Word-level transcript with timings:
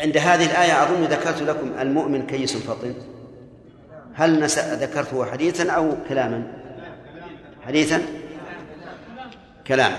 عند 0.00 0.16
هذه 0.16 0.46
الآية 0.46 0.82
أظن 0.82 1.04
ذكرت 1.04 1.42
لكم 1.42 1.72
المؤمن 1.80 2.26
كيس 2.26 2.56
فطن. 2.56 2.94
هل 4.14 4.40
نس... 4.40 4.58
ذكرته 4.58 5.24
حديثا 5.24 5.70
أو 5.70 5.96
كلاما؟ 6.08 6.42
حديثا؟ 7.66 8.02
كلاما. 9.66 9.98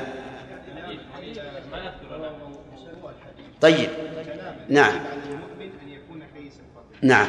طيب. 3.62 3.90
نعم. 4.70 4.94
نعم. 7.02 7.28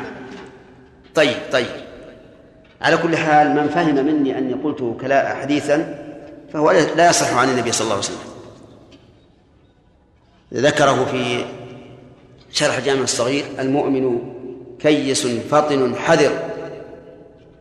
طيب 1.15 1.37
طيب. 1.53 1.67
على 2.83 2.97
كل 2.97 3.17
حال 3.17 3.55
من 3.55 3.69
فهم 3.69 3.95
مني 3.95 4.39
أني 4.39 4.55
قلت 4.55 4.97
كلا 5.01 5.35
حديثا 5.35 6.05
فهو 6.53 6.71
لا 6.71 7.11
يصح 7.11 7.37
عن 7.37 7.49
النبي 7.49 7.73
صلى 7.73 7.85
الله 7.85 7.95
عليه 7.95 8.05
وسلم. 8.05 8.31
ذكره 10.55 11.05
في 11.05 11.45
شرح 12.53 12.77
الجامع 12.77 13.03
الصغير 13.03 13.45
المؤمن 13.59 14.19
كيس 14.79 15.27
فطن 15.27 15.95
حذر 15.95 16.51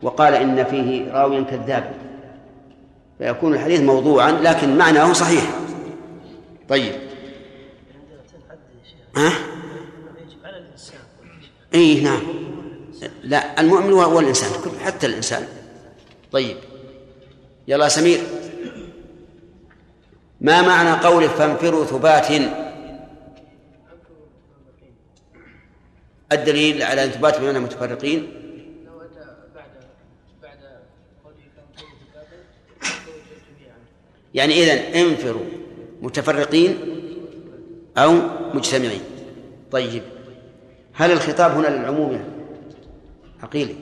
وقال 0.02 0.34
إن 0.34 0.64
فيه 0.64 1.12
راويا 1.12 1.42
كذاب. 1.42 1.94
فيكون 3.18 3.54
الحديث 3.54 3.80
موضوعا 3.82 4.32
لكن 4.32 4.78
معناه 4.78 5.14
صحيح. 5.14 5.44
طيب. 6.70 6.94
ها؟ 9.16 9.34
اي 11.76 12.02
نعم. 12.02 12.22
لا 13.24 13.62
المؤمن 13.62 13.94
هو 13.94 14.20
الإنسان 14.20 14.50
حتى 14.86 15.08
الإنسان. 15.08 15.48
طيب. 16.32 16.58
يلا 17.68 17.90
سمير. 17.90 18.20
ما 20.42 20.62
معنى 20.62 20.92
قوله 20.92 21.28
فانفروا 21.28 21.86
ثبات؟ 21.86 22.32
الدليل 26.32 26.84
على 26.84 27.04
ان 27.04 27.10
ثبات 27.10 27.40
بمعنى 27.40 27.60
متفرقين؟ 27.60 28.28
يعني 34.34 34.54
إذن 34.54 34.78
انفروا 34.78 35.46
متفرقين 36.02 36.78
أو 37.98 38.14
مجتمعين. 38.54 39.02
طيب 39.72 40.04
هل 40.94 41.12
الخطاب 41.12 41.52
هنا 41.52 41.68
للعموم 41.68 42.24
عقيلي؟ 43.44 43.76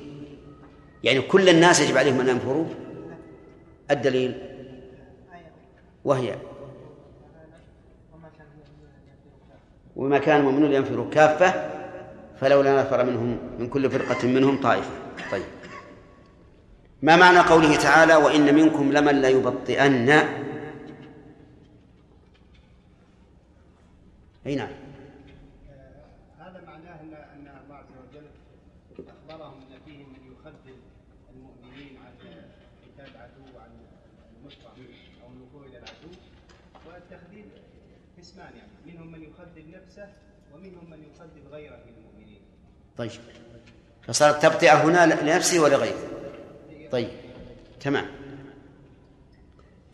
يعني 1.04 1.22
كل 1.22 1.50
الناس 1.50 1.80
يجب 1.80 1.98
عليهم 1.98 2.20
أن 2.20 2.28
ينفروا؟ 2.28 2.66
الدليل؟ 3.92 4.38
وهي؟ 6.06 6.36
وما 9.95 10.17
كان 10.17 10.39
المؤمنون 10.39 10.73
ينفروا 10.73 11.09
كافة؟ 11.09 11.77
فلولا 12.42 12.82
نفر 12.82 13.06
منهم 13.06 13.40
من 13.60 13.70
كل 13.70 13.92
فرقة 13.92 14.28
منهم 14.28 14.62
طائفة. 14.62 14.90
طيب. 15.32 15.46
ما 17.02 17.16
معنى 17.16 17.40
قوله 17.40 17.76
تعالى 17.76 18.16
وإن 18.16 18.56
منكم 18.56 18.92
لمن 18.92 19.22
ليبطئن 19.22 20.10
أي 24.48 24.56
نعم. 24.56 24.70
هذا 26.40 26.62
معناه 26.68 27.02
ان 27.02 27.14
إن 27.14 27.48
الله 27.66 27.76
عز 27.76 27.94
وجل 28.02 28.28
أخبرهم 29.10 29.54
إن 29.62 29.80
فيهم 29.86 30.10
من 30.10 30.32
يخذل 30.32 30.78
المؤمنين 31.36 31.98
عن 31.98 32.14
قتال 32.84 33.18
عدو 33.18 33.44
أو 35.24 35.30
الوقوع 35.34 35.66
إلى 35.66 35.78
العدو. 35.78 36.12
والتخذيل 36.86 37.46
يعني. 38.38 38.62
منهم 38.86 39.12
من 39.12 39.24
يخذل 39.24 39.72
نفسه 39.72 40.10
ومنهم 40.54 40.90
من 40.90 41.04
يخذل 41.04 41.48
غيره. 41.52 41.97
طيب. 42.98 43.12
فصارت 44.08 44.42
تبطئة 44.44 44.84
هنا 44.84 45.22
لنفسه 45.22 45.59
ولغيره 45.59 45.98
طيب. 46.92 47.09
تمام. 47.80 48.06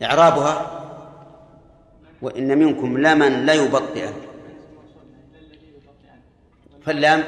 إعرابها 0.02 0.80
وإن 2.22 2.58
منكم 2.58 2.98
لمن 2.98 3.46
لا 3.46 3.54
يبطئن 3.54 4.12
فاللام 6.84 7.20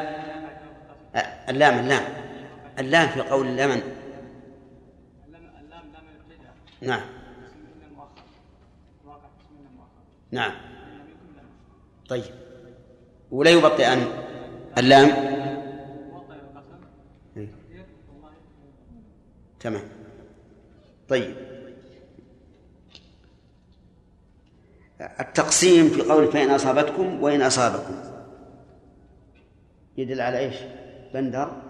اللام 1.48 1.78
اللام. 1.78 2.02
اللام 2.78 3.08
في 3.08 3.20
قول 3.20 3.46
لمن. 3.46 3.82
نعم. 6.80 7.00
نعم. 10.30 10.52
طيب. 12.08 12.24
ولا 13.30 13.50
يبطئن. 13.50 14.06
اللام 14.78 15.08
إيه. 17.36 17.48
تمام. 19.66 19.88
طيب. 21.08 21.36
التقسيم 25.00 25.88
في 25.88 26.02
قول 26.02 26.32
فإن 26.32 26.50
أصابتكم 26.50 27.22
وإن 27.22 27.42
أصابكم. 27.42 27.94
يدل 29.96 30.20
على 30.20 30.38
إيش؟ 30.38 30.56
بندر 31.14 31.62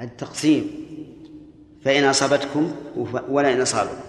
التقسيم. 0.00 0.70
فإن 1.84 2.04
أصابتكم 2.04 2.76
ولا 3.28 3.52
إن 3.52 3.60
أصابكم. 3.60 4.02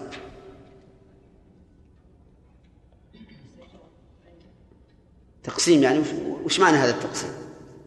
تقسيم 5.42 5.82
يعني 5.82 6.02
وش 6.44 6.60
معنى 6.60 6.76
هذا 6.76 6.90
التقسيم؟ 6.90 7.43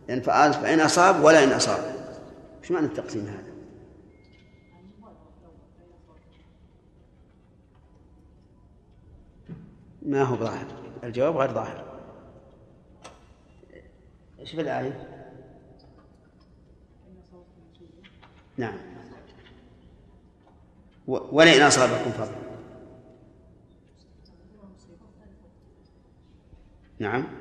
يعني 0.08 0.22
فإن 0.22 0.80
أصاب 0.80 1.24
ولا 1.24 1.44
إن 1.44 1.52
أصاب. 1.52 1.98
وش 2.62 2.72
معنى 2.72 2.86
التقسيم 2.86 3.26
هذا؟ 3.26 3.54
ما 10.02 10.24
هو 10.24 10.36
ظاهر. 10.36 10.66
الجواب 11.04 11.38
غير 11.38 11.54
ظاهر. 11.54 12.00
إيش 14.40 14.52
في 14.52 14.62
الآية؟ 14.62 15.18
نعم. 18.58 18.78
ولئن 21.08 21.62
أصابكم 21.62 22.12
فضل. 22.12 22.36
نعم. 27.00 27.37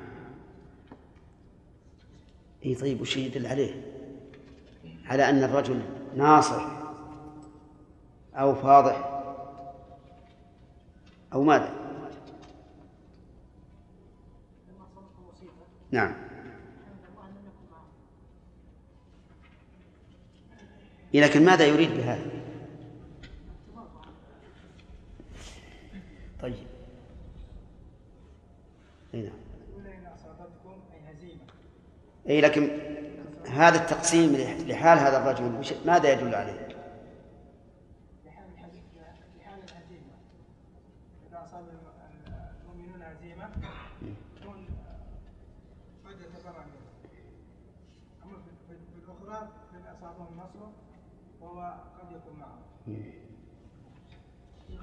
اي 2.65 2.75
طيب 2.75 3.01
وش 3.01 3.17
يدل 3.17 3.47
عليه؟ 3.47 3.81
على 5.05 5.29
أن 5.29 5.43
الرجل 5.43 5.81
ناصح 6.15 6.65
أو 8.35 8.55
فاضح 8.55 9.23
أو 11.33 11.43
ماذا؟ 11.43 11.73
نعم 15.91 16.13
لكن 21.13 21.45
ماذا 21.45 21.65
يريد 21.65 21.89
بهذا؟ 21.89 22.31
طيب 26.41 26.67
اي 29.13 29.21
نعم 29.21 29.47
إي 32.29 32.41
لكن 32.41 32.69
هذا 33.49 33.77
التقسيم 33.77 34.35
لحال 34.67 34.99
هذا 34.99 35.17
الرجل 35.17 35.61
ماذا 35.85 36.11
يدل 36.11 36.35
عليه؟ 36.35 36.67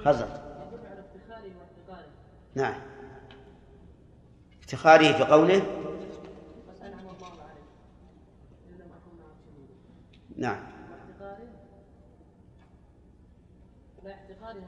خزر. 0.04 0.28
نعم. 2.54 2.74
افتخاره 4.60 5.12
في 5.12 5.22
قوله 5.24 5.83
نعم. 10.36 10.66
لا 14.04 14.14
احتقاره 14.14 14.58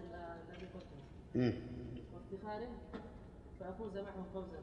الذي 0.50 0.66
قلته. 0.66 0.96
وافتخاره 2.14 2.68
فأفوز 3.60 3.98
معه 3.98 4.24
فوزا 4.34 4.58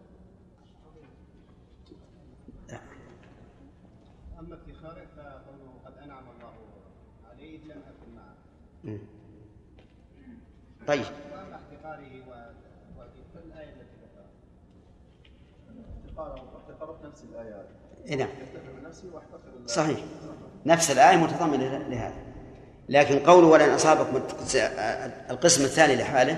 أما 4.40 4.56
افتخاره 4.56 5.06
فقوله 5.16 5.80
قد 5.86 5.98
أنعم 5.98 6.24
الله 6.30 6.54
عليه 7.30 7.64
لم 7.64 7.82
أكن 7.82 8.16
معه. 8.16 8.36
طيب. 10.88 11.06
وأما 11.32 11.56
احتقاره 11.56 12.24
قال 16.18 16.40
احتقرت 16.58 17.06
نفس 17.06 17.24
الآيات 17.24 17.68
إيه 18.06 18.16
نعم. 18.16 18.30
احتقر 18.30 18.82
نفسي 18.82 19.10
واحتقر 19.10 19.54
الله. 19.56 19.68
صحيح. 19.68 20.06
نفس 20.66 20.92
الآية 20.92 21.18
متضمنة 21.18 21.78
لهذا. 21.78 22.24
لكن 22.90 23.20
قوله 23.20 23.48
ولن 23.48 23.70
أصابكم 23.70 24.18
القسم 25.30 25.64
الثاني 25.64 25.96
لحاله 25.96 26.34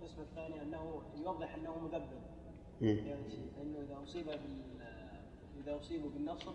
القسم 0.00 0.20
الثاني 0.20 0.62
أنه 0.62 1.02
يوضح 1.24 1.54
مذبذب 1.82 2.20
مم. 2.80 2.88
يعني 2.88 3.22
فانه 3.56 3.78
إذا 3.78 4.04
أصيب 4.04 4.26
بال 4.26 4.58
إذا 5.64 5.80
اصيبوا 5.80 6.10
بالنصر 6.10 6.52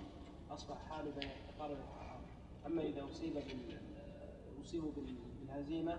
أصبح 0.52 0.76
حاله 0.90 1.12
بين 1.20 1.30
والاحتقار 1.30 1.78
أما 2.66 2.82
إذا 2.82 3.06
أصيب 3.12 3.34
بال 3.34 3.78
اصيبوا 4.66 4.92
بال- 4.96 5.16
بالهزيمة 5.42 5.98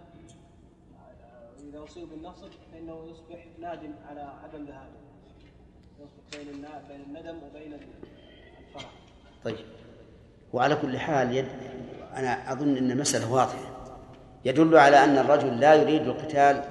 إذا 1.68 1.84
اصيبوا 1.84 2.08
بالنصر 2.16 2.48
فإنه 2.72 3.04
يصبح 3.10 3.46
نادم 3.60 3.92
على 4.10 4.20
عدم 4.20 4.64
ذهابه. 4.64 5.04
يصبح 6.00 6.40
بين 6.88 7.00
الندم 7.06 7.38
وبين 7.42 7.72
الفرح. 7.74 8.90
طيب. 9.44 9.56
وعلى 10.54 10.76
كل 10.76 10.98
حال 10.98 11.36
يد... 11.36 11.44
أنا 12.16 12.52
أظن 12.52 12.76
أن 12.76 12.90
المسألة 12.90 13.32
واضحة. 13.32 13.90
يدل 14.44 14.76
على 14.76 15.04
أن 15.04 15.18
الرجل 15.18 15.60
لا 15.60 15.74
يريد 15.74 16.02
القتال 16.02 16.64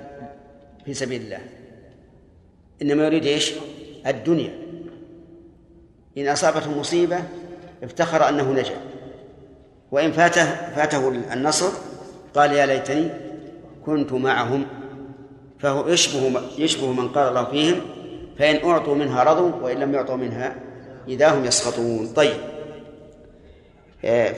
في 0.86 0.94
سبيل 0.94 1.22
الله. 1.22 1.40
إنما 2.82 3.06
يريد 3.06 3.26
إيش؟ 3.26 3.54
الدنيا. 4.08 4.54
إن 6.18 6.28
أصابته 6.28 6.80
مصيبة 6.80 7.20
افتخر 7.84 8.30
أنه 8.30 8.52
نجا. 8.52 8.76
وإن 9.92 10.12
فاته 10.12 10.46
فاته 10.76 11.10
النصر 11.34 11.70
قال 12.36 12.54
يا 12.54 12.66
ليتني 12.66 13.10
كنت 13.86 14.14
معهم 14.14 14.66
فهو 15.60 15.88
يشبه 15.88 16.42
يشبه 16.58 16.92
من 16.92 17.08
قال 17.10 17.28
الله 17.28 17.46
فيهم 17.46 17.82
فإن 18.40 18.70
أعطوا 18.70 18.96
منها 18.96 19.24
رضوا 19.24 19.52
وإن 19.62 19.80
لم 19.80 19.94
يعطوا 19.94 20.16
منها 20.16 20.56
إذا 21.08 21.34
هم 21.34 21.46
يسخطون. 21.46 22.08
طيب. 22.08 22.53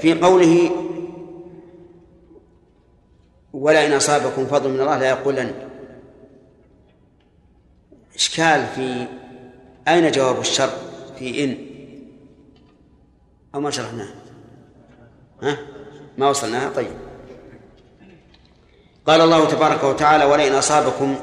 في 0.02 0.20
قوله 0.22 0.72
ولئن 3.54 3.94
أصابكم 3.94 4.46
فضل 4.46 4.70
من 4.70 4.80
الله 4.80 4.98
لا 4.98 5.10
يقولن. 5.10 5.54
إشكال 8.16 8.66
في 8.76 9.08
أين 9.88 10.12
جواب 10.12 10.40
الشر؟ 10.40 10.70
في 11.20 11.44
إن. 11.44 11.58
أو 13.56 13.60
ما 13.60 13.72
شرحناه. 13.72 14.10
ها؟ 15.42 15.58
ما 16.18 16.30
وصلناها؟ 16.30 16.70
طيب. 16.70 16.94
قال 19.08 19.22
الله 19.22 19.46
تبارك 19.46 19.84
وتعالى 19.84 20.26
ولئن 20.26 20.54
أصابكم 20.54 21.16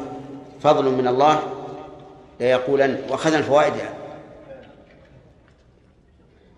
فضل 0.62 0.84
من 0.84 1.08
الله 1.08 1.42
ليقولن 2.40 3.02
وأخذنا 3.08 3.38
الفوائد 3.38 3.76
يعني. 3.76 4.01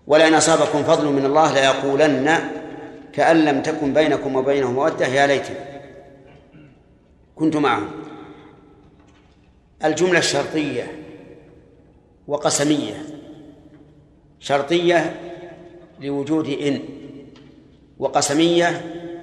ولئن 0.07 0.33
أصابكم 0.33 0.83
فضل 0.83 1.05
من 1.05 1.25
الله 1.25 1.53
ليقولن 1.53 2.39
كأن 3.13 3.45
لم 3.45 3.61
تكن 3.61 3.93
بينكم 3.93 4.35
وبينه 4.35 4.71
مودة 4.71 5.07
يا 5.07 5.27
ليتني. 5.27 5.55
كنت 7.35 7.55
معهم. 7.55 7.91
الجملة 9.85 10.19
الشرطية 10.19 10.99
وقسمية. 12.27 13.05
شرطية 14.39 15.15
لوجود 15.99 16.47
إن 16.47 16.79
وقسمية 17.99 18.81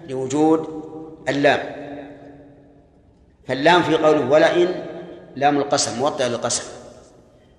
لوجود 0.09 0.83
اللام. 1.29 1.83
فاللام 3.49 3.83
في 3.83 3.95
قوله 3.95 4.31
ولئن 4.31 4.85
لام 5.37 5.59
القسم 5.59 5.99
موطئة 5.99 6.29
للقسم. 6.29 6.65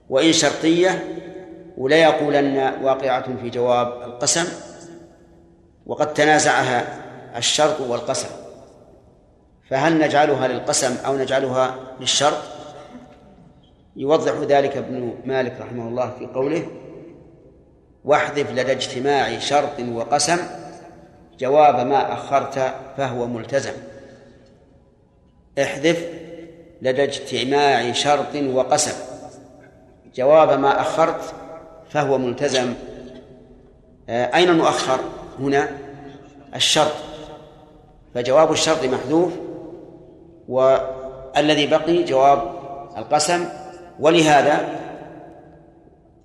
وإن 0.10 0.34
شرطية 0.34 1.20
ولا 1.78 1.96
يقولن 1.96 2.74
واقعة 2.84 3.38
في 3.42 3.50
جواب 3.50 4.02
القسم 4.02 4.46
وقد 5.86 6.14
تنازعها 6.14 7.04
الشرط 7.38 7.82
والقسم. 7.82 8.28
فهل 9.70 10.00
نجعلها 10.00 10.48
للقسم 10.48 10.96
أو 11.06 11.18
نجعلها 11.18 11.76
للشرط؟ 12.00 12.38
يوضح 13.96 14.34
ذلك 14.34 14.78
ابن 14.78 15.14
مالك 15.26 15.62
رحمه 15.62 15.88
الله 15.88 16.12
في 16.20 16.26
قوله 16.26 16.68
واحذف 18.06 18.52
لدى 18.52 18.72
اجتماع 18.72 19.40
شرط 19.40 19.80
وقسم 19.80 20.38
جواب 21.40 21.88
ما 21.88 22.14
أخرت 22.14 22.74
فهو 22.98 23.28
ملتزم. 23.28 23.74
احذف 25.62 26.10
لدى 26.82 27.04
اجتماع 27.04 27.92
شرط 27.92 28.36
وقسم 28.36 28.94
جواب 30.16 30.60
ما 30.60 30.82
أخرت 30.82 31.34
فهو 31.94 32.18
ملتزم. 32.18 32.74
آه، 34.10 34.36
أين 34.36 34.50
المؤخر؟ 34.50 35.00
هنا 35.40 35.68
الشرط. 36.56 36.92
فجواب 38.16 38.52
الشرط 38.52 38.84
محذوف 38.86 39.34
والذي 40.48 41.68
بقي 41.68 42.04
جواب 42.04 42.54
القسم. 42.98 43.46
ولهذا 44.00 44.70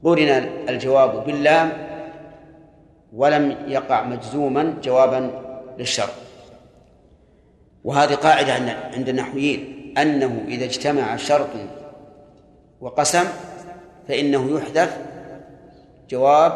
قرن 0.04 0.28
الجواب 0.68 1.24
باللام 1.24 1.72
ولم 3.12 3.56
يقع 3.68 4.02
مجزوما 4.04 4.74
جوابا 4.82 5.30
للشرط. 5.78 6.12
وهذه 7.84 8.14
قاعدة 8.14 8.52
عند- 8.94 9.08
النحويين 9.08 9.94
أنه 9.98 10.44
إذا 10.48 10.64
اجتمع 10.64 11.16
شرط 11.16 11.48
وقسم 12.80 13.24
فإنه 14.08 14.58
يحذف 14.58 14.96
جواب 16.08 16.52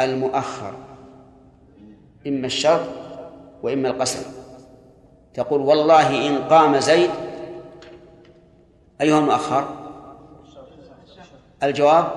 المؤخر. 0.00 0.74
إما 2.26 2.46
الشرط 2.46 2.88
وإما 3.62 3.88
القسم. 3.88 4.22
تقول 5.34 5.60
والله 5.60 6.28
إن 6.28 6.38
قام 6.48 6.78
زيد 6.78 7.10
أيها 9.00 9.18
المؤخر؟ 9.18 9.64
الجواب 11.62 12.12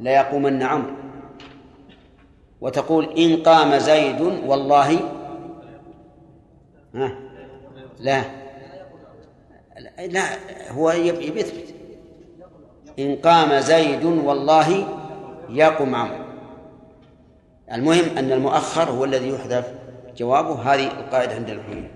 لا 0.00 0.10
يقومن 0.10 0.62
عمرو. 0.62 0.94
وتقول 2.60 3.18
إن 3.18 3.42
قام 3.42 3.78
زيد 3.78 4.20
والله؟ 4.20 4.98
ها؟ 6.94 7.12
لا. 8.00 8.22
لا 10.08 10.24
هو 10.70 10.90
يبي 10.90 11.40
يثبت. 11.40 11.74
إن 12.98 13.16
قام 13.16 13.60
زيد 13.60 14.04
والله؟ 14.04 15.01
يقم 15.52 15.94
عمرو 15.94 16.24
المهم 17.72 18.18
أن 18.18 18.32
المؤخر 18.32 18.90
هو 18.90 19.04
الذي 19.04 19.28
يحذف 19.28 19.72
جوابه. 20.16 20.74
هذه 20.74 20.86
القاعدة 20.86 21.34
عند 21.34 21.50
العلماء 21.50 21.90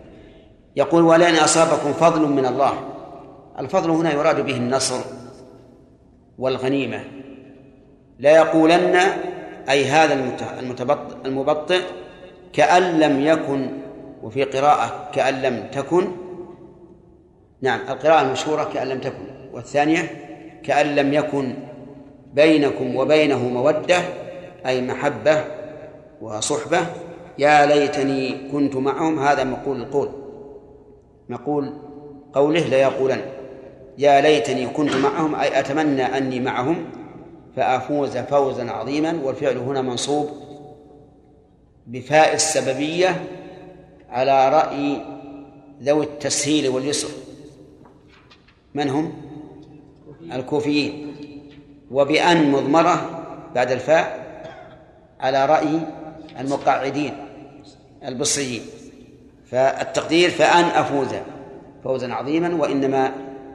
يقول 0.77 1.03
ولئن 1.03 1.35
أصابكم 1.35 1.93
فضل 1.93 2.29
من 2.29 2.47
الله. 2.47 2.73
الفضل 3.59 3.91
هنا 3.91 4.13
يراد 4.13 4.47
به 4.47 4.57
النصر 4.57 5.01
والغنيمة. 6.39 7.05
لا 8.19 8.37
يقولن 8.37 8.97
أي 9.71 9.85
هذا 9.85 10.37
المبطئ 11.25 11.83
كأن 12.53 13.01
لم 13.01 13.21
يكن 13.21 13.69
وفي 14.23 14.45
قراءة 14.45 15.11
كأن 15.15 15.43
لم 15.43 15.69
تكن 15.73 16.07
نعم 17.63 17.81
القراءة 17.89 18.23
المشهورة 18.23 18.65
كأن 18.75 18.89
لم 18.89 19.01
تكن 19.01 19.27
والثانية 19.53 20.11
كأن 20.65 20.87
لم 20.87 21.13
يكن 21.15 21.55
بينكم 22.37 22.97
وبينه 22.97 23.49
مودة 23.49 23.99
أي 24.67 24.83
محبة 24.83 25.45
وصحبة. 26.21 26.87
يا 27.39 27.67
ليتني 27.67 28.49
كنت 28.53 28.77
معهم. 28.77 29.19
هذا 29.19 29.45
مقول 29.45 29.81
القول. 29.81 30.09
مقول 31.29 31.73
قوله 32.33 32.61
ليقولن 32.61 33.21
يا 33.99 34.21
ليتني 34.21 34.67
كنت 34.67 34.97
معهم 34.97 35.35
أي 35.35 35.61
أتمنى 35.61 36.03
أني 36.03 36.41
معهم 36.41 36.85
فأفوز 37.57 38.17
فوزا 38.17 38.71
عظيما. 38.71 39.21
والفعل 39.25 39.57
هنا 39.57 39.83
منصوب 39.83 40.29
بفاء 41.87 42.35
السببية 42.35 43.25
على 44.11 44.49
رأي 44.49 45.03
ذوي 45.83 46.05
التسهيل 46.05 46.69
واليسر. 46.69 47.09
من 48.75 48.89
هم؟ 48.91 49.13
الكوفيين. 50.33 51.16
وبأن 51.91 52.51
مضمرة 52.53 53.25
بعد 53.55 53.71
الفاء 53.71 54.27
على 55.21 55.47
رأي 55.47 55.81
المقعدين 56.41 57.13
البصريين. 58.05 58.63
فالتقدير 59.51 60.31
فأن 60.31 60.65
أفوز 60.65 61.09
فوزا 61.85 62.13
عظيما 62.13 62.55
وإنما 62.55 63.13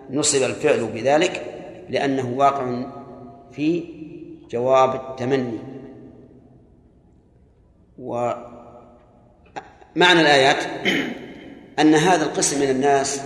نصب 0.09 0.43
الفعل 0.43 0.85
بذلك 0.85 1.45
لأنه 1.89 2.33
واقع 2.37 2.83
في 3.51 3.83
جواب 4.49 4.95
التمني. 4.95 5.59
ومعنى 7.99 8.41
الآيات 9.97 10.63
أن 11.79 11.95
هذا 11.95 12.25
القسم 12.25 12.59
من 12.59 12.69
الناس 12.69 13.21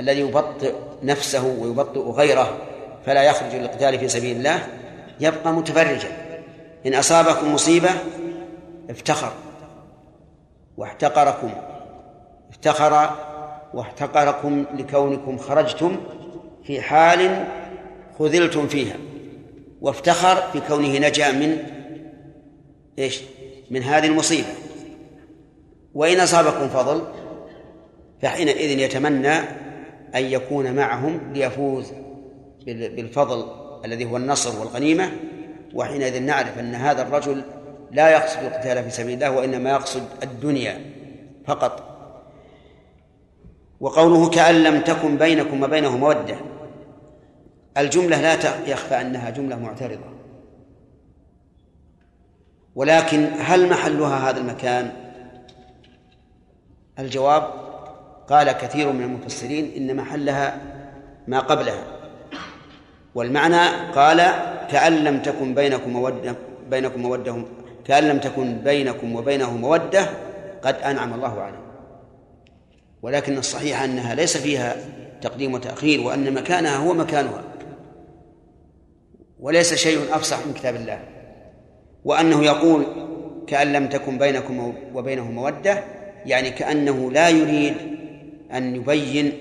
الذي 0.00 0.20
يبطئ 0.20 0.74
نفسه 1.02 1.46
ويبطئ 1.46 2.00
غيره 2.00 2.58
فلا 3.06 3.22
يخرج 3.22 3.54
للقتال 3.54 3.98
في 3.98 4.08
سبيل 4.08 4.36
الله 4.36 4.66
يبقى 5.20 5.52
متفرجا. 5.52 6.08
إن 6.86 6.94
أصابكم 6.94 7.54
مصيبة 7.54 7.90
افتخر 8.90 9.32
واحتقركم 10.76 11.50
افتخر 12.50 13.10
واحتقركم 13.74 14.64
لكونكم 14.78 15.38
خرجتم 15.38 15.96
في 16.64 16.80
حال 16.80 17.46
خذلتم 18.18 18.68
فيها. 18.68 18.96
وافتخر 19.80 20.42
في 20.52 20.60
كونه 20.68 20.98
نجا 21.08 21.32
من 21.32 21.58
إيش؟ 22.98 23.22
من 23.70 23.82
هذه 23.82 24.06
المصيبة. 24.06 24.48
وإن 25.94 26.20
أصابكم 26.20 26.68
فضل 26.68 27.02
فحينئذ 28.22 28.78
يتمنى 28.78 29.38
أن 30.14 30.24
يكون 30.24 30.72
معهم 30.72 31.20
ليفوز. 31.32 31.92
بالفضل 32.66 33.46
الذي 33.84 34.04
هو 34.04 34.16
النصر 34.16 34.60
والغنيمة 34.60 35.10
وحينئذ 35.74 36.22
نعرف 36.22 36.58
أن 36.58 36.74
هذا 36.74 37.02
الرجل 37.02 37.44
لا 37.90 38.10
يقصد 38.10 38.38
القتال 38.38 38.84
في 38.84 38.90
سبيل 38.90 39.14
الله 39.14 39.30
وإنما 39.30 39.70
يقصد 39.70 40.02
الدنيا 40.22 40.80
فقط. 41.46 41.96
وقوله 43.80 44.30
كأن 44.30 44.54
لم 44.54 44.80
تكن 44.80 45.16
بينكم 45.16 45.62
وبينه 45.62 45.96
مودة 45.96 46.36
الجملة 47.78 48.20
لا 48.20 48.34
يخفى 48.66 49.00
أنها 49.00 49.30
جملة 49.30 49.56
معترضة. 49.58 50.16
ولكن 52.74 53.30
هل 53.38 53.68
محلها 53.68 54.30
هذا 54.30 54.38
المكان؟ 54.40 54.92
الجواب 56.98 57.42
قال 58.28 58.52
كثير 58.52 58.92
من 58.92 59.02
المفسرين 59.02 59.72
إن 59.76 59.96
محلها 59.96 60.60
ما 61.26 61.40
قبلها. 61.40 61.95
والمعنى 63.16 63.92
قال 63.94 64.16
كأن 64.70 65.04
لم 65.04 65.22
تكن 65.22 65.54
بينكم 65.54 65.90
مودة 65.90 66.36
بينكم 66.70 67.02
مودة 67.02 67.36
كأن 67.84 68.04
لم 68.04 68.18
تكن 68.18 68.58
بينكم 68.58 69.16
وبينه 69.16 69.56
مودة 69.56 70.08
قد 70.62 70.74
أنعم 70.74 71.14
الله 71.14 71.40
عليه. 71.40 71.62
ولكن 73.02 73.38
الصحيح 73.38 73.82
أنها 73.82 74.14
ليس 74.14 74.36
فيها 74.36 74.76
تقديم 75.22 75.54
وتأخير 75.54 76.00
وأن 76.00 76.34
مكانها 76.34 76.76
هو 76.76 76.94
مكانها. 76.94 77.42
وليس 79.40 79.74
شيء 79.74 79.98
أفصح 80.12 80.46
من 80.46 80.52
كتاب 80.54 80.76
الله. 80.76 81.00
وأنه 82.04 82.44
يقول 82.44 82.86
كأن 83.46 83.72
لم 83.72 83.88
تكن 83.88 84.18
بينكم 84.18 84.74
وبينه 84.94 85.30
مودة 85.30 85.84
يعني 86.26 86.50
كأنه 86.50 87.12
لا 87.12 87.28
يريد 87.28 87.74
أن 88.52 88.76
يبين 88.76 89.32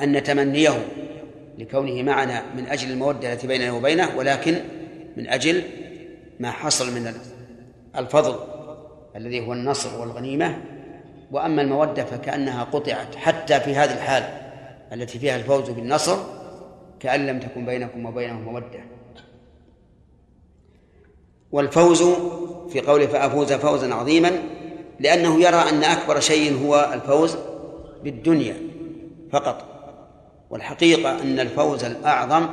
أن 0.00 0.22
تمنيه 0.22 0.86
لكونه 1.58 2.02
معنا 2.02 2.42
من 2.56 2.66
أجل 2.66 2.90
المودة 2.90 3.32
التي 3.32 3.46
بيننا 3.46 3.72
وبينه 3.72 4.16
ولكن 4.16 4.54
من 5.16 5.28
أجل 5.28 5.62
ما 6.40 6.50
حصل 6.50 6.94
من 6.94 7.14
الفضل 7.96 8.36
الذي 9.16 9.46
هو 9.46 9.52
النصر 9.52 10.00
والغنيمة. 10.00 10.58
وأما 11.30 11.62
المودة 11.62 12.04
فكأنها 12.04 12.64
قطعت 12.64 13.16
حتى 13.16 13.60
في 13.60 13.76
هذه 13.76 13.94
الحال 13.94 14.24
التي 14.92 15.18
فيها 15.18 15.36
الفوز 15.36 15.70
بالنصر 15.70 16.16
كأن 17.00 17.26
لم 17.26 17.40
تكن 17.40 17.66
بينكم 17.66 18.06
وبينه 18.06 18.40
مودة. 18.40 18.84
والفوز 21.52 22.02
في 22.72 22.80
قوله 22.80 23.06
فأفوز 23.06 23.52
فوزا 23.52 23.94
عظيما 23.94 24.30
لأنه 25.00 25.40
يرى 25.40 25.56
أن 25.56 25.84
أكبر 25.84 26.20
شيء 26.20 26.66
هو 26.66 26.90
الفوز 26.94 27.36
بالدنيا 28.04 28.56
فقط. 29.32 29.73
والحقيقة 30.50 31.22
أن 31.22 31.40
الفوز 31.40 31.84
الأعظم 31.84 32.48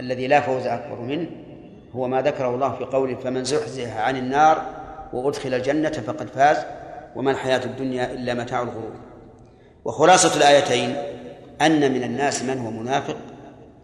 الذي 0.00 0.26
لا 0.26 0.40
فوز 0.40 0.66
أكبر 0.66 1.00
منه 1.00 1.26
هو 1.94 2.08
ما 2.08 2.22
ذكره 2.22 2.54
الله 2.54 2.72
في 2.72 2.84
قوله 2.84 3.14
فمن 3.14 3.44
زحزح 3.44 3.96
عن 3.96 4.16
النار 4.16 4.62
وأدخل 5.12 5.54
الجنة 5.54 5.90
فقد 5.90 6.28
فاز 6.28 6.56
وما 7.16 7.30
الحياة 7.30 7.64
الدنيا 7.64 8.12
إلا 8.12 8.34
متاع 8.34 8.62
الغرور 8.62 8.94
وخلاصة 9.84 10.36
الآيتين 10.36 10.96
أن 11.60 11.92
من 11.92 12.02
الناس 12.02 12.42
من 12.42 12.58
هو 12.58 12.70
منافق 12.70 13.16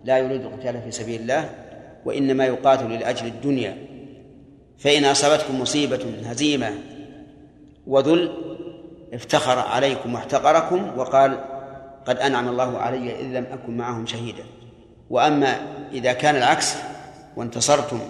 لا 0.05 0.19
يريد 0.19 0.41
القتال 0.41 0.83
في 0.83 0.91
سبيل 0.91 1.21
الله 1.21 1.51
وإنما 2.05 2.47
يقاتل 2.47 2.99
لأجل 2.99 3.27
الدنيا 3.27 3.77
فإن 4.79 5.05
أصابتكم 5.05 5.61
مصيبة 5.61 6.01
هزيمة 6.25 6.71
وذل 7.87 8.33
افتخر 9.15 9.59
عليكم 9.59 10.15
واحتقركم 10.15 10.99
وقال 10.99 11.39
قد 12.09 12.19
أنعم 12.19 12.49
الله 12.49 12.79
علي 12.79 13.21
إذ 13.21 13.25
لم 13.25 13.47
أكن 13.53 13.77
معهم 13.77 14.07
شهيدا. 14.07 14.45
وأما 15.11 15.57
إذا 15.93 16.13
كان 16.13 16.37
العكس 16.37 16.77
وانتصرتم 17.37 18.01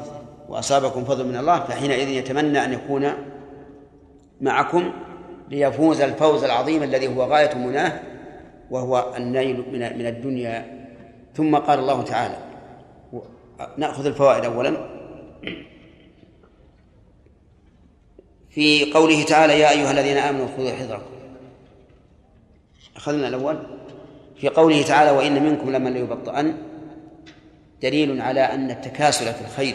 وأصابكم 0.48 1.04
فضل 1.04 1.28
من 1.28 1.36
الله 1.36 1.60
فحينئذ 1.60 2.08
يتمنى 2.08 2.64
أن 2.64 2.72
يكون 2.72 3.12
معكم 4.40 4.92
ليفوز 5.48 6.00
الفوز 6.00 6.44
العظيم 6.44 6.82
الذي 6.82 7.08
هو 7.08 7.22
غاية 7.22 7.54
مناه 7.54 8.00
وهو 8.70 9.14
النيل 9.16 9.64
من 9.72 10.06
الدنيا. 10.06 10.88
ثم 11.34 11.56
قال 11.56 11.78
الله 11.78 12.02
تعالى 12.02 12.38
نأخذ 13.76 14.06
الفوائد 14.06 14.44
أولا. 14.44 14.76
في 18.50 18.92
قوله 18.92 19.24
تعالى 19.24 19.60
يا 19.60 19.70
أيها 19.70 19.90
الذين 19.90 20.16
آمنوا 20.16 20.46
خذوا 20.56 20.70
حذركم 20.70 21.10
أخذنا 22.96 23.28
الأول. 23.28 23.58
في 24.40 24.48
قوله 24.48 24.82
تعالى 24.82 25.10
وإن 25.10 25.42
منكم 25.42 25.70
لمن 25.70 25.92
ليبطئن 25.92 26.56
دليل 27.82 28.20
على 28.20 28.40
أن 28.40 28.70
التكاسل 28.70 29.34
في 29.34 29.40
الخير 29.40 29.74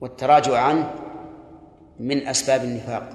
والتراجع 0.00 0.58
عنه 0.58 0.94
من 2.00 2.26
أسباب 2.26 2.64
النفاق 2.64 3.08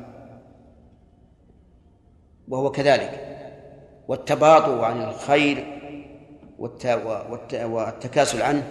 وهو 2.47 2.71
كذلك. 2.71 3.27
والتباطؤ 4.07 4.79
عن 4.79 5.01
الخير 5.01 5.81
والتكاسل 7.53 8.41
عنه 8.41 8.63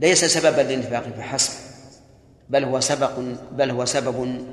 ليس 0.00 0.24
سببا 0.24 0.60
للنفاق 0.60 1.02
فحسب 1.02 1.60
بل 2.48 2.64
هو 2.64 2.80
سبق 2.80 3.18
بل 3.52 3.70
هو 3.70 3.84
سبب 3.84 4.44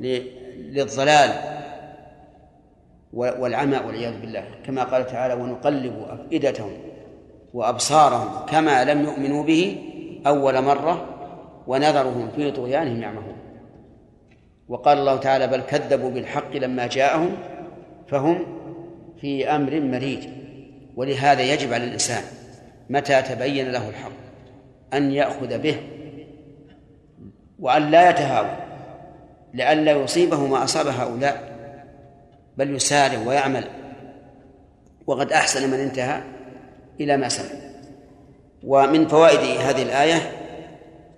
للضلال. 0.00 1.63
والعمى 3.14 3.76
والعياذ 3.86 4.20
بالله. 4.20 4.44
كما 4.66 4.82
قال 4.82 5.06
تعالى 5.06 5.34
ونقلب 5.34 6.06
أفئدتهم 6.08 6.70
وأبصارهم 7.54 8.46
كما 8.46 8.84
لم 8.84 9.04
يؤمنوا 9.04 9.44
به 9.44 9.76
أول 10.26 10.62
مرة 10.62 11.08
ونذرهم 11.66 12.30
في 12.36 12.50
طغيانهم 12.50 13.02
يعمهون. 13.02 13.36
وقال 14.68 14.98
الله 14.98 15.16
تعالى 15.16 15.46
بل 15.46 15.60
كذبوا 15.60 16.10
بالحق 16.10 16.56
لما 16.56 16.86
جاءهم 16.86 17.30
فهم 18.08 18.46
في 19.20 19.48
أمر 19.48 19.80
مريج. 19.80 20.28
ولهذا 20.96 21.42
يجب 21.42 21.72
على 21.72 21.84
الإنسان 21.84 22.22
متى 22.90 23.22
تبين 23.22 23.72
له 23.72 23.88
الحق 23.88 24.10
أن 24.94 25.12
يأخذ 25.12 25.58
به 25.58 25.76
وأن 27.58 27.90
لا 27.90 28.10
يتهاون 28.10 28.56
لئلا 29.54 29.92
يصيبه 29.92 30.46
ما 30.46 30.64
أصاب 30.64 30.86
هؤلاء. 30.86 31.53
بل 32.58 32.74
يسارع 32.74 33.18
ويعمل. 33.18 33.64
وقد 35.06 35.32
أحسن 35.32 35.70
من 35.70 35.78
انتهى 35.78 36.22
إلى 37.00 37.16
ما 37.16 37.28
سمع 37.28 37.60
ومن 38.62 39.08
فوائد 39.08 39.60
هذه 39.60 39.82
الآية 39.82 40.32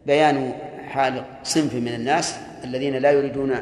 بيان 0.06 0.52
حال 0.88 1.24
صنف 1.42 1.74
من 1.74 1.94
الناس 1.94 2.34
الذين 2.64 2.96
لا 2.96 3.10
يريدون 3.10 3.54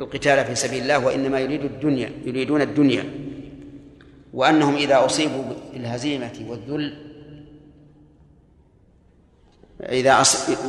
القتال 0.00 0.44
في 0.44 0.54
سبيل 0.54 0.82
الله 0.82 1.06
وإنما 1.06 1.40
يريدوا 1.40 1.68
الدنيا 1.68 2.10
يريدون 2.24 2.62
الدنيا. 2.62 3.04
وأنهم 4.34 4.76
إذا 4.76 5.04
أصيبوا 5.04 5.42
بالهزيمة 5.72 6.46
والذل 6.48 7.12
إذا 9.80 10.20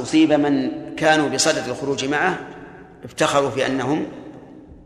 أصيب 0.01 0.33
من 0.33 0.71
كانوا 0.95 1.29
بصدد 1.29 1.67
الخروج 1.67 2.05
معه 2.05 2.39
افتخروا 3.03 3.49
في 3.49 3.65
أنهم 3.65 4.05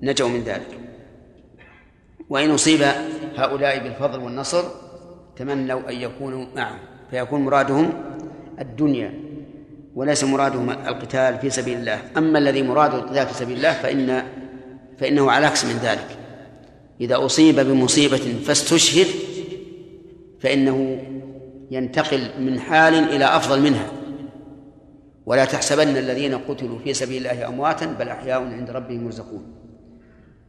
نجوا 0.01 0.29
من 0.29 0.43
ذلك. 0.43 0.76
وإن 2.29 2.51
أصيب 2.51 2.81
هؤلاء 3.35 3.83
بالفضل 3.83 4.19
والنصر 4.19 4.63
تمنوا 5.35 5.89
أن 5.89 5.95
يكونوا 5.95 6.45
معه 6.55 6.79
فيكون 7.11 7.41
مرادهم 7.41 7.89
الدنيا 8.59 9.13
وليس 9.95 10.23
مرادهم 10.23 10.69
القتال 10.69 11.37
في 11.39 11.49
سبيل 11.49 11.77
الله. 11.77 12.01
أما 12.17 12.39
الذي 12.39 12.63
مراده 12.63 12.97
القتال 12.97 13.27
في 13.27 13.33
سبيل 13.33 13.57
الله 13.57 13.73
فإن 13.73 14.23
فإنه 14.97 15.31
على 15.31 15.45
عكس 15.45 15.65
من 15.65 15.79
ذلك. 15.83 16.17
إذا 17.01 17.25
أصيب 17.25 17.59
بمصيبة 17.59 18.39
فاستشهد 18.45 19.07
فإنه 20.39 21.03
ينتقل 21.71 22.29
من 22.39 22.59
حال 22.59 22.93
إلى 22.93 23.25
أفضل 23.25 23.61
منها. 23.61 23.91
ولا 25.25 25.45
تحسبن 25.45 25.97
الذين 25.97 26.37
قتلوا 26.37 26.79
في 26.79 26.93
سبيل 26.93 27.27
الله 27.27 27.47
أمواتا 27.47 27.85
بل 27.85 28.09
أحياء 28.09 28.41
عند 28.41 28.69
ربهم 28.69 29.05
يرزقون. 29.05 29.56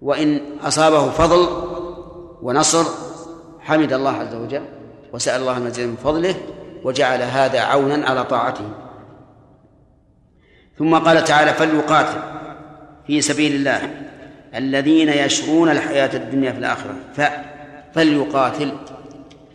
وإن 0.02 0.40
أصابه 0.62 1.11
فضل 1.11 1.49
ونصر 2.43 2.85
حمد 3.61 3.93
الله 3.93 4.11
عز 4.11 4.35
وجل 4.35 4.64
وسأل 5.12 5.40
الله 5.40 5.57
المزيد 5.57 5.88
من 5.88 5.97
فضله 5.97 6.35
وجعل 6.85 7.23
هذا 7.23 7.61
عونا 7.61 8.09
على 8.09 8.25
طاعته. 8.25 8.71
ثم 10.78 10.95
قال 10.95 11.25
تعالى 11.25 11.55
فليقاتل 11.55 12.19
في 13.07 13.21
سبيل 13.21 13.55
الله 13.55 13.81
الذين 14.55 15.09
يشرون 15.09 15.71
الحياة 15.71 16.17
الدنيا 16.17 16.52
في 16.52 16.59
الآخرة. 16.59 16.95
ف 17.17 17.21
فليقاتل 17.95 18.73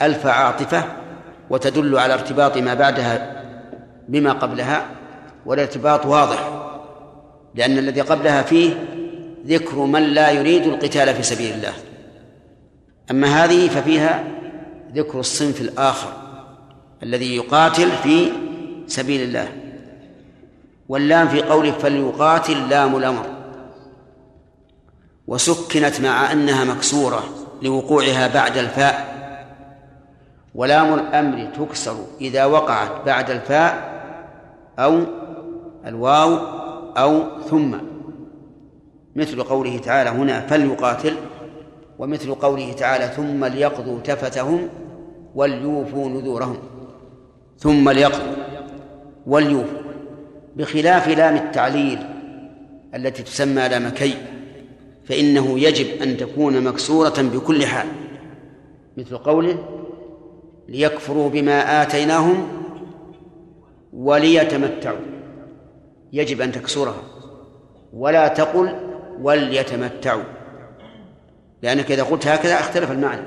ألف 0.01 0.27
عاطفة 0.27 0.83
وتدل 1.49 1.97
على 1.97 2.13
ارتباط 2.13 2.57
ما 2.57 2.73
بعدها 2.73 3.43
بما 4.07 4.31
قبلها 4.31 4.85
والارتباط 5.45 6.05
واضح 6.05 6.49
لأن 7.55 7.77
الذي 7.77 8.01
قبلها 8.01 8.41
فيه 8.41 8.73
ذكر 9.45 9.75
من 9.75 10.01
لا 10.03 10.31
يريد 10.31 10.65
القتال 10.67 11.15
في 11.15 11.23
سبيل 11.23 11.53
الله. 11.53 11.73
أما 13.11 13.27
هذه 13.27 13.67
ففيها 13.67 14.23
ذكر 14.95 15.19
الصنف 15.19 15.61
الآخر 15.61 16.13
الذي 17.03 17.35
يقاتل 17.35 17.91
في 17.91 18.31
سبيل 18.87 19.21
الله. 19.21 19.47
واللام 20.89 21.27
في 21.27 21.41
قوله 21.41 21.71
فليقاتل 21.71 22.69
لام 22.69 22.95
الأمر. 22.95 23.25
وسكنت 25.27 26.01
مع 26.01 26.31
أنها 26.31 26.63
مكسورة 26.63 27.23
لوقوعها 27.61 28.27
بعد 28.27 28.57
الفاء. 28.57 29.13
ولام 30.55 30.93
الأمر 30.93 31.45
تكسر 31.45 31.95
إذا 32.21 32.45
وقعت 32.45 33.05
بعد 33.05 33.29
الفاء 33.29 33.93
أو 34.79 35.03
الواو 35.85 36.35
أو 36.97 37.41
ثم. 37.49 37.92
مثل 39.15 39.43
قوله 39.43 39.77
تعالى 39.77 40.09
هنا 40.09 40.41
فليقاتل 40.47 41.13
ومثل 41.99 42.35
قوله 42.35 42.73
تعالى 42.73 43.07
ثم 43.07 43.45
ليقضوا 43.45 43.99
تفتهم 43.99 44.69
وليوفوا 45.35 46.09
نذورهم. 46.09 46.57
ثم 47.57 47.89
ليقضوا 47.89 48.33
وليوفوا 49.27 49.79
بخلاف 50.55 51.07
لام 51.07 51.35
التعليل 51.35 51.99
التي 52.95 53.23
تسمى 53.23 53.69
لام 53.69 53.89
كي 53.89 54.13
فإنه 55.05 55.59
يجب 55.59 56.01
أن 56.01 56.17
تكون 56.17 56.63
مكسورة 56.63 57.21
بكل 57.21 57.65
حال 57.65 57.87
مثل 58.97 59.17
قوله 59.17 59.57
ليكفروا 60.69 61.29
بما 61.29 61.81
آتيناهم 61.81 62.47
وليتمتعوا 63.93 64.97
يجب 66.13 66.41
أن 66.41 66.51
تكسرها. 66.51 67.03
ولا 67.93 68.27
تقل 68.27 68.92
وليتمتعوا. 69.21 70.23
لأنك 71.61 71.91
إذا 71.91 72.03
قلت 72.03 72.27
هكذا 72.27 72.59
اختلف 72.59 72.91
المعنى. 72.91 73.21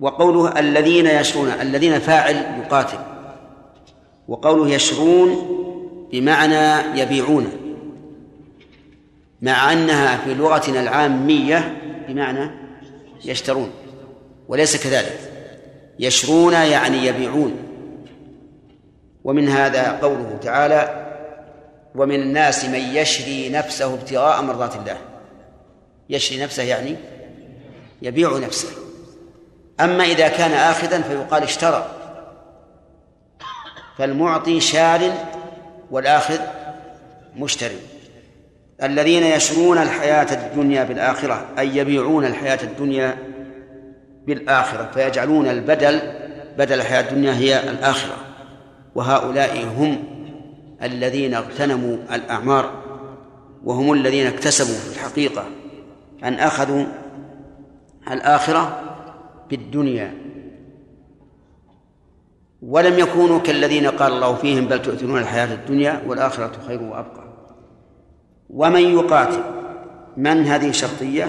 وقوله 0.00 0.58
الذين 0.58 1.06
يشرون 1.06 1.48
الذين 1.48 1.98
فاعل 1.98 2.34
يقاتل. 2.34 2.98
وقوله 4.28 4.70
يشرون 4.70 5.30
بمعنى 6.12 7.00
يبيعون. 7.00 7.46
مع 9.42 9.72
أنها 9.72 10.16
في 10.16 10.34
لغتنا 10.34 10.80
العامية 10.80 11.76
بمعنى 12.08 12.50
يشترون. 13.24 13.70
وليس 14.48 14.84
كذلك. 14.84 15.18
يشرون 15.98 16.52
يعني 16.52 17.06
يبيعون. 17.06 17.56
ومن 19.24 19.48
هذا 19.48 19.98
قوله 20.02 20.38
تعالى 20.42 21.03
ومن 21.94 22.22
الناس 22.22 22.64
من 22.64 22.80
يشري 22.80 23.48
نفسه 23.48 23.94
ابتغاء 23.94 24.42
مرضات 24.42 24.76
الله. 24.76 24.96
يشري 26.10 26.42
نفسه 26.42 26.62
يعني 26.62 26.96
يبيع 28.02 28.38
نفسه. 28.38 28.68
أما 29.80 30.04
إذا 30.04 30.28
كان 30.28 30.52
آخذا 30.52 31.00
فيقال 31.00 31.42
اشترى. 31.42 31.90
فالمعطي 33.98 34.60
شار 34.60 35.00
والآخذ 35.90 36.38
مشتري 37.36 37.78
الذين 38.82 39.22
يشرون 39.22 39.78
الحياة 39.78 40.32
الدنيا 40.32 40.84
بالآخرة 40.84 41.46
أي 41.58 41.76
يبيعون 41.76 42.24
الحياة 42.24 42.58
الدنيا 42.62 43.16
بالآخرة 44.26 44.90
فيجعلون 44.94 45.48
البدل 45.48 46.00
بدل 46.58 46.80
الحياة 46.80 47.00
الدنيا 47.00 47.32
هي 47.32 47.70
الآخرة. 47.70 48.16
وهؤلاء 48.94 49.64
هم 49.64 50.13
الذين 50.82 51.34
اغتنموا 51.34 51.96
الأعمار 52.14 52.82
وهم 53.64 53.92
الذين 53.92 54.26
اكتسبوا 54.26 54.74
في 54.74 54.96
الحقيقة 54.96 55.44
أن 56.24 56.34
أخذوا 56.34 56.84
الآخرة 58.10 58.80
بالدنيا. 59.50 60.14
ولم 62.62 62.98
يكونوا 62.98 63.38
كالذين 63.38 63.86
قال 63.86 64.12
الله 64.12 64.34
فيهم 64.34 64.64
بل 64.64 64.82
تؤثرون 64.82 65.18
الحياة 65.18 65.54
الدنيا 65.54 66.02
والآخرة 66.06 66.52
خير 66.66 66.82
وأبقى. 66.82 67.24
ومن 68.50 68.80
يقاتل 68.80 69.42
من 70.16 70.44
هذه 70.44 70.70
شرطية 70.70 71.28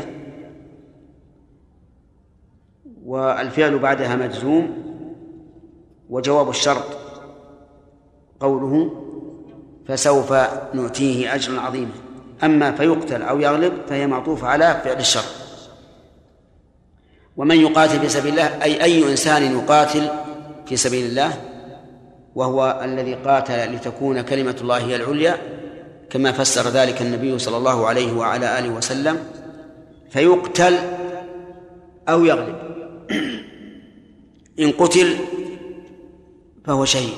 والفعل 3.05 3.79
بعدها 3.79 4.15
مجزوم 4.15 4.85
وجواب 6.09 6.49
الشرط 6.49 6.97
قوله 8.39 9.04
فسوف 9.87 10.33
نؤتيه 10.73 11.35
أجرا 11.35 11.59
عظيما. 11.59 11.91
أما 12.43 12.71
فيقتل 12.71 13.21
أو 13.21 13.39
يغلب 13.39 13.73
فهي 13.89 14.07
معطوفة 14.07 14.47
على 14.47 14.81
فعل 14.83 14.99
الشر. 14.99 15.23
ومن 17.37 17.55
يقاتل 17.55 17.99
في 17.99 18.09
سبيل 18.09 18.31
الله 18.31 18.63
أي 18.63 18.83
أي 18.83 19.11
إنسان 19.11 19.59
يقاتل 19.59 20.09
في 20.65 20.75
سبيل 20.77 21.05
الله 21.05 21.33
وهو 22.35 22.81
الذي 22.83 23.13
قاتل 23.13 23.75
لتكون 23.75 24.21
كلمة 24.21 24.55
الله 24.61 24.77
هي 24.77 24.95
العليا 24.95 25.37
كما 26.09 26.31
فسر 26.31 26.69
ذلك 26.69 27.01
النبي 27.01 27.39
صلى 27.39 27.57
الله 27.57 27.87
عليه 27.87 28.13
وعلى 28.13 28.59
آله 28.59 28.69
وسلم 28.69 29.19
فيقتل 30.09 30.75
أو 32.09 32.25
يغلب. 32.25 32.55
إن 34.59 34.71
قتل 34.71 35.15
فهو 36.65 36.85
شهيد 36.85 37.17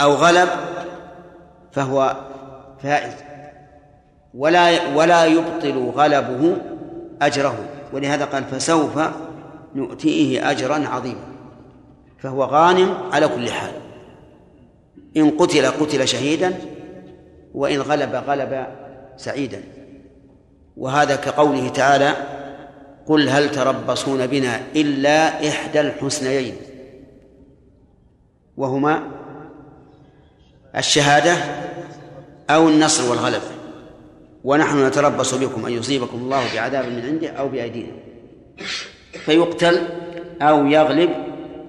أو 0.00 0.14
غلب 0.14 0.48
فهو 1.72 2.16
فائز. 2.82 3.12
ولا 4.34 4.94
ولا 4.94 5.24
يبطل 5.26 5.92
غلبه 5.96 6.56
أجره 7.22 7.58
ولهذا 7.92 8.24
قال 8.24 8.44
فسوف 8.44 8.98
نؤتيه 9.74 10.50
أجرا 10.50 10.88
عظيما. 10.88 11.24
فهو 12.18 12.44
غانم 12.44 12.94
على 13.12 13.28
كل 13.28 13.50
حال. 13.50 13.72
إن 15.16 15.30
قتل 15.30 15.66
قتل 15.66 16.08
شهيدا 16.08 16.58
وإن 17.54 17.80
غلب 17.80 18.14
غلب 18.14 18.66
سعيدا. 19.16 19.62
وهذا 20.76 21.16
كقوله 21.16 21.68
تعالى 21.68 22.12
قل 23.06 23.28
هل 23.28 23.50
تربصون 23.50 24.26
بنا 24.26 24.60
إلا 24.76 25.48
إحدى 25.48 25.80
الحسنيين. 25.80 26.56
وهما 28.56 29.17
الشهادة 30.76 31.36
أو 32.50 32.68
النصر 32.68 33.10
والغلبة 33.10 33.50
ونحن 34.44 34.86
نتربص 34.86 35.34
بكم 35.34 35.66
أن 35.66 35.72
يصيبكم 35.72 36.18
الله 36.18 36.54
بعذاب 36.54 36.84
من 36.84 37.02
عنده 37.06 37.28
أو 37.28 37.48
بأيدينا. 37.48 37.92
فيقتل 39.12 39.88
أو 40.42 40.66
يغلب 40.66 41.10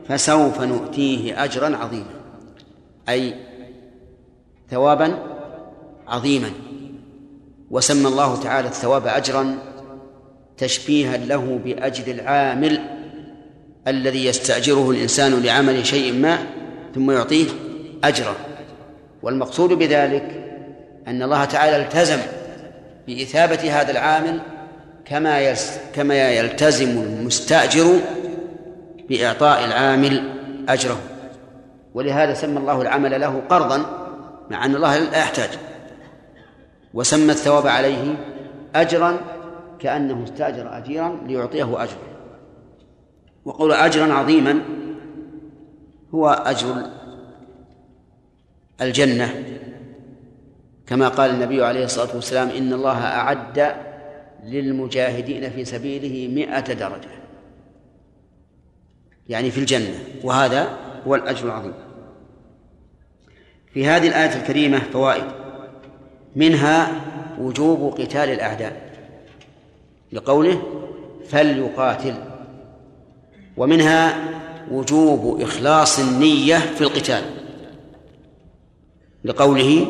فسوف 0.07 0.61
نؤتيه 0.61 1.43
أجرا 1.43 1.77
عظيما. 1.77 2.13
أي 3.09 3.35
ثوابا 4.69 5.19
عظيما. 6.07 6.51
وسمى 7.71 8.07
الله 8.07 8.41
تعالى 8.41 8.67
الثواب 8.67 9.07
أجرا 9.07 9.57
تشبيها 10.57 11.17
له 11.17 11.59
بأجر 11.65 12.11
العامل 12.11 12.81
الذي 13.87 14.25
يستأجره 14.25 14.91
الإنسان 14.91 15.43
لعمل 15.43 15.85
شيء 15.85 16.13
ما 16.13 16.39
ثم 16.95 17.11
يعطيه 17.11 17.47
أجرا. 18.03 18.35
والمقصود 19.23 19.73
بذلك 19.73 20.45
أن 21.07 21.23
الله 21.23 21.45
تعالى 21.45 21.75
التزم 21.75 22.19
بإثابة 23.07 23.81
هذا 23.81 23.91
العامل 23.91 24.39
كما 25.05 25.55
كما 25.93 26.29
يلتزم 26.29 26.89
المستأجر 26.89 27.99
بإعطاء 29.09 29.65
العامل 29.65 30.23
أجره. 30.69 30.99
ولهذا 31.93 32.33
سمى 32.33 32.57
الله 32.57 32.81
العمل 32.81 33.21
له 33.21 33.41
قرضا 33.49 33.85
مع 34.49 34.65
أن 34.65 34.75
الله 34.75 34.97
لا 34.97 35.17
يحتاج. 35.17 35.49
وسمى 36.93 37.31
الثواب 37.31 37.67
عليه 37.67 38.15
أجرا 38.75 39.17
كأنه 39.79 40.23
استأجر 40.23 40.77
أجيرا 40.77 41.17
ليعطيه 41.25 41.83
أجر 41.83 41.97
وقول 43.45 43.71
أجرا 43.71 44.13
عظيما 44.13 44.61
هو 46.15 46.29
أجر 46.29 46.75
الجنة. 48.81 49.43
كما 50.87 51.07
قال 51.07 51.31
النبي 51.31 51.63
عليه 51.63 51.85
الصلاة 51.85 52.15
والسلام 52.15 52.49
إن 52.49 52.73
الله 52.73 52.97
أعد 52.97 53.75
للمجاهدين 54.43 55.49
في 55.49 55.65
سبيله 55.65 56.33
مئة 56.35 56.73
درجة. 56.73 57.09
يعني 59.29 59.51
في 59.51 59.57
الجنة. 59.57 59.99
وهذا 60.23 60.77
هو 61.07 61.15
الأجر 61.15 61.45
العظيم. 61.45 61.73
في 63.73 63.87
هذه 63.87 64.07
الآية 64.07 64.41
الكريمة 64.41 64.79
فوائد. 64.79 65.23
منها 66.35 67.01
وجوب 67.39 67.93
قتال 67.93 68.29
الأعداء. 68.29 68.89
لقوله 70.11 70.61
فليقاتل. 71.29 72.15
ومنها 73.57 74.17
وجوب 74.71 75.41
إخلاص 75.41 75.99
النية 75.99 76.57
في 76.57 76.81
القتال. 76.81 77.38
لقوله 79.23 79.85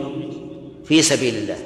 في 0.86 1.02
سبيل 1.02 1.36
الله. 1.36 1.58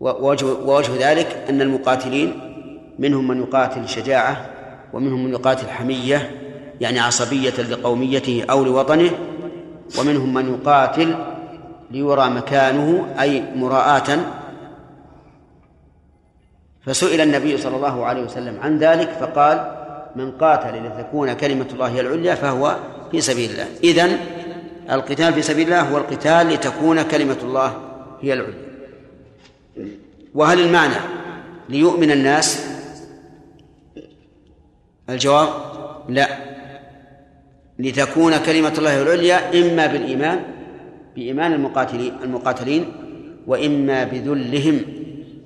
ووجه, 0.00 0.46
ووجه 0.46 1.10
ذلك 1.10 1.44
أن 1.48 1.62
المقاتلين 1.62 2.40
منهم 2.98 3.28
من 3.28 3.40
يقاتل 3.40 3.88
شجاعة 3.88 4.50
ومنهم 4.92 5.24
من 5.24 5.32
يقاتل 5.32 5.68
حمية 5.68 6.30
يعني 6.80 7.00
عصبية 7.00 7.60
لقوميته 7.60 8.44
أو 8.50 8.64
لوطنه 8.64 9.10
ومنهم 9.98 10.34
من 10.34 10.54
يقاتل 10.54 11.14
ليرى 11.90 12.30
مكانه 12.30 13.14
أي 13.20 13.42
مراءة. 13.56 14.18
فسئل 16.86 17.20
النبي 17.20 17.56
صلى 17.56 17.76
الله 17.76 18.04
عليه 18.04 18.22
وسلم 18.22 18.60
عن 18.60 18.78
ذلك 18.78 19.08
فقال 19.08 19.76
من 20.16 20.30
قاتل 20.30 20.86
لتكون 20.86 21.32
كلمة 21.32 21.66
الله 21.72 21.88
هي 21.88 22.00
العليا 22.00 22.34
فهو 22.34 22.76
في 23.10 23.20
سبيل 23.20 23.50
الله. 23.50 23.66
إذن 23.84 24.18
القتال 24.90 25.32
في 25.32 25.42
سبيل 25.42 25.66
الله 25.66 25.80
هو 25.80 25.98
القتال 25.98 26.48
لتكون 26.48 27.02
كلمة 27.02 27.36
الله 27.42 27.76
هي 28.20 28.32
العليا. 28.32 28.70
وهل 30.34 30.60
المعنى 30.60 30.94
ليؤمن 31.68 32.10
الناس؟ 32.10 32.66
الجواب 35.10 35.48
لا. 36.08 36.28
لتكون 37.78 38.38
كلمة 38.38 38.72
الله 38.78 39.02
العليا 39.02 39.60
إما 39.60 39.86
بالإيمان 39.86 40.40
بإيمان 41.16 41.52
المقاتلين 41.52 42.12
المقاتلين 42.22 42.92
وإما 43.46 44.04
بذلهم 44.04 44.82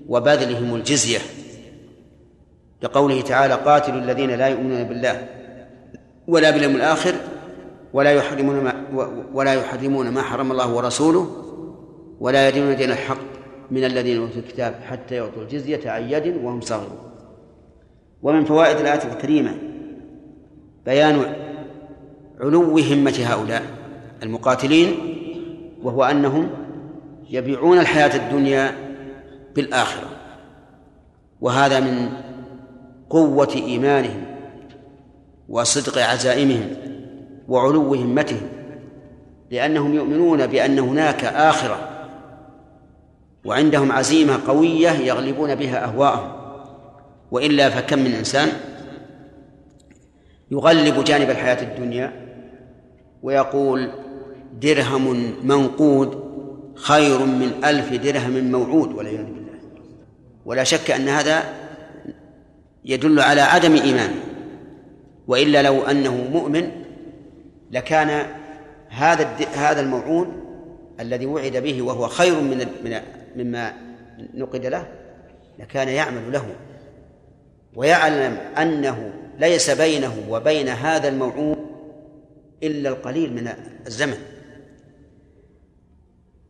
وبذلهم 0.09 0.75
الجزية. 0.75 1.19
لقوله 2.83 3.21
تعالى 3.21 3.55
قاتلوا 3.55 4.01
الذين 4.01 4.31
لا 4.31 4.47
يؤمنون 4.47 4.85
بالله 4.85 5.29
ولا 6.27 6.51
باليوم 6.51 6.77
الآخر 6.77 7.15
ولا 7.95 8.13
يحرمون 8.13 8.65
ما 8.65 8.75
ولا 9.35 9.55
يحرمون 9.55 10.11
ما 10.11 10.23
حرم 10.23 10.53
الله 10.53 10.75
ورسوله 10.75 11.31
ولا 12.21 12.49
يدينون 12.49 12.77
دين 12.77 12.91
الحق 12.91 13.17
من 13.71 13.85
الذين 13.85 14.21
أوتوا 14.21 14.37
الكتاب 14.37 14.75
حتى 14.85 15.15
يعطوا 15.15 15.43
الجزية 15.43 15.91
عن 15.91 16.03
يد 16.03 16.45
وهم 16.45 16.61
صاغرون. 16.61 16.99
ومن 18.23 18.45
فوائد 18.45 18.77
الآية 18.77 19.13
الكريمة 19.13 19.55
بيان 20.87 21.35
علو 22.41 22.79
همة 22.79 23.15
هؤلاء 23.27 23.63
المقاتلين 24.23 24.97
وهو 25.83 26.05
أنهم 26.05 26.51
يبيعون 27.31 27.79
الحياة 27.79 28.17
الدنيا 28.17 28.73
بالآخرة. 29.57 30.09
وهذا 31.41 31.81
من 31.81 32.09
قوة 33.11 33.53
إيمانهم 33.55 34.25
وصدق 35.49 36.03
عزائمهم. 36.03 36.84
وعلو 37.49 37.95
همتهم 37.95 38.49
لأنهم 39.51 39.95
يؤمنون 39.95 40.47
بأن 40.47 40.79
هناك 40.79 41.25
آخرة 41.25 41.89
وعندهم 43.45 43.93
عزيمة 43.93 44.39
قوية 44.47 44.91
يغلبون 44.91 45.55
بها 45.55 45.85
أهواءهم. 45.85 46.33
وإلا 47.31 47.71
فكم 47.71 47.99
من 47.99 48.13
إنسان 48.13 48.49
يغلب 50.51 51.05
جانب 51.05 51.31
الحياة 51.31 51.63
الدنيا 51.63 52.13
ويقول 53.23 53.91
درهم 54.61 55.35
منقود 55.43 56.25
خير 56.75 57.19
من 57.19 57.53
ألف 57.65 57.93
درهم 57.93 58.51
موعود 58.53 58.93
والعياذ 58.93 59.25
بالله. 59.25 59.59
ولا 60.45 60.65
شك 60.65 60.91
أن 60.91 61.09
هذا 61.09 61.45
يدل 62.85 63.21
على 63.21 63.41
عدم 63.41 63.75
إيمانه 63.75 64.25
وإلا 65.29 65.63
لو 65.63 65.83
أنه 65.83 66.29
مؤمن 66.33 66.84
لكان 67.75 68.27
هذا 68.89 69.29
هذا 69.55 69.81
الموعود 69.81 70.29
الذي 71.01 71.27
وعد 71.27 71.57
به 71.57 71.83
وهو 71.83 72.09
خير 72.09 72.41
من 72.41 72.67
مما 73.37 73.73
نقد 74.35 74.67
له 74.67 74.87
لكان 75.59 75.89
يعمل 75.89 76.33
له. 76.33 76.47
ويعلم 77.75 78.39
أنه 78.59 79.13
ليس 79.39 79.71
بينه 79.71 80.15
وبين 80.29 80.69
هذا 80.69 81.09
الموعود 81.09 81.59
إلا 82.63 82.89
القليل 82.89 83.33
من 83.33 83.53
الزمن. 83.87 84.19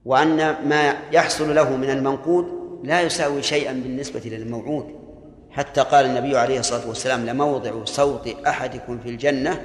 وأن 0.05 0.37
ما 0.69 0.95
يحصل 1.13 1.55
له 1.55 1.77
من 1.77 1.91
المنقود 1.91 2.47
لا 2.85 3.03
يساوي 3.03 3.43
شيئا 3.43 3.73
بالنسبة 3.73 4.21
للموعود. 4.25 5.05
حتى 5.51 5.81
قال 5.81 6.07
النبي 6.07 6.37
عليه 6.37 6.61
الصلاة 6.61 6.89
والسلام 6.89 7.27
لموضع 7.27 7.85
صوت 7.85 8.29
أحدكم 8.47 8.99
في 8.99 9.09
الجنة 9.09 9.63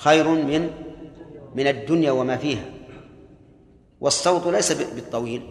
خير 0.00 0.28
من 0.28 0.70
من 1.54 1.66
الدنيا 1.66 2.10
وما 2.10 2.36
فيها. 2.36 2.64
والصوت 4.00 4.46
ليس 4.46 4.72
بالطويل. 4.72 5.42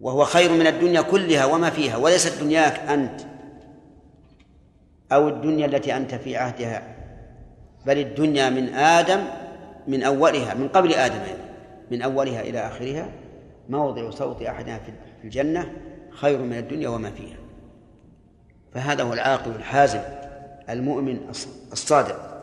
وهو 0.00 0.24
خير 0.24 0.52
من 0.52 0.66
الدنيا 0.66 1.00
كلها 1.00 1.44
وما 1.44 1.70
فيها. 1.70 1.96
وليست 1.96 2.42
دنياك 2.42 2.78
أنت 2.78 3.20
أو 5.12 5.28
الدنيا 5.28 5.66
التي 5.66 5.96
أنت 5.96 6.14
في 6.14 6.36
عهدها. 6.36 6.96
بل 7.86 7.98
الدنيا 7.98 8.50
من 8.50 8.68
آدم 8.74 9.24
من 9.88 10.02
أولها 10.02 10.54
من 10.54 10.68
قبل 10.68 10.94
آدم 10.94 11.16
يعني 11.16 11.44
من 11.90 12.02
أولها 12.02 12.40
إلى 12.40 12.58
آخرها. 12.58 13.08
موضع 13.68 14.10
صوت 14.10 14.42
أحدنا 14.42 14.78
في 14.78 14.92
الجنة. 15.24 15.72
خير 16.10 16.38
من 16.38 16.58
الدنيا 16.58 16.88
وما 16.88 17.10
فيها. 17.10 17.36
فهذا 18.72 19.02
هو 19.02 19.12
العاقل 19.12 19.50
الحازم 19.50 20.00
المؤمن 20.68 21.18
الصادق. 21.72 22.33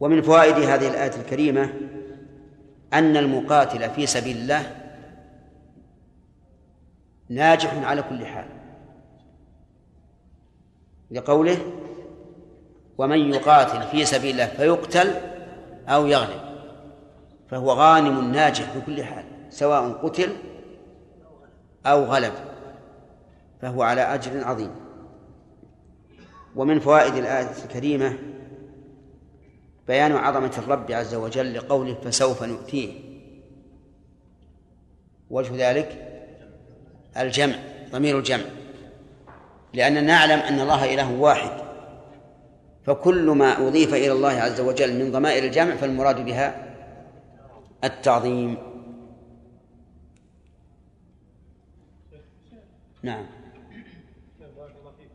ومن 0.00 0.22
فوائد 0.22 0.54
هذه 0.54 0.88
الآية 0.88 1.20
الكريمة 1.20 1.70
أن 2.92 3.16
المقاتل 3.16 3.90
في 3.90 4.06
سبيل 4.06 4.36
الله 4.36 4.74
ناجح 7.28 7.74
على 7.84 8.02
كل 8.02 8.26
حال. 8.26 8.46
لقوله 11.10 11.58
ومن 12.98 13.18
يقاتل 13.18 13.82
في 13.82 14.04
سبيل 14.04 14.30
الله 14.30 14.46
فيقتل 14.46 15.14
أو 15.88 16.06
يغلب 16.06 16.40
فهو 17.50 17.72
غانم 17.72 18.32
ناجح 18.32 18.76
بكل 18.76 19.04
حال 19.04 19.24
سواء 19.50 19.92
قتل 19.92 20.36
أو 21.86 22.04
غلب 22.04 22.32
فهو 23.62 23.82
على 23.82 24.00
أجر 24.00 24.44
عظيم. 24.44 24.70
ومن 26.56 26.80
فوائد 26.80 27.14
الآية 27.14 27.50
الكريمة 27.64 28.18
بيان 29.88 30.12
عظمة 30.12 30.54
الرب 30.58 30.92
عز 30.92 31.14
وجل 31.14 31.54
لقوله 31.54 31.94
فسوف 31.94 32.42
نؤتيه. 32.42 32.92
وجه 35.30 35.70
ذلك 35.70 35.88
الجمع 37.16 37.56
ضمير 37.90 38.18
الجمع. 38.18 38.44
لأننا 39.74 40.00
نعلم 40.00 40.38
أن 40.38 40.60
الله 40.60 40.94
إله 40.94 41.12
واحد. 41.12 41.68
فكل 42.86 43.30
ما 43.30 43.68
أضيف 43.68 43.94
إلى 43.94 44.12
الله 44.12 44.28
عز 44.28 44.60
وجل 44.60 45.04
من 45.04 45.12
ضمائر 45.12 45.44
الجمع 45.44 45.76
فالمراد 45.76 46.24
بها 46.24 46.74
التعظيم. 47.84 48.56
نعم 53.02 53.26
بارك 54.56 54.74
الله 54.80 54.92
فيك. 54.98 55.10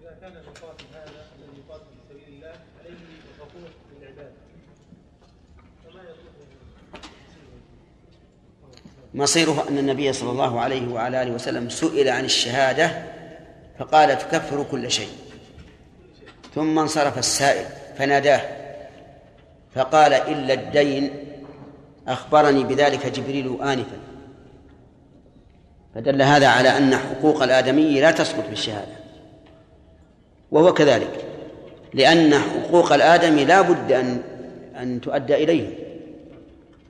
إذا 0.00 0.16
كان 0.20 0.36
المقاتل 0.36 0.84
هذا 0.92 1.26
الذي 1.38 1.62
يقاتل 1.66 1.84
في 1.84 2.14
سبيل 2.14 2.34
الله 2.34 2.54
عليه 2.78 2.96
حقوق 3.38 3.70
للعباد 4.00 4.32
فما 5.84 6.02
يطلبه 6.02 6.38
مصيره 9.14 9.64
أن 9.68 9.78
النبي 9.78 10.12
صلى 10.12 10.30
الله 10.30 10.60
عليه 10.60 10.88
وعلى 10.88 11.22
آله 11.22 11.30
وسلم 11.30 11.68
سئل 11.68 12.08
عن 12.08 12.24
الشهادة 12.24 12.90
فقال 13.78 14.18
تكفر 14.18 14.66
كل 14.70 14.90
شيء. 14.90 15.08
ثم 16.54 16.78
انصرف 16.78 17.18
السائل 17.18 17.66
فناداه 17.98 18.40
فقال 19.74 20.12
إلا 20.12 20.54
الدين 20.54 21.10
أخبرني 22.08 22.64
بذلك 22.64 23.06
جبريل 23.06 23.58
آنفا. 23.62 23.98
فدل 25.94 26.22
هذا 26.22 26.46
على 26.46 26.68
أن 26.68 26.96
حقوق 26.96 27.42
الآدمي 27.42 28.00
لا 28.00 28.10
تسقط 28.10 28.48
بالشهادة. 28.48 28.98
وهو 30.50 30.74
كذلك 30.74 31.24
لأن 31.94 32.34
حقوق 32.34 32.92
الآدمي 32.92 33.44
لا 33.44 33.60
بد 33.60 33.92
أن 33.92 34.22
أن 34.82 35.00
تؤدى 35.00 35.34
إليه 35.34 35.87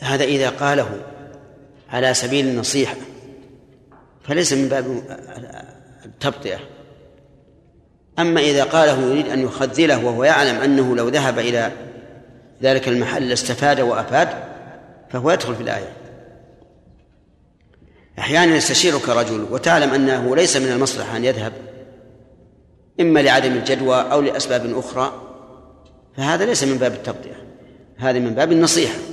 هذا 0.00 0.24
إذا 0.24 0.48
قاله 0.48 0.88
على 1.90 2.14
سبيل 2.14 2.48
النصيحة 2.48 2.96
فليس 4.22 4.52
من 4.52 4.68
باب 4.68 5.02
التبطئة. 6.04 6.58
أما 8.18 8.40
إذا 8.40 8.64
قاله 8.64 9.00
يريد 9.00 9.28
أن 9.28 9.40
يخذله 9.40 10.04
وهو 10.04 10.24
يعلم 10.24 10.56
أنه 10.56 10.96
لو 10.96 11.08
ذهب 11.08 11.38
إلى 11.38 11.72
ذلك 12.62 12.88
المحل 12.88 13.28
لاستفاد 13.28 13.80
وأفاد 13.80 14.28
فهو 15.10 15.30
يدخل 15.30 15.54
في 15.54 15.62
الآية. 15.62 15.92
أحيانا 18.18 18.56
يستشيرك 18.56 19.08
رجل 19.08 19.46
وتعلم 19.50 19.94
أنه 19.94 20.36
ليس 20.36 20.56
من 20.56 20.72
المصلحة 20.72 21.16
أن 21.16 21.24
يذهب 21.24 21.52
إما 23.00 23.20
لعدم 23.20 23.52
الجدوى 23.52 23.96
أو 23.96 24.20
لأسباب 24.20 24.78
أخرى 24.78 25.12
فهذا 26.16 26.44
ليس 26.44 26.64
من 26.64 26.78
باب 26.78 26.92
التبطئة 26.92 27.36
هذا 27.98 28.18
من 28.18 28.34
باب 28.34 28.52
النصيحة. 28.52 29.09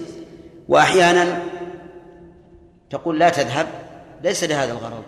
وأحيانا 0.68 1.44
تقول 2.90 3.20
لا 3.20 3.30
تذهب 3.30 3.68
ليس 4.24 4.44
لهذا 4.44 4.72
الغرض 4.72 5.04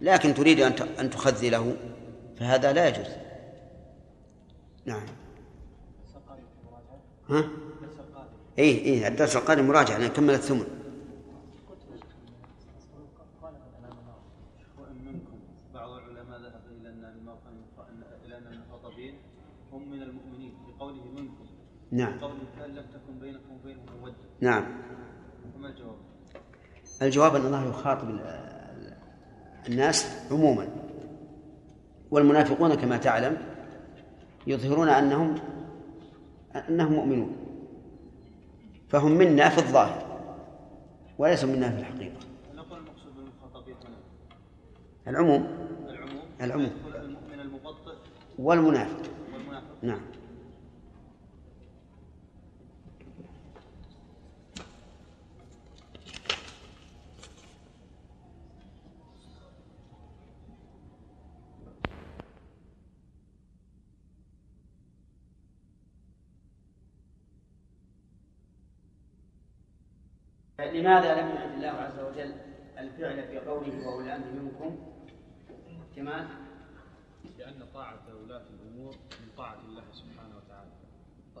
لكن 0.00 0.34
تريد 0.34 0.60
أن 0.60 0.72
أن 1.00 1.10
تخذله 1.10 1.76
فهذا 2.38 2.72
لا 2.72 2.88
يجوز. 2.88 3.06
نعم. 4.86 5.06
ها؟ 7.28 7.48
اي 8.58 8.84
اي 8.84 9.08
الدرس 9.08 9.36
القادم 9.36 9.68
مراجعة 9.68 9.98
لأن 9.98 10.08
كمل 10.08 10.34
الثمن 10.34 10.66
نعم. 21.96 22.18
قوله 22.18 22.44
كان 22.58 22.70
لم 22.74 22.84
تكن 22.94 23.18
بينكم 23.18 23.54
وبينهم 23.54 24.00
مودة 24.00 24.25
نعم. 24.40 24.64
فما 25.54 25.68
الجواب؟ 25.68 25.96
الجواب 27.02 27.34
أن 27.34 27.46
الله 27.46 27.68
يخاطب 27.68 28.10
ال- 28.10 28.96
الناس 29.68 30.26
عموما. 30.30 30.68
والمنافقون 32.10 32.74
كما 32.74 32.96
تعلم 32.96 33.36
يظهرون 34.46 34.88
أنهم 34.88 35.34
أنهم 36.68 36.92
مؤمنون. 36.92 37.36
فهم 38.88 39.12
منا 39.12 39.48
في 39.48 39.58
الظاهر 39.58 40.20
وليسوا 41.18 41.48
منا 41.48 41.70
في 41.70 41.78
الحقيقة. 41.80 42.16
العموم. 45.08 45.46
العموم. 45.88 46.22
العموم. 46.40 46.64
يدخل 46.66 46.96
المؤمن 47.04 47.40
المبطئ 47.40 47.92
والمنافق. 48.38 49.02
والمنافق. 49.34 49.66
نعم. 49.82 50.00
لماذا 70.72 71.20
لم 71.20 71.28
يعد 71.28 71.52
الله 71.52 71.68
عز 71.68 71.98
وجل 71.98 72.34
الفعل 72.78 73.22
في 73.28 73.38
قوله 73.38 73.86
وأولي 73.88 74.16
الأمر 74.16 74.42
منكم؟ 74.42 74.78
جمال 75.96 76.26
لأن 77.38 77.66
طاعة 77.74 78.02
ولاة 78.22 78.44
الأمور 78.50 78.92
من 78.92 79.28
طاعة 79.36 79.58
الله 79.68 79.82
سبحانه 79.92 80.36
وتعالى 80.36 80.70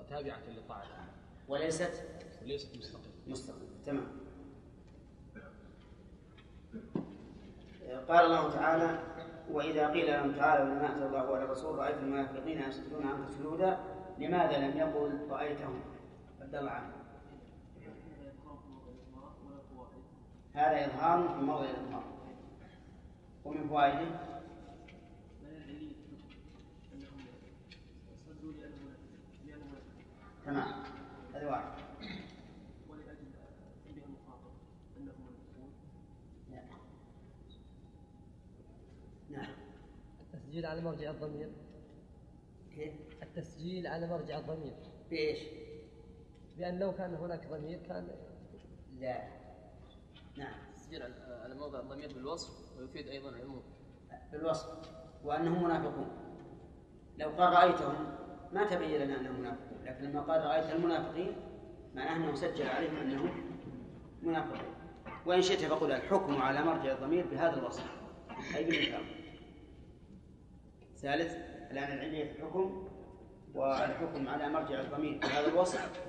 تابعة 0.08 0.40
لطاعة 0.56 0.82
الله. 0.82 1.06
وليست؟ 1.48 2.02
وليست 2.42 2.76
مستقلة. 2.76 3.12
مستقيم 3.26 3.68
تمام. 3.86 4.06
قال 8.08 8.24
الله 8.24 8.50
تعالى 8.50 8.98
وإذا 9.50 9.88
قيل 9.88 10.06
لهم 10.06 10.32
تعالوا 10.32 10.74
لما 10.74 10.92
أنزل 10.92 11.06
الله 11.06 11.36
على 11.36 11.44
الرسول 11.44 11.78
رأيت 11.78 11.96
المنافقين 11.96 12.62
يصدون 12.68 13.06
عنك 13.06 13.28
سجودا 13.30 13.78
لماذا 14.18 14.58
لم 14.58 14.78
يقل 14.78 15.18
رأيتهم؟ 15.30 15.80
عبد 16.40 16.54
الله 16.54 16.70
عنه 16.70 16.92
هذا 20.56 20.86
إظهار 20.86 21.28
في 21.28 21.44
موضع 21.44 21.64
الإظهار. 21.64 22.04
ومن 23.44 23.68
فوائده 23.68 24.36
تمام. 30.46 30.82
هذا 31.34 31.46
واحد. 31.46 31.78
نعم. 36.50 36.64
نعم. 39.30 39.54
التسجيل 40.20 40.66
على 40.66 40.80
مرجع 40.80 41.10
الضمير. 41.10 41.50
كيف؟ 42.74 42.92
التسجيل 43.22 43.86
على 43.86 44.06
مرجع 44.06 44.38
الضمير. 44.38 44.74
بإيش؟ 45.10 45.38
بأن 46.58 46.78
لو 46.78 46.92
كان 46.92 47.14
هناك 47.14 47.46
ضمير 47.46 47.78
كان 47.88 48.08
لا. 49.00 49.45
نعم. 50.38 50.54
التسجيل 50.70 51.02
على- 51.02 51.56
موضع 51.56 51.80
الضمير 51.80 52.12
بالوصف 52.14 52.78
ويفيد 52.78 53.08
أيضا 53.08 53.28
العموم. 53.28 53.62
بالوصف 54.32 54.66
وأنهم 55.24 55.64
منافقون. 55.64 56.08
لو 57.18 57.28
قال 57.28 57.52
رأيتهم 57.52 57.94
ما 58.52 58.64
تبين 58.66 59.00
لنا 59.00 59.20
أنهم 59.20 59.40
منافقون 59.40 59.78
لكن 59.84 60.04
لما 60.04 60.20
قال 60.20 60.44
رأيت 60.44 60.70
المنافقين 60.76 61.36
معناه 61.94 62.16
أنه 62.16 62.34
سجل 62.34 62.66
عليهم 62.68 62.96
أنهم 62.96 63.30
منافقون. 64.22 64.74
وإن 65.26 65.42
شئت 65.42 65.64
فقل 65.64 65.92
الحكم 65.92 66.42
على 66.42 66.62
مرجع 66.62 66.92
الضمير 66.92 67.26
بهذا 67.26 67.54
الوصف. 67.58 67.84
أي 68.56 68.64
بالإنكار. 68.64 69.04
ثالث 70.96 71.36
الآن 71.70 71.92
العلية 71.98 72.32
في 72.32 72.38
الحكم 72.42 72.88
والحكم 73.54 74.28
على 74.28 74.48
مرجع 74.48 74.80
الضمير 74.80 75.18
بهذا 75.18 75.48
الوصف. 75.48 76.02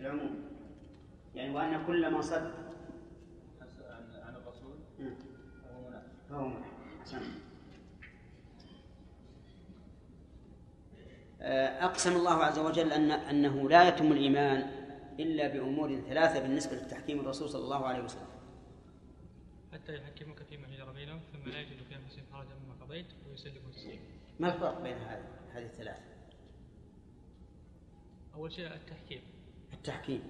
العموم. 0.00 0.49
يعني 1.34 1.54
وأن 1.54 1.86
كل 1.86 2.10
من 2.14 2.22
صد 2.22 2.52
عن 4.22 4.34
الرسول. 4.36 4.74
فهو 5.62 5.88
منافق 5.88 6.08
فهو 6.30 6.48
منافق. 6.48 7.40
آه، 11.42 11.84
أقسم 11.84 12.16
الله 12.16 12.44
عز 12.44 12.58
وجل 12.58 12.92
أن 12.92 13.10
أنه 13.10 13.68
لا 13.68 13.88
يتم 13.88 14.12
الإيمان 14.12 14.80
إلا 15.20 15.48
بأمور 15.48 16.00
ثلاثة 16.00 16.42
بالنسبة 16.42 16.76
لتحكيم 16.76 17.20
الرسول 17.20 17.48
صلى 17.48 17.64
الله 17.64 17.86
عليه 17.86 18.04
وسلم 18.04 18.26
حتى 19.72 19.96
يحكمك 19.96 20.42
فيما 20.42 20.68
شجر 20.68 20.92
بينهم 20.92 21.20
ثم 21.32 21.50
لا 21.50 21.60
يجد 21.60 21.82
في 21.88 21.96
انفسهم 21.96 22.24
حرجا 22.32 22.54
مما 22.54 22.84
قضيت 22.84 23.06
ويسلموا 23.30 23.70
تسليما. 23.72 24.02
ما 24.40 24.54
الفرق 24.54 24.82
بين 24.82 24.96
هذه 24.96 25.24
هذه 25.52 25.64
الثلاثة؟ 25.64 26.02
أول 28.34 28.52
شيء 28.52 28.66
التحكيم 28.74 29.20
التحكيم 29.72 30.22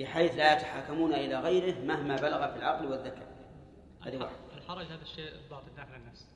بحيث 0.00 0.34
لا 0.34 0.52
يتحاكمون 0.52 1.14
إلى 1.14 1.40
غيره 1.40 1.84
مهما 1.84 2.16
بلغ 2.16 2.50
في 2.52 2.56
العقل 2.56 2.86
والذكاء 2.86 3.28
هذه 4.00 4.16
واحدة 4.16 4.36
الحرج 4.56 4.86
هذا 4.86 5.02
الشيء 5.02 5.34
الباطن 5.44 5.74
داخل 5.76 5.94
النفس. 5.94 6.26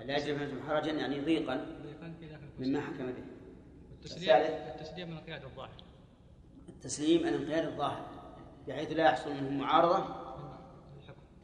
لا 0.00 0.16
يجري 0.16 0.34
منكم 0.34 0.68
حرجا 0.68 0.92
يعني 0.92 1.20
ضيقا 1.20 1.56
ضيقاً 1.82 2.14
في 2.20 2.28
داخل. 2.28 2.48
مما 2.58 2.80
حكم 2.80 3.06
به 3.06 3.24
والتسليم 3.90 4.30
الثالث. 4.30 4.80
التسليم 4.80 5.10
من 5.10 5.16
القيادة 5.16 5.46
الظاهر. 5.46 5.82
التسليم 6.68 7.28
الانقياد 7.28 7.64
الظاهر 7.64 8.06
بحيث 8.68 8.92
لا 8.92 9.04
يحصل 9.04 9.30
منه 9.30 9.50
معارضة. 9.50 10.28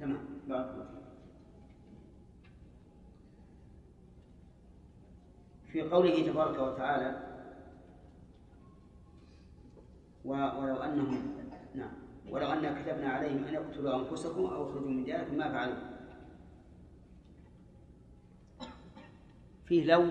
تمام 0.01 0.41
بارك 0.49 0.71
الله 0.71 0.85
فيك. 0.85 1.05
في 5.73 5.83
قوله 5.83 6.27
تبارك 6.27 6.59
وتعالى 6.59 7.34
ولو 10.25 10.77
انهم 10.77 11.37
نعم. 11.75 11.93
ولو 12.31 12.47
انا 12.47 12.83
كتبنا 12.83 13.09
عليهم 13.09 13.45
أن 13.45 13.57
اقتلوا 13.57 14.01
أنفسكم 14.01 14.47
أو 14.47 14.71
اخرجوا 14.71 14.89
من 14.89 15.05
دياركم 15.05 15.35
ما 15.35 15.53
فعلوا. 15.53 15.95
فيه 19.65 19.85
لو 19.85 20.11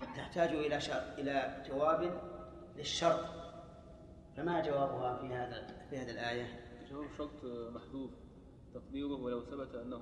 تحتاج 0.00 0.48
إلى 0.48 0.80
شرط 0.80 1.18
إلى 1.18 1.64
جواب 1.68 2.20
للشرط 2.76 3.24
فما 4.36 4.60
جوابها 4.60 5.16
في 5.16 5.26
هذا 5.34 5.66
في 5.90 5.96
هذه 5.98 6.10
الآية؟ 6.10 6.60
جواب 6.90 7.06
شرط 7.18 7.44
محذوف. 7.74 8.10
تقديره 8.74 9.14
ولو 9.14 9.40
ثبت 9.40 9.74
انه 9.74 10.00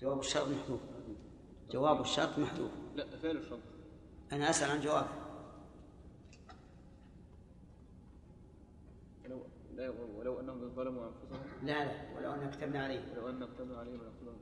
جواب 0.00 0.18
الشرط 0.18 0.48
محذوف. 0.48 0.80
جواب 1.70 2.00
الشرط 2.00 2.38
محذوف. 2.38 2.70
لا 2.94 3.06
فعل 3.22 3.36
الشرط. 3.36 3.60
أنا 4.32 4.50
أسأل 4.50 4.70
عن 4.70 4.80
جواب 9.24 9.42
الآية 9.70 9.90
ولو 10.16 10.40
أنهم 10.40 10.62
إذ 10.62 10.68
ظلموا 10.68 11.08
أنفسهم. 11.08 11.40
لا 11.62 11.84
لا 11.84 12.16
ولو 12.16 12.32
أن 12.32 12.50
كتبنا 12.50 12.84
عليه 12.84 13.12
ولو 13.12 13.28
أن 13.28 13.46
كتبنا 13.46 13.78
عليهم 13.78 14.00
ليقتلون 14.02 14.36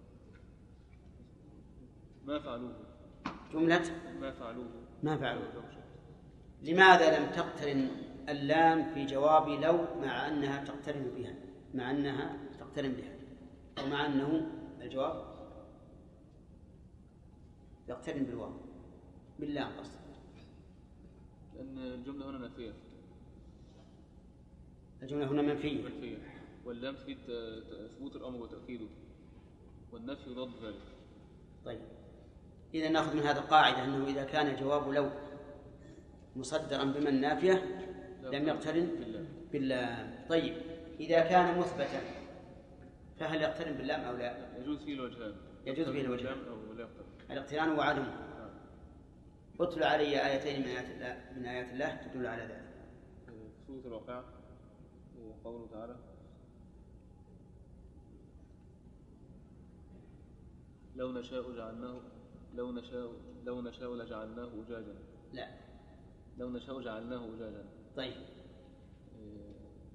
ما 2.25 2.39
فعلوه؟ 2.39 2.77
جملة؟ 3.53 3.91
ما 4.21 4.33
فعلوه؟ 4.33 4.67
ما 5.03 5.17
فعلوه. 5.17 5.65
لماذا 6.63 7.19
لم 7.19 7.31
تقترن 7.31 7.89
اللام 8.29 8.95
في 8.95 9.07
جواب 9.07 9.49
لو 9.49 9.79
مع 10.01 10.29
أنها 10.29 10.65
تقترن 10.65 11.11
بها؟ 11.17 11.35
مع 11.75 11.91
أنها 11.91 12.39
تقترن 12.59 12.93
بها. 12.93 13.15
أو 13.79 13.87
مع 13.87 14.07
أنه 14.07 14.47
الجواب؟ 14.81 15.31
يقترن 17.89 18.23
بالواو. 18.23 18.53
باللام 19.39 19.73
قصد 19.79 20.01
لأن 21.55 21.79
الجملة 21.79 22.31
هنا 22.31 22.39
نافية. 22.39 22.73
الجملة 25.03 25.27
هنا 25.31 25.43
منفية. 25.43 25.83
منفية. 25.83 26.17
واللام 26.65 26.95
تفيد 26.95 27.19
ت- 27.29 27.91
ثبوت 27.97 28.17
الأمر 28.17 28.43
وتأكيده. 28.43 28.87
والنفي 29.93 30.31
ضد 30.31 30.65
ذلك. 30.65 30.83
طيب. 31.65 31.81
إذا 32.75 32.89
نأخذ 32.89 33.17
من 33.17 33.23
هذا 33.23 33.39
القاعدة 33.39 33.85
أنه 33.85 34.07
إذا 34.07 34.25
كان 34.25 34.47
الجواب 34.47 34.89
لو 34.93 35.11
مصدرا 36.37 36.85
بمن 36.85 37.21
نافية 37.21 37.65
لم 38.23 38.49
يقترن؟ 38.49 38.87
بالله 38.87 39.25
باللام. 39.53 40.25
طيب. 40.29 40.55
إذا 41.01 41.21
كان 41.21 41.59
مثبتا 41.59 42.01
فهل 43.19 43.43
يقترن 43.43 43.73
باللام 43.73 44.01
أو 44.01 44.17
لا؟ 44.17 44.59
يجوز 44.59 44.85
فيه 44.85 44.95
الوجهان. 44.95 45.35
يجوز 45.67 45.89
فيه 45.89 46.01
الوجهان. 46.01 46.37
الاقتران 47.31 47.69
وعدمه. 47.79 48.07
نعم. 48.39 48.51
اتل 49.61 49.83
علي 49.83 50.27
آيتين 50.33 50.61
من 50.61 50.67
آيات 50.67 50.91
الله 50.91 51.25
من 51.37 51.47
آيات 51.47 51.73
الله 51.73 51.97
تدل 51.97 52.27
على 52.27 52.43
ذلك. 52.43 52.71
في 53.27 53.67
سورة 53.67 53.87
الواقعة. 53.87 54.25
قوله 55.45 55.67
تعالى 55.73 55.97
لو 60.97 61.13
نشاء 61.13 61.53
جعلناه 61.53 62.01
لو 62.55 62.73
نشاء 62.73 63.13
لو 63.45 63.61
نشاء 63.61 63.95
لجعلناه 63.95 64.49
أجاجا. 64.67 64.95
لا. 65.33 65.49
لو 66.39 66.51
نشاء 66.51 66.81
جعلناه 66.81 67.35
أجاجا. 67.35 67.65
طيب. 67.97 68.17
إيه، 69.19 69.55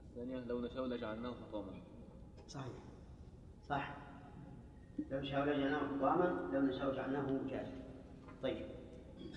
الثانية 0.10 0.40
لو 0.40 0.62
نشاء 0.62 0.86
لجعلناه 0.86 1.34
حطاما 1.34 1.82
صحيح. 2.48 2.74
صح. 3.70 3.98
لو 5.12 5.20
نشاء 5.20 5.46
لجعلناه 5.46 5.98
حطاما 5.98 6.50
لو 6.54 6.62
نشاء 6.62 6.96
جعلناه 6.96 7.32
وجاجا 7.32 7.86
طيب. 8.44 8.66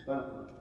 بارك 0.07 0.31
الله 0.33 0.58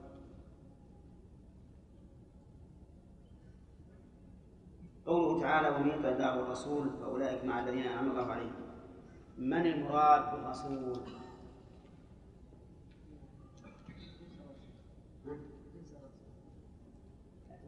قوله 5.07 5.41
تعالى 5.41 5.69
ومن 5.69 5.87
يطع 5.87 6.09
الله 6.09 6.39
والرسول 6.39 6.89
فأولئك 6.99 7.45
مع 7.45 7.59
الذين 7.59 7.83
انعم 7.83 8.11
الله 8.11 8.31
عليهم. 8.31 8.55
من 9.37 9.65
المراد 9.65 10.31
بالرسول؟ 10.31 10.97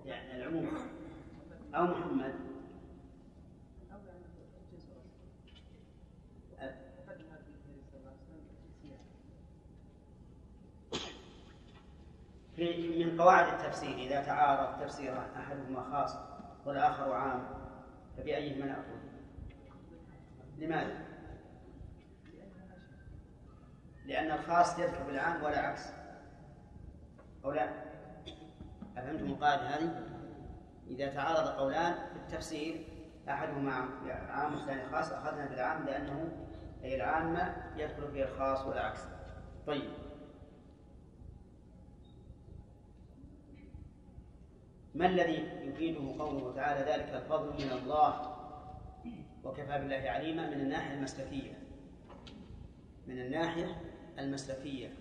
يعني 0.05 0.35
العموم. 0.35 0.67
أو 1.75 1.83
محمد. 1.83 2.49
في 12.55 13.05
من 13.05 13.21
قواعد 13.21 13.53
التفسير 13.53 13.97
إذا 13.97 14.21
تعارض 14.21 14.81
تفسيران 14.81 15.29
أحدهما 15.35 15.83
خاص 15.91 16.38
والآخر 16.69 17.13
عام 17.13 17.43
فبأيهما 18.17 18.65
نأخذ؟ 18.65 18.99
لماذا؟ 20.57 20.97
لأن 24.05 24.31
الخاص 24.31 24.79
يذكر 24.79 25.03
بالعام 25.03 25.43
ولا 25.43 25.59
عكس 25.59 25.85
أو 27.45 27.51
لا؟ 27.51 27.69
أفهمتم 28.97 29.25
القاعدة 29.25 29.61
هذه؟ 29.61 30.05
إذا 30.87 31.13
تعارض 31.13 31.47
قولان 31.47 31.93
في 31.93 32.15
التفسير 32.15 32.87
أحدهما 33.29 33.73
عام 34.29 34.53
والثاني 34.53 34.89
خاص 34.91 35.11
أخذنا 35.11 35.45
بالعام 35.45 35.85
لأنه 35.85 36.29
أي 36.83 36.95
العامة 36.95 37.55
يدخل 37.75 38.11
فيه 38.11 38.23
الخاص 38.23 38.65
ولا 38.67 38.81
عكس 38.85 39.01
طيب 39.67 39.89
ما 44.99 45.05
الذي 45.05 45.33
يفيده 45.61 45.99
قوله 46.23 46.53
تعالى 46.55 46.91
ذلك 46.91 47.09
الفضل 47.23 47.47
من 47.65 47.71
الله 47.71 48.35
وكفى 49.43 49.77
بالله 49.79 50.09
عليما 50.09 50.47
من 50.49 50.61
الناحية 50.61 50.93
المسلكية 50.93 51.53
من 53.07 53.19
الناحية 53.21 53.81
المسلكية 54.19 54.93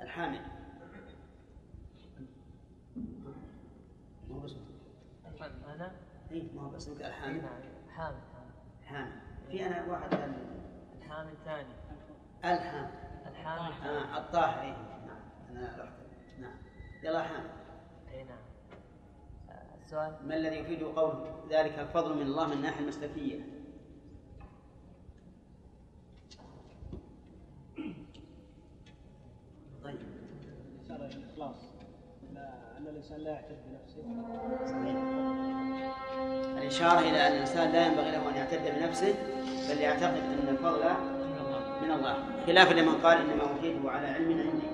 الحامل. 0.00 0.40
ما 4.28 4.36
هو 4.36 4.44
اسمه؟ 4.46 4.60
أنا؟ 5.74 5.92
اي 6.30 6.48
ما 6.54 6.62
هو 6.62 6.76
اسمك 6.76 7.00
الحامل؟ 7.00 7.42
نعم. 7.42 7.60
حامد 7.96 8.16
حامد 8.84 9.12
الحامل 9.12 9.12
في 9.50 9.66
أنا 9.66 9.84
واحد 9.92 10.14
ال- 10.14 10.34
الحامد 11.02 11.34
ثاني. 11.44 11.74
الحامل. 12.44 12.90
الحامد 13.26 13.86
آه 13.86 14.18
الطاهر. 14.18 14.60
اي 14.62 14.70
نعم. 15.06 15.20
أنا 15.50 15.76
رحت. 15.82 15.92
نعم. 16.40 16.56
يلا 17.02 17.22
حامل. 17.22 17.50
اي 18.12 18.24
نعم. 18.24 18.38
السؤال؟ 19.90 20.12
ما 20.28 20.36
الذي 20.36 20.56
يفيد 20.56 20.82
قوله 20.82 21.24
ذلك 21.50 21.78
الفضل 21.78 22.14
من 22.16 22.22
الله 22.22 22.46
من 22.46 22.52
الناحية 22.52 22.80
المسلكية 22.80 23.40
طيب. 29.84 29.96
إشارة 30.84 31.06
إلى 31.06 31.14
الإخلاص 31.16 31.56
لا- 32.34 32.78
أن 32.78 32.86
الإنسان 32.86 33.20
لا 33.20 33.30
يعتد 33.30 33.56
بنفسه. 33.66 34.02
صحيح. 34.66 34.96
الإشارة 36.62 36.98
إلى 37.00 37.26
أن 37.28 37.32
الإنسان 37.32 37.72
لا 37.72 37.86
ينبغي 37.86 38.10
له 38.10 38.28
أن 38.30 38.34
يعتد 38.34 38.78
بنفسه 38.80 39.14
بل 39.70 39.80
يعتقد 39.80 40.16
أن 40.22 40.48
الفضل 40.48 40.84
من 41.82 41.90
الله. 41.90 42.44
خلافا 42.46 42.74
لمن 42.74 42.94
قال 42.94 43.18
إنما 43.18 43.42
أوتيته 43.42 43.90
على 43.90 44.06
علم 44.06 44.38
عندي. 44.38 44.69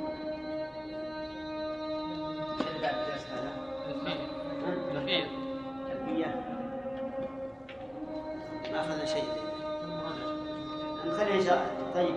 أخذنا 8.81 9.05
شيء. 9.05 9.25
نخلي 11.07 11.35
إن 11.39 11.45
شاء 11.45 11.55
الله 11.55 11.93
طيب. 11.95 12.15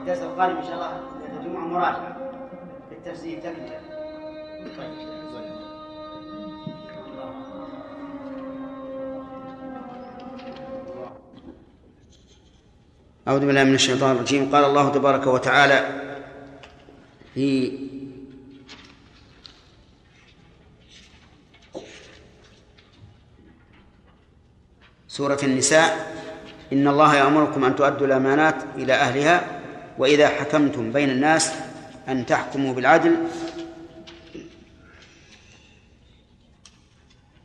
الدرس 0.00 0.18
القادم 0.18 0.56
إن 0.56 0.62
شاء 0.62 0.74
الله. 0.74 1.00
الجمعة 1.40 1.66
مراجعة 1.66 2.16
في 2.88 2.94
التفسير 2.94 3.38
تكملة 3.38 3.80
طيب. 4.76 4.92
أعوذ 13.28 13.46
بالله 13.46 13.64
من 13.64 13.74
الشيطان 13.74 14.16
الرجيم. 14.16 14.54
قال 14.54 14.64
الله 14.64 14.88
تبارك 14.88 15.26
وتعالى 15.26 16.02
في 17.34 17.78
سورة 25.22 25.38
النساء 25.42 26.14
إن 26.72 26.88
الله 26.88 27.14
يأمركم 27.14 27.64
أن 27.64 27.76
تؤدوا 27.76 28.06
الأمانات 28.06 28.54
إلى 28.76 28.92
أهلها 28.92 29.60
وإذا 29.98 30.28
حكمتم 30.28 30.92
بين 30.92 31.10
الناس 31.10 31.52
أن 32.08 32.26
تحكموا 32.26 32.74
بالعدل. 32.74 33.16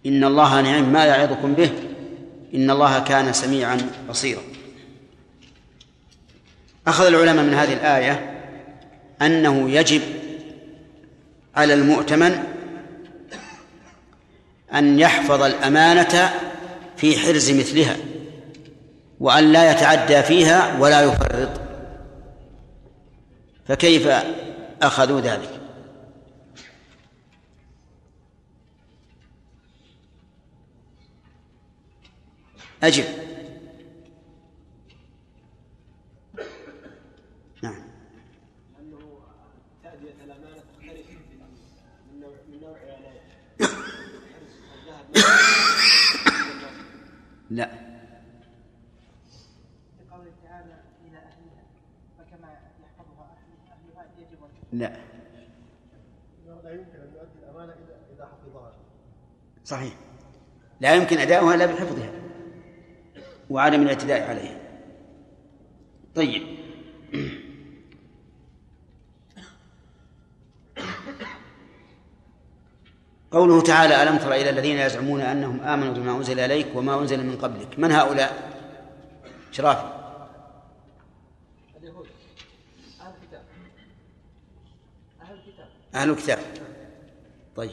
إن 0.05 0.23
الله 0.23 0.61
نعم 0.61 0.93
ما 0.93 1.05
يعظكم 1.05 1.53
به. 1.53 1.69
إن 2.55 2.71
الله 2.71 2.99
كان 2.99 3.33
سميعا 3.33 3.77
بصيرا. 4.09 4.41
أخذ 6.87 7.05
العلماء 7.05 7.45
من 7.45 7.53
هذه 7.53 7.73
الآية 7.73 8.43
أنه 9.21 9.69
يجب 9.69 10.01
على 11.55 11.73
المؤتمن 11.73 12.43
أن 14.73 14.99
يحفظ 14.99 15.41
الأمانة 15.41 16.46
في 16.97 17.17
حرز 17.19 17.51
مثلها 17.51 17.97
وأن 19.19 19.51
لا 19.51 19.71
يتعدى 19.71 20.23
فيها 20.23 20.79
ولا 20.79 21.01
يفرط. 21.01 21.61
فكيف 23.67 24.07
أخذوا 24.81 25.21
ذلك؟ 25.21 25.57
أجب 32.83 33.05
نعم. 37.63 37.75
من 38.79 38.89
نوع 38.89 39.27
الذهب 45.15 45.56
لا. 47.49 47.69
لقوله 49.99 50.31
تعالى 50.43 50.73
إلى 51.07 51.17
أهلها 51.17 51.63
فكما 52.17 52.59
يحفظها 52.83 53.35
أهل- 53.35 53.71
أهلها 53.71 54.05
يجب 54.17 54.43
أن 54.43 54.79
لا. 54.79 54.97
لا 56.63 56.71
يمكن 56.73 56.99
أن 56.99 57.13
يؤدي 57.15 57.39
الأمانة 57.43 57.73
اذا 57.73 57.99
إذا 58.15 58.25
حفظها. 58.25 58.73
صحيح. 59.65 59.93
لا 60.81 60.95
يمكن 60.95 61.17
أداؤها 61.17 61.55
إلا 61.55 61.65
بحفظها. 61.65 62.11
وعدم 63.49 63.81
الاعتداء 63.81 64.29
عليها. 64.29 64.59
طيب. 66.15 66.57
قوله 73.37 73.61
تعالى 73.61 74.03
ألم 74.03 74.17
تر 74.17 74.33
إلى 74.33 74.49
الذين 74.49 74.77
يزعمون 74.77 75.21
أنهم 75.21 75.59
آمنوا 75.59 75.93
بما 75.93 76.17
أنزل 76.17 76.39
إليك 76.39 76.67
وما 76.75 76.99
أنزل 76.99 77.25
من 77.25 77.37
قبلك؟ 77.37 77.79
من 77.79 77.91
هؤلاء؟ 77.91 78.31
الكتاب 85.39 85.67
أهل 85.95 86.09
الكتاب. 86.09 86.39
طيب. 87.55 87.71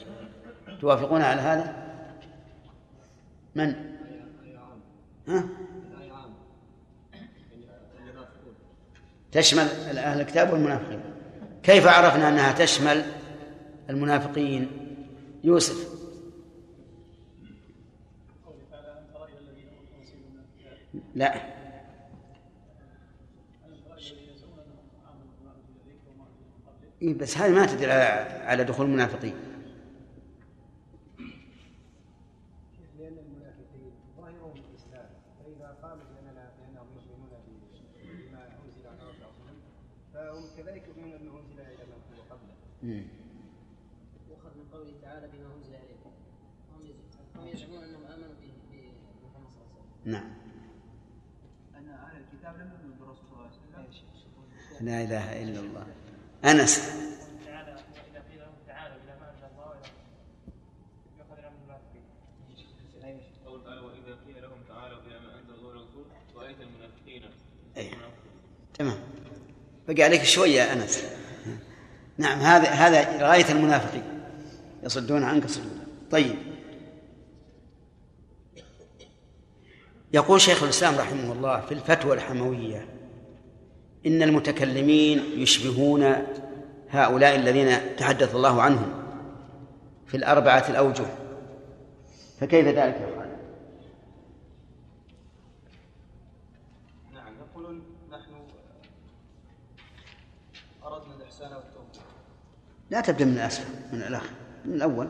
توافقون 0.80 1.22
على 1.22 1.40
هذا؟ 1.40 1.74
من؟ 3.54 3.74
ها؟ 5.28 5.44
تشمل 9.32 9.68
أهل 9.98 10.20
الكتاب 10.20 10.52
والمنافقين. 10.52 11.00
كيف 11.62 11.86
عرفنا 11.86 12.28
أنها 12.28 12.52
تشمل 12.52 13.04
المنافقين؟ 13.90 14.83
يوسف. 15.44 16.04
لا. 21.14 21.54
إيه 27.02 27.14
بس 27.18 27.38
هذه 27.38 27.52
ما 27.52 27.66
تدل 27.66 27.86
على- 27.88 28.44
على 28.46 28.64
دخول 28.64 28.86
المنافقين. 28.86 29.34
فهم 40.14 40.44
كذلك 40.56 40.82
يؤمنون 40.88 41.42
بما 41.42 41.62
أنزل 41.62 41.82
إلى 41.82 41.84
من 41.86 42.22
قبله. 42.30 42.54
من 44.64 44.70
قوله 44.72 44.92
تعالى 45.02 45.26
بما 45.32 45.54
أنزل 45.56 45.74
اليكم 45.74 46.10
هم 46.72 46.82
يز- 46.86 47.36
هم 47.36 47.46
يزعمون 47.48 47.84
أنهم 47.84 48.04
آمنوا 48.04 48.34
به 48.40 48.52
بمحمد 48.70 49.48
صلى 49.54 49.64
الله 49.64 49.80
عليه 49.80 50.00
وسلم. 50.00 50.12
نعم. 50.12 50.30
أن 51.78 51.88
أهل 51.88 52.16
الكتاب 52.16 52.54
لم 52.56 52.70
يؤمنوا 52.72 52.96
بالرسول 53.00 53.24
صلى 53.26 53.36
الله 53.36 53.50
عليه 53.78 53.88
وسلم؟ 53.88 54.86
لا 54.88 55.02
إله 55.02 55.42
إلا 55.42 55.60
الله. 55.60 55.86
أنس. 56.44 56.74
تعالى 57.46 57.72
واذا 57.72 58.20
قيل 58.30 58.40
لهم 58.40 58.54
تعالوا 58.66 58.96
إلى 58.96 59.12
ما 59.20 59.30
انزل 59.30 59.46
الله 59.52 59.66
والى 59.68 59.90
يؤخذ 61.18 61.38
الامر 61.38 61.56
المنافقين 61.60 62.04
قول 63.46 63.64
تعالى 63.64 63.80
وإذا 63.80 64.18
قيل 64.26 64.42
لهم 64.42 64.58
تعالوا 64.68 64.98
إلى 65.06 65.20
ما 65.20 65.38
أنزل 65.40 65.54
الله 65.54 65.66
والرسول 65.68 66.04
رأيت 66.36 66.56
المنافقين 66.60 67.22
أي. 67.76 67.90
تمام. 68.78 68.98
بقي 69.88 70.02
عليك 70.02 70.22
شوية 70.22 70.50
يا 70.62 70.72
أنس. 70.72 71.04
نعم 72.18 72.38
هذا 72.38 72.68
هذا 72.70 73.28
غاية 73.28 73.52
المنافقين. 73.52 74.13
يصدون 74.84 75.22
عنك 75.22 75.46
صدودا 75.46 75.86
طيب. 76.10 76.36
يقول 80.12 80.40
شيخ 80.40 80.62
الإسلام 80.62 80.94
رحمه 80.94 81.32
الله 81.32 81.60
في 81.60 81.74
الفتوى 81.74 82.14
الحموية 82.14 82.88
إن 84.06 84.22
المتكلمين 84.22 85.18
يشبهون 85.36 86.16
هؤلاء 86.90 87.36
الذين 87.36 87.96
تحدث 87.96 88.34
الله 88.34 88.62
عنهم 88.62 88.92
في 90.06 90.16
الأربعة 90.16 90.64
الأوجه. 90.68 91.06
فكيف 92.40 92.66
ذلك 92.66 92.76
يا 92.76 93.16
خالد؟ 93.16 93.38
نعم 97.14 97.32
يقولون 97.40 97.82
نحن 98.10 98.32
أردنا 100.84 101.14
الإحسان 101.16 101.52
والتوفيق. 101.52 102.02
لا 102.90 103.00
تبدأ 103.00 103.24
من 103.24 103.32
الأسفل 103.32 103.74
من 103.92 104.02
الآخر. 104.02 104.43
من 104.64 104.74
الأول. 104.74 105.08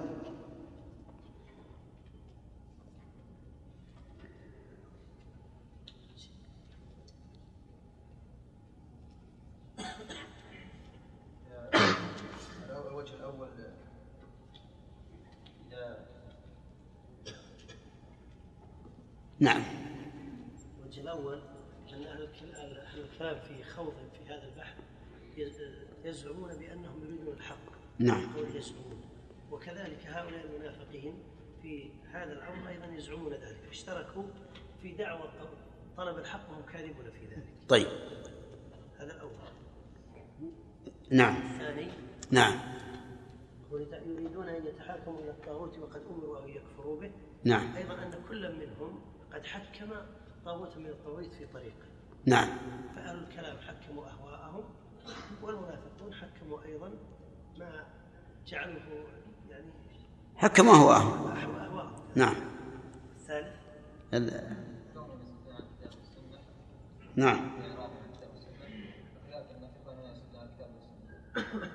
نعم. 19.40 19.62
الوجه 20.80 21.02
أهل 22.06 22.22
الكل- 22.22 22.54
أهل 22.54 23.00
الكلام 23.00 23.40
في 23.40 23.64
خوض 23.64 23.92
في 24.12 24.32
هذا 24.32 24.44
البحث 24.48 24.76
يز- 25.36 25.84
يزعمون 26.04 26.56
بأنهم 26.56 27.04
يريدون 27.04 27.34
الحق. 27.36 27.58
نعم. 27.98 28.28
يزعمون. 28.54 29.03
وكذلك 29.54 30.06
هؤلاء 30.06 30.44
المنافقين 30.44 31.14
في 31.62 31.90
هذا 32.12 32.32
الأمر 32.32 32.68
أيضا 32.68 32.86
يزعمون 32.86 33.32
ذلك 33.32 33.60
اشتركوا 33.70 34.22
في 34.82 34.92
دعوة 34.92 35.30
طلب 35.96 36.18
الحق 36.18 36.50
وهم 36.50 36.62
كاذبون 36.62 37.10
في 37.10 37.26
ذلك. 37.26 37.46
طيب. 37.68 37.86
هذا 38.98 39.12
الأول. 39.14 39.32
نعم. 41.10 41.36
الثاني. 41.36 41.88
نعم. 42.30 42.60
يريدون 44.06 44.48
أن 44.48 44.66
يتحاكموا 44.66 45.20
إلى 45.20 45.30
الطاغوت 45.30 45.78
وقد 45.78 46.02
أمروا 46.10 46.44
أن 46.44 46.48
يكفروا 46.48 47.00
به. 47.00 47.10
نعم. 47.44 47.76
أيضا 47.76 47.94
أن 47.94 48.14
كل 48.28 48.56
منهم 48.56 49.00
قد 49.32 49.46
حكم 49.46 49.90
طاغوتا 50.44 50.78
من 50.78 50.86
الطواغيت 50.86 51.34
في 51.34 51.46
طريقه 51.46 51.86
نعم. 52.26 52.48
فأهل 52.94 53.18
الكلام 53.18 53.56
حكموا 53.58 54.06
أهواءهم 54.06 54.64
والمنافقون 55.42 56.14
حكموا 56.14 56.64
أيضا 56.64 56.92
ما 57.58 57.86
جعلوه 58.46 59.06
حكم 60.36 60.68
هو 60.68 60.92
أهو. 60.92 61.08
أهواءهم 61.28 61.90
نعم. 62.14 62.34
الثالث 63.20 63.46
ال- 64.14 64.56
نعم. 67.16 67.40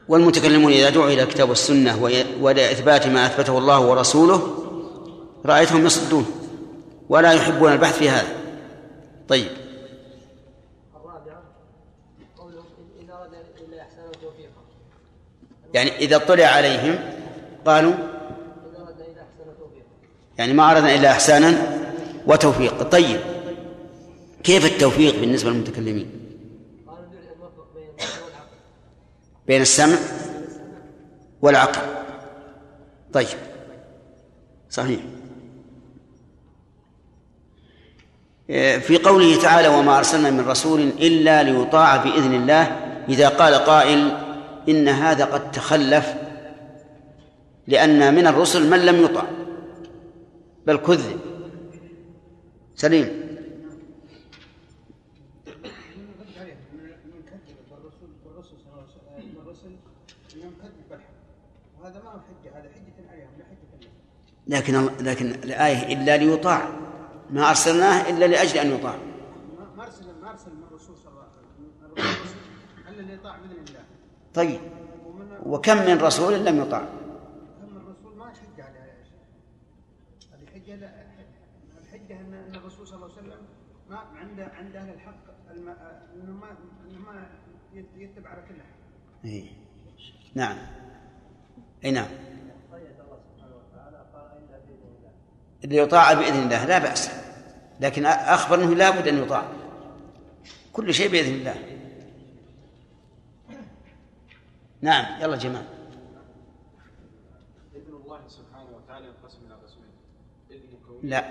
والمتكلمون 0.07 0.71
إذا 0.71 0.89
دعوا 0.89 1.07
إلى 1.09 1.23
الكتاب 1.23 1.49
والسنة 1.49 2.03
وي- 2.03 2.35
وإلى 2.41 2.71
إثبات 2.71 3.07
ما 3.07 3.25
أثبته 3.25 3.57
الله 3.57 3.79
ورسوله 3.79 4.65
رأيتهم 5.45 5.85
يصدون. 5.85 6.25
ولا 7.09 7.33
يحبون 7.33 7.71
البحث 7.71 7.97
في 7.97 8.09
هذا. 8.09 8.35
طيب. 9.27 9.47
يعني 15.73 15.97
إذا 15.97 16.15
اطلع 16.15 16.45
عليهم 16.45 17.18
قالوا 17.65 17.93
يعني 20.37 20.53
ما 20.53 20.71
أردنا 20.71 20.95
إلا 20.95 21.11
إحسانا 21.11 21.57
وتوفيق. 22.27 22.83
طيب 22.83 23.19
كيف 24.43 24.65
التوفيق 24.65 25.19
بالنسبة 25.19 25.49
للمتكلمين؟ 25.49 26.11
بين 29.47 29.61
السمع 29.61 29.97
والعقل. 31.41 31.81
طيب 33.13 33.27
صحيح. 34.69 34.99
في 38.79 38.99
قوله 39.03 39.41
تعالى 39.41 39.67
وما 39.67 39.97
أرسلنا 39.97 40.29
من 40.31 40.47
رسول 40.47 40.79
إلا 40.79 41.43
ليطاع 41.43 41.97
بإذن 41.97 42.33
الله. 42.33 42.63
إذا 43.09 43.29
قال 43.29 43.53
قائل 43.53 44.17
إن 44.69 44.87
هذا 44.87 45.25
قد 45.25 45.51
تخلف 45.51 46.13
لأن 47.69 48.15
من 48.15 48.27
الرسل 48.27 48.69
من 48.69 48.85
لم 48.85 48.95
يطع 49.05 49.23
بل 50.67 50.77
كذب. 50.77 51.19
سليم. 52.75 53.29
لكن 64.47 64.85
لكن 64.99 65.25
الآية 65.31 65.93
إلا 65.93 66.17
ليطاع. 66.17 66.69
ما 67.29 67.49
أرسلناه 67.49 68.09
إلا 68.09 68.25
لأجل 68.25 68.57
أن 68.59 68.71
يطاع. 68.71 68.95
ما- 69.77 69.83
ارسل 69.85 70.05
ما 70.21 70.29
ارسل 70.31 70.51
من 70.55 70.63
الرسول 70.63 70.97
صلى 70.97 71.11
الله 71.11 71.21
عليه 71.23 71.31
وسلم 71.31 71.71
الرسول 71.97 72.37
الا 72.89 72.99
اللي 72.99 73.13
يطاع 73.13 73.37
باذن 73.37 73.51
الله 73.69 73.83
طيب. 74.33 74.59
وكم 75.45 75.77
من 75.77 75.97
رسول 76.01 76.33
لم 76.45 76.61
يطاع 76.61 76.81
هم 77.63 77.77
الرسول 77.77 78.15
ما 78.17 78.25
حجه 78.25 78.63
عليها 78.63 78.85
يا 78.85 79.03
شيخ 79.03 79.19
هذه 80.33 80.45
حجه 80.53 80.75
لا 80.75 80.89
الحجه 81.81 82.17
عنده 82.19 82.37
ان 82.39 82.43
أن 82.49 82.55
الرسول 82.55 82.87
صلى 82.87 82.95
الله 82.95 83.09
عليه 83.17 83.27
وسلم 83.27 83.41
ما 83.89 83.97
عند 83.97 84.39
عند 84.39 84.75
أهل 84.75 84.93
الحق 84.93 85.23
الم... 85.51 85.69
انه 85.69 86.31
ما 86.33 86.47
انه 86.89 86.99
ما 86.99 87.27
يت- 87.73 87.95
يتبع 87.97 88.29
على 88.29 88.41
كل 88.41 88.55
احد 88.55 88.79
إيه. 89.25 89.45
نعم. 90.35 90.57
اي 91.85 91.91
نعم. 91.91 92.07
قيد 92.71 92.81
الله 92.99 93.19
سبحانه 93.35 93.55
وتعالى 93.55 94.05
قال 94.13 94.31
الا 94.37 94.57
باذن 94.57 94.83
الله 94.97 95.11
اللي 95.63 95.77
يطاع 95.77 96.13
بإذن 96.13 96.43
الله 96.43 96.65
لا 96.65 96.79
بأس. 96.79 97.09
لكن 97.79 98.05
أخبر 98.05 98.55
أنه 98.55 98.75
لابد 98.75 99.07
أن 99.07 99.23
يطاع. 99.23 99.51
كل 100.73 100.93
شيء 100.93 101.11
بإذن 101.11 101.33
الله. 101.33 101.55
نعم. 104.81 105.21
يلا 105.21 105.37
جماعة. 105.37 105.65
إذن 107.75 107.93
الله 107.93 108.27
سبحانه 108.27 108.69
وتعالى 108.75 109.05
ينقسم 109.05 109.45
إلى 109.45 109.53
قسمين. 109.53 109.91
إذن 110.51 110.77
كوني 110.87 111.09
لا. 111.09 111.29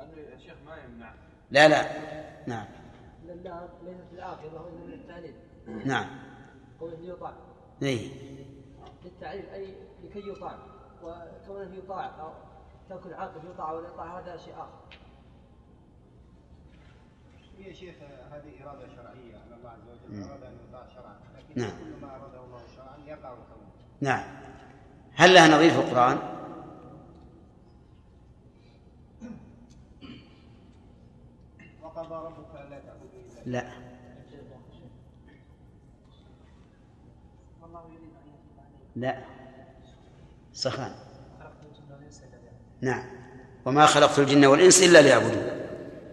أنه 0.00 0.20
يا 0.32 0.38
شيخ 0.38 0.54
ما 0.66 0.76
يمنع. 0.76 1.14
لا 1.50 1.68
لا. 1.68 1.82
نعم. 2.46 2.66
ليست 3.24 4.12
العاقبة 4.12 4.60
وإنما 4.60 4.86
من 4.86 4.92
التعليل. 4.92 5.34
نعم. 5.84 6.23
ليطاع 7.04 7.32
اي 7.82 8.10
للتعليل 9.04 9.46
أي 9.46 9.74
لكي 10.04 10.28
يطاع. 10.28 10.58
وكونه 11.02 11.74
يطاع 11.74 12.20
أو 12.20 12.32
تكون 12.90 13.12
العاقبة 13.12 13.50
يطاع 13.50 13.72
ولا 13.72 13.88
يطاع 13.88 14.18
هذا 14.18 14.36
شيء 14.36 14.54
آخر. 14.54 14.98
هي 17.58 17.68
يا 17.68 17.72
شيخ 17.72 17.94
هذه 18.30 18.64
إرادة 18.64 18.88
شرعية 18.88 19.36
ان 19.36 19.52
الله 19.52 19.70
عز 19.70 19.88
وجل. 19.88 20.22
أراد 20.22 20.42
أن 20.42 20.58
يطاع 20.68 20.88
شرعا. 20.94 21.16
لكن 21.36 21.60
نعم. 21.60 21.70
كل 21.70 22.00
ما 22.06 22.16
اراده 22.16 22.44
الله 22.44 22.60
شرعا 22.76 22.98
يقع 23.06 23.34
كونه. 23.34 23.70
نعم. 24.00 24.24
هل 25.14 25.34
لها 25.34 25.48
نظير 25.48 25.70
في 25.70 25.78
القرآن؟ 25.78 26.18
وقضى 31.82 32.14
ربك 32.14 32.54
ألا 32.54 32.78
تعبدوا 32.78 33.20
إلا 33.20 33.36
إياه. 33.36 33.44
لا 33.46 33.94
والله 37.62 37.84
يريد 37.88 38.14
ان 38.14 38.28
يتوب 38.28 38.58
عليكم 38.58 38.83
لا. 38.96 39.16
ليعبدون 40.52 40.94
نعم. 42.80 43.04
وما 43.64 43.86
خلقت 43.86 44.18
الجن 44.18 44.44
والإنس 44.46 44.82
إلا 44.82 45.02
ليعبدون. 45.02 45.46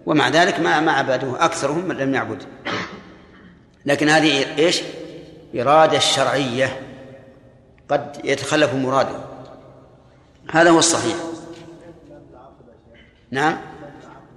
ومع 0.06 0.30
ذلك 0.30 0.60
ما 0.60 0.80
ما 0.80 0.92
عبدوه 0.92 1.46
أكثرهم 1.46 1.88
من 1.88 1.98
لم 1.98 2.14
يعبد. 2.14 2.44
لكن 3.86 4.10
هذه 4.10 4.58
إيش؟ 4.58 4.82
إرادة 5.56 6.00
شرعية. 6.00 6.80
قد 7.90 8.22
يتخلف 8.24 8.74
مراده. 8.74 9.16
هذا 10.52 10.70
هو 10.70 10.80
الصحيح. 10.80 11.16
نعم. 13.32 13.58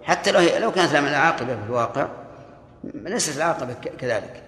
حتى 0.03 0.33
لو 0.33 0.59
لو 0.59 0.73
كانت 0.73 0.93
العاقبة 1.07 1.57
في 1.57 1.63
الواقع 1.67 2.09
ليست 2.85 3.37
العاقبة 3.37 3.73
ك- 3.73 3.97
كذلك. 3.97 4.43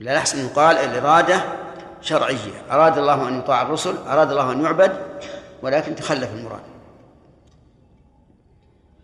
لا 0.00 0.12
يحسن 0.12 0.46
يقال 0.46 0.76
الإرادة 0.76 1.42
شرعية. 2.00 2.62
أراد 2.70 2.98
الله 2.98 3.28
أن 3.28 3.38
يطاع 3.38 3.62
الرسل 3.62 3.94
أراد 4.06 4.30
الله 4.30 4.52
أن 4.52 4.64
يعبد 4.64 4.92
ولكن 5.62 5.94
تخلف 5.94 6.34
المراد. 6.34 6.60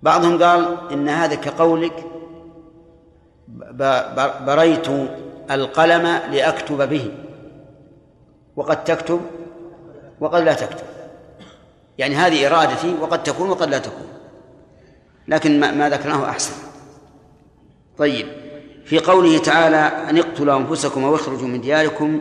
بعضهم 0.03 0.43
قال 0.43 0.77
إن 0.93 1.09
هذا 1.09 1.35
كقولك 1.35 2.07
بريت 4.47 4.89
القلم 5.51 6.07
لأكتب 6.33 6.89
به. 6.89 7.15
وقد 8.57 8.85
تكتب 8.85 9.21
وقد 10.21 10.43
لا 10.43 10.55
تكتب. 10.55 10.87
يعني 11.99 12.15
هذه 12.15 12.47
إرادتي 12.47 12.95
وقد 13.01 13.23
تكون 13.23 13.51
وقد 13.51 13.69
لا 13.69 13.79
تكون. 13.79 14.07
لكن 15.29 15.61
ما, 15.61 15.91
ذكرناه 15.91 16.31
أحسن. 16.31 16.53
طيب 17.99 18.27
في 18.85 18.99
قوله 18.99 19.39
تعالى 19.39 19.77
أن 20.11 20.19
اقتلوا 20.19 20.57
أنفسكم 20.57 21.05
أو 21.05 21.15
اخرجوا 21.15 21.49
من 21.49 21.61
دياركم 21.61 22.21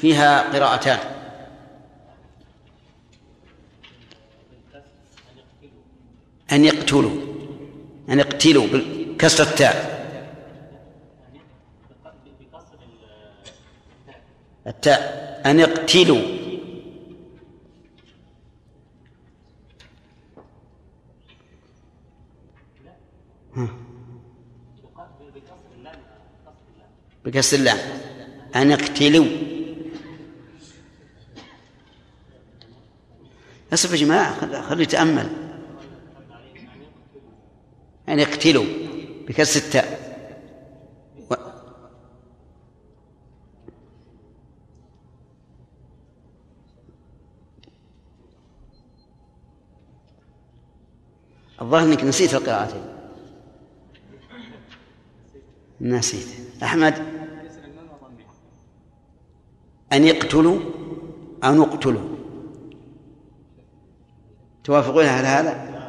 فيها 0.00 0.52
قراءتان. 0.52 0.98
أن 6.52 6.64
يقتلوا. 6.64 7.20
أن 8.08 8.18
يقتلوا 8.18 8.66
بكسر 8.66 9.44
التاء. 9.44 9.96
التاء. 14.66 15.42
أن 15.46 15.60
يقتلوا. 15.60 16.36
بكسر 27.24 27.56
اللام. 27.56 27.78
أن 28.56 28.70
يقتلوا. 28.70 29.55
أصف 33.72 33.90
يا 33.90 33.96
جماعة 33.96 34.40
خل- 34.40 34.62
خلي 34.62 34.82
يتأمل. 34.82 35.30
أن 38.08 38.18
يقتلوا 38.18 38.64
بكسر 39.28 39.60
التاء. 39.60 40.06
و... 41.30 41.34
الظاهر 51.62 51.84
إنك 51.84 52.04
نسيت 52.04 52.34
القراءتين 52.34 52.82
نسيت. 55.80 56.26
أحمد؟ 56.62 56.94
أن 59.92 60.04
يقتلوا 60.04 60.60
أو 61.44 61.54
نقتلوا؟ 61.54 62.15
توافقون 64.66 65.06
على 65.06 65.26
هذا؟ 65.26 65.82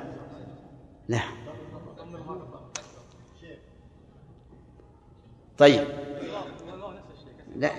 لا. 1.07 1.19
طيب. 5.57 5.87
لا. 7.55 7.71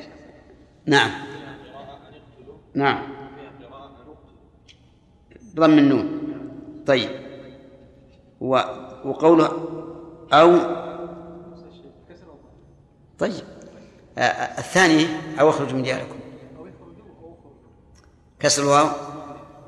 نعم. 0.87 1.11
نعم. 2.75 3.09
بضم 5.55 5.79
النون. 5.79 6.21
طيب. 6.87 7.11
وقوله 8.41 9.47
أو. 10.33 10.59
طيب. 13.19 13.45
الثاني 14.59 15.07
أو 15.41 15.51
أخرجوا 15.51 15.77
من 15.77 15.83
دياركم. 15.83 16.19
كسر 18.41 18.63
الواو 18.63 18.89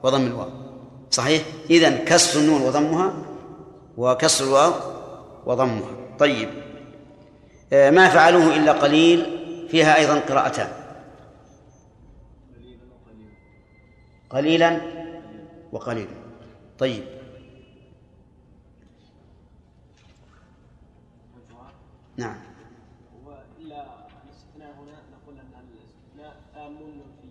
وضم 0.02 0.26
الواو. 0.26 0.59
صحيح؟ 1.10 1.42
إذن 1.70 2.04
كسر 2.04 2.40
النون 2.40 2.62
وضمها 2.62 3.14
وكسر 3.96 4.44
الواو 4.44 4.72
وضمها. 5.46 5.90
طيب. 6.18 6.48
آه، 7.72 7.90
ما 7.90 8.08
فعلوه 8.08 8.56
إلا 8.56 8.72
قليل 8.72 9.26
فيها 9.70 9.96
أيضا 9.96 10.18
قراءتان. 10.20 10.68
قليلا 14.30 14.80
وقليلا. 15.72 16.14
طيب. 16.78 17.04
نعم 22.16 22.36
وإلا 23.24 23.84
الاستثناء 24.24 24.72
هنا 24.80 24.96
نقول 25.12 25.34
أن 25.38 25.52
الاستثناء 25.74 26.36
تام 26.54 26.72
منفي 26.72 27.30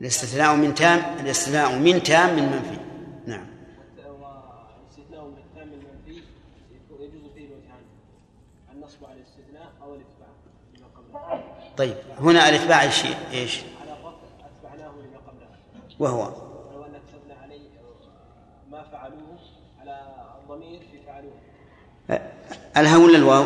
الاستثناء 0.00 0.56
من 0.56 0.74
تام 0.74 1.18
الاستثناء 1.20 1.78
من 1.78 2.02
تام 2.02 2.36
من 2.36 2.42
منفي. 2.42 2.78
نعم. 3.26 3.46
والاستثناء 3.96 5.24
من 5.24 5.72
المنفي 5.72 6.22
يجوز 7.00 7.32
فيه 7.34 7.46
وجهان 7.46 7.84
النصب 8.72 9.04
على 9.04 9.14
الاستثناء 9.14 9.72
أو 9.82 9.94
الإتباع 9.94 10.28
لما 10.78 10.86
قبله 10.96 11.44
طيب 11.76 11.96
هنا 12.18 12.48
الإتباع 12.48 12.82
إيش؟ 12.82 13.04
على 13.04 13.92
الرفع 13.92 14.16
أتبعناه 14.40 14.92
لما 14.92 15.18
قبله 15.26 15.48
وهو. 15.98 16.20
ولو 16.20 16.84
أن 16.84 17.00
كتبنا 17.08 17.34
عليه 17.42 17.68
ما 18.70 18.82
فعلوه 18.82 19.38
على 19.80 20.00
الضمير 20.42 20.80
في 20.80 20.98
فعلوه 21.06 21.34
الها 22.76 22.96
ولا 22.96 23.18
الواو 23.18 23.44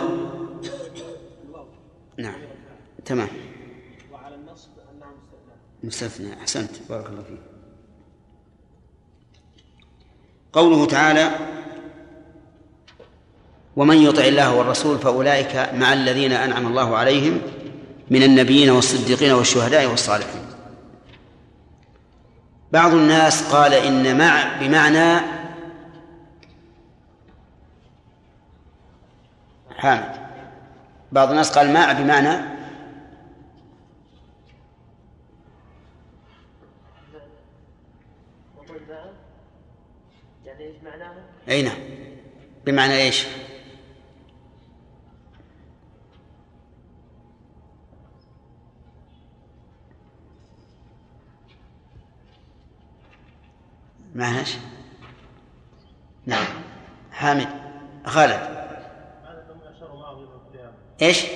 الواو؟ 1.44 1.66
نعم 2.16 2.40
تمام. 3.04 3.28
مستثنى 5.84 6.40
أحسنت. 6.40 6.70
بارك 6.88 7.06
الله 7.06 7.22
فيك. 7.22 7.40
قوله 10.52 10.86
تعالى 10.86 11.30
ومن 13.76 13.96
يطع 13.96 14.24
الله 14.24 14.54
والرسول 14.54 14.98
فأولئك 14.98 15.56
مع 15.74 15.92
الذين 15.92 16.32
أنعم 16.32 16.66
الله 16.66 16.96
عليهم 16.96 17.40
من 18.10 18.22
النبيين 18.22 18.70
والصديقين 18.70 19.32
والشهداء 19.32 19.86
والصالحين. 19.86 20.42
بعض 22.72 22.94
الناس 22.94 23.42
قال 23.42 23.74
إن 23.74 24.18
مع 24.18 24.58
بمعنى 24.60 25.20
حامد 29.76 30.20
بعض 31.12 31.30
الناس 31.30 31.58
قال 31.58 31.72
مع 31.72 31.92
بمعنى 31.92 32.59
أي 41.50 41.62
نعم. 41.62 41.78
بمعنى 42.66 42.94
إيش؟ 42.94 43.26
معنى 54.14 54.38
إيش 54.38 54.56
نعم. 56.26 56.44
حامد 57.12 57.48
خالد. 58.04 58.60
إيش؟ 61.02 61.26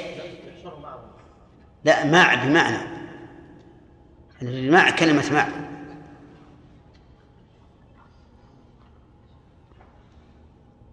لا 1.85 2.05
مع 2.05 2.35
بمعنى. 2.35 2.79
المع 4.43 4.91
كلمة 4.91 5.33
مع 5.33 5.74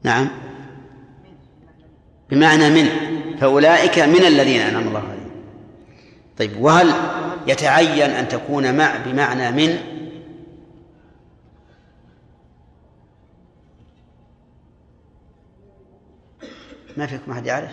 نعم. 0.04 0.30
بمعنى 2.30 2.70
من؟ 2.70 2.90
فأولئك 3.40 4.00
من 4.00 4.26
الذين 4.26 4.62
أنعم 4.62 4.88
الله 4.88 5.00
عليهم. 5.00 5.32
طيب 6.38 6.62
وهل 6.62 6.94
يتعين 7.48 8.12
أن 8.12 8.28
تكون 8.28 8.78
مع 8.78 8.98
بمعنى 9.06 9.52
من؟ 9.52 9.78
ما 16.98 17.08
فيكم 17.08 17.32
أحد 17.32 17.46
يعرف؟ 17.46 17.72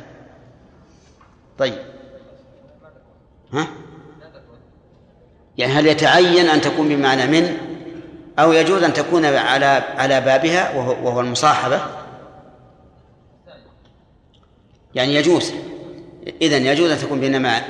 طيب. 1.59 1.75
ها؟ 3.53 3.67
يعني 5.59 5.73
هل 5.73 5.87
يتعين 5.87 6.47
أن 6.47 6.61
تكون 6.61 6.89
بمعنى 6.89 7.27
من؟ 7.27 7.57
أو 8.39 8.53
يجوز 8.53 8.83
أن 8.83 8.93
تكون 8.93 9.25
على 9.25 9.67
على 9.97 10.21
بابها 10.21 10.77
وهو, 10.77 11.07
وهو 11.09 11.21
المصاحبة؟ 11.21 11.98
يعني 14.99 15.15
يجوز. 15.15 15.53
إذن 16.43 16.67
يجوز 16.67 16.91
أن 16.91 16.99
تكون 16.99 17.21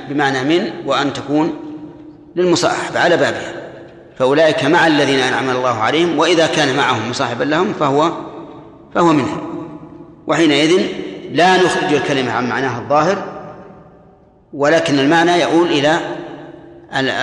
بمعنى 0.09 0.43
من 0.43 0.71
وأن 0.85 1.13
تكون 1.13 1.53
للمصاحبة 2.35 2.99
على 2.99 3.17
بابها. 3.17 3.71
فأولئك 4.17 4.65
مع 4.65 4.87
الذين 4.87 5.19
أنعم 5.19 5.49
الله 5.49 5.77
عليهم 5.77 6.19
وإذا 6.19 6.47
كان 6.47 6.77
معهم 6.77 7.09
مصاحبا 7.09 7.43
لهم 7.43 7.73
فهو 7.73 8.11
فهو 8.95 9.13
منهم. 9.13 9.69
وحينئذ 10.27 10.81
لا 11.31 11.63
نخرج 11.63 11.93
الكلمة 11.93 12.31
عن 12.31 12.49
معناها 12.49 12.81
الظاهر 12.81 13.23
ولكن 14.53 14.99
المعنى 14.99 15.41
يؤول 15.41 15.67
إلى 15.67 15.99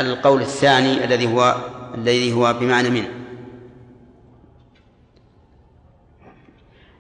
القول 0.00 0.40
الثاني 0.40 1.04
الذي 1.04 1.26
هو 1.26 1.56
الذي 1.94 2.32
هو 2.32 2.52
بمعنى 2.60 2.90
من. 2.90 3.04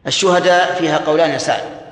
الشهداء 0.06 0.74
فيها 0.74 0.98
قولان 0.98 1.30
يا 1.30 1.38
سعد 1.38 1.85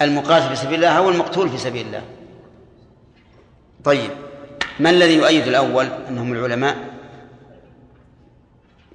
المقاتل 0.00 0.48
في 0.48 0.56
سبيل 0.56 0.74
الله 0.74 0.88
أو 0.88 1.08
المقتول 1.08 1.48
في 1.48 1.58
سبيل 1.58 1.86
الله. 1.86 2.02
طيب 3.84 4.10
ما 4.80 4.90
الذي 4.90 5.14
يؤيد 5.14 5.46
الأول؟ 5.46 5.86
أنهم 5.86 6.32
العلماء. 6.32 6.76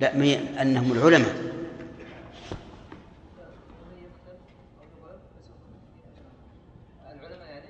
لا 0.01 0.15
ما 0.15 0.23
هي؟ 0.23 0.39
أنهم 0.61 0.91
العلماء. 0.91 1.35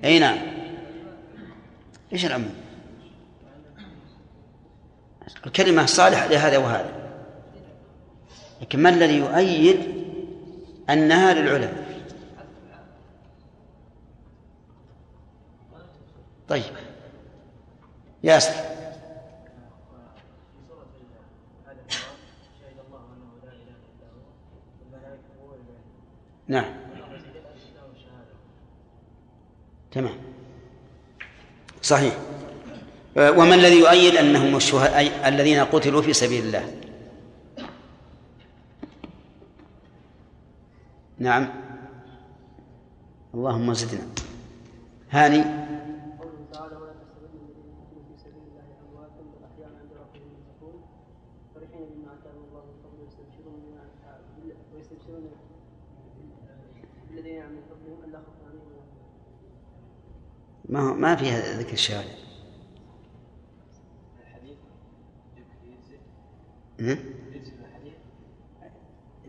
أي 0.04 0.20
نعم. 0.20 0.38
إيش 2.14 2.26
العموم 2.26 2.56
الكلمة 5.46 5.86
صالحة 5.86 6.28
لهذا 6.28 6.58
وهذا. 6.58 6.92
لكن 8.62 8.80
ما 8.80 8.90
الذي 8.90 9.18
يؤيد 9.18 9.80
أنها 10.90 11.34
للعلماء؟ 11.34 11.83
طيب. 16.50 16.74
ياسر 18.24 18.54
نعم. 26.48 26.66
تمام. 29.92 30.16
صحيح. 31.82 32.18
وما 33.18 33.56
الذي 33.56 33.80
يؤيد 33.80 34.16
أنهم 34.16 34.56
الذين 35.26 35.60
قتلوا 35.60 36.02
في 36.02 36.14
سبيل 36.14 36.46
الله؟ 36.46 36.76
نعم. 41.20 41.50
اللهم 43.34 43.74
زدنا. 43.74 44.08
هاني. 45.12 45.63
ما 60.84 60.90
هو 60.90 60.94
ما 60.94 61.16
فيها 61.16 61.58
ذكر 61.60 61.74
الشهادة 61.74 62.10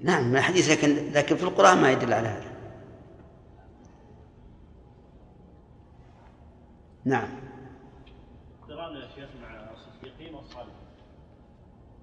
نعم 0.03 0.31
من 0.31 0.37
الحديث 0.37 0.71
لكن 0.71 1.13
لكن 1.13 1.37
في 1.37 1.43
القرآن 1.43 1.83
ما 1.83 1.93
يدل 1.93 2.13
على 2.13 2.29
هذا. 2.29 2.55
نعم. 7.05 7.29
قرانا 8.69 9.05
يا 9.05 9.09
شيخ 9.15 9.29
مع 9.43 9.71
الصديقين 9.73 10.35
والصالحين. 10.35 10.75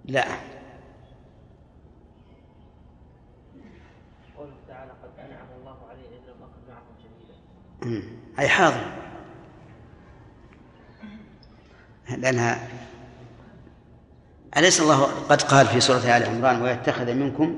لا. 0.06 0.26
قوله 4.38 4.54
تعالى 4.68 4.91
قد 4.91 5.20
أنعم 5.20 5.47
الله 5.60 5.78
عليه 5.89 6.02
أكن 6.02 6.39
معهم 6.70 6.95
شهيدا. 7.04 8.08
أي 8.39 8.47
حاضر. 8.49 9.01
لأنها 12.18 12.68
أليس 14.57 14.82
الله 14.82 15.07
قد 15.30 15.41
قال 15.41 15.68
في 15.68 15.80
سورة 15.80 15.97
آل 15.97 16.24
عمران 16.24 16.62
ويتخذ 16.62 17.14
منكم 17.14 17.55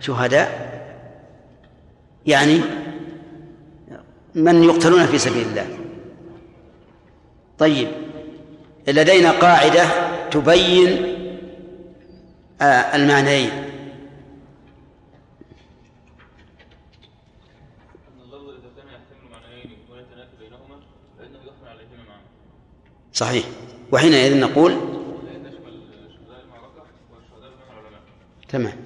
شهداء؟ 0.00 0.76
يعني 2.26 2.60
من 4.34 4.64
يقتلون 4.64 5.06
في 5.06 5.18
سبيل 5.18 5.46
الله. 5.48 5.66
طيب 7.58 7.88
لدينا 8.88 9.30
قاعدة 9.30 9.84
تبين 10.30 11.16
المعنيين. 12.62 13.50
صحيح. 23.16 23.44
وحينئذ 23.92 24.40
نقول 24.40 24.76
تمام. 28.48 28.76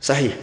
صحيح. 0.00 0.36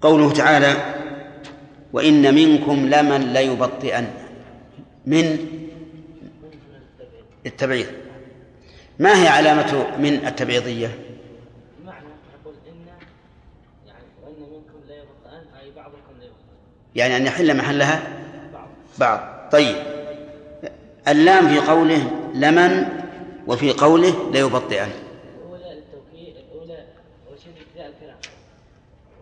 قوله 0.00 0.32
تعالى 0.32 0.94
وإن 1.92 2.34
منكم 2.34 2.86
لمن 2.86 3.32
ليبطئن. 3.32 4.10
من؟ 5.06 5.48
التبعيض. 7.46 7.86
ما 8.98 9.22
هي 9.22 9.28
علامة 9.28 9.98
من 9.98 10.26
التبعيضية؟ 10.26 10.98
معنى 11.84 12.06
نقول 12.40 12.54
إن 12.68 12.86
يعني 13.86 14.04
وإن 14.22 14.40
منكم 14.40 14.78
ليبطئن 14.88 15.56
أي 15.60 15.70
بعضكم 15.70 16.12
ليبطئن 16.20 16.44
يعني 16.94 17.16
أن 17.16 17.26
يحل 17.26 17.56
محلها 17.56 18.02
بعض. 18.98 19.20
طيب. 19.52 19.76
اللام 21.08 21.48
في 21.48 21.58
قوله 21.58 22.10
لمن 22.34 22.86
وفي 23.46 23.70
قوله 23.70 24.30
ليبطئن. 24.32 24.88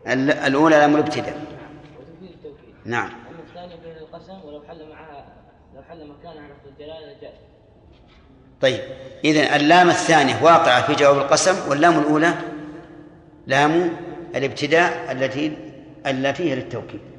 الأولى 0.07 0.77
لام 0.77 0.95
الابتداء. 0.95 1.43
نعم. 2.85 3.11
أما 3.11 3.75
القسم 4.01 4.45
ولو 4.45 4.63
حل 4.69 4.89
معها 4.89 5.27
لو 5.75 5.83
حل 5.83 6.09
مكانها 6.09 6.49
لفظ 6.49 6.73
الجلالة 6.73 7.21
جاء 7.23 7.35
طيب. 8.61 8.81
إذا 9.25 9.57
اللام 9.57 9.89
الثانية 9.89 10.43
واقعة 10.43 10.87
في 10.87 10.95
جواب 10.95 11.19
القسم 11.19 11.71
واللام 11.71 11.99
الأولى 11.99 12.35
لام 13.47 13.91
الابتداء 14.35 15.13
التي 15.13 15.57
التي 16.07 16.51
هي 16.51 16.55
للتوكيد. 16.55 17.12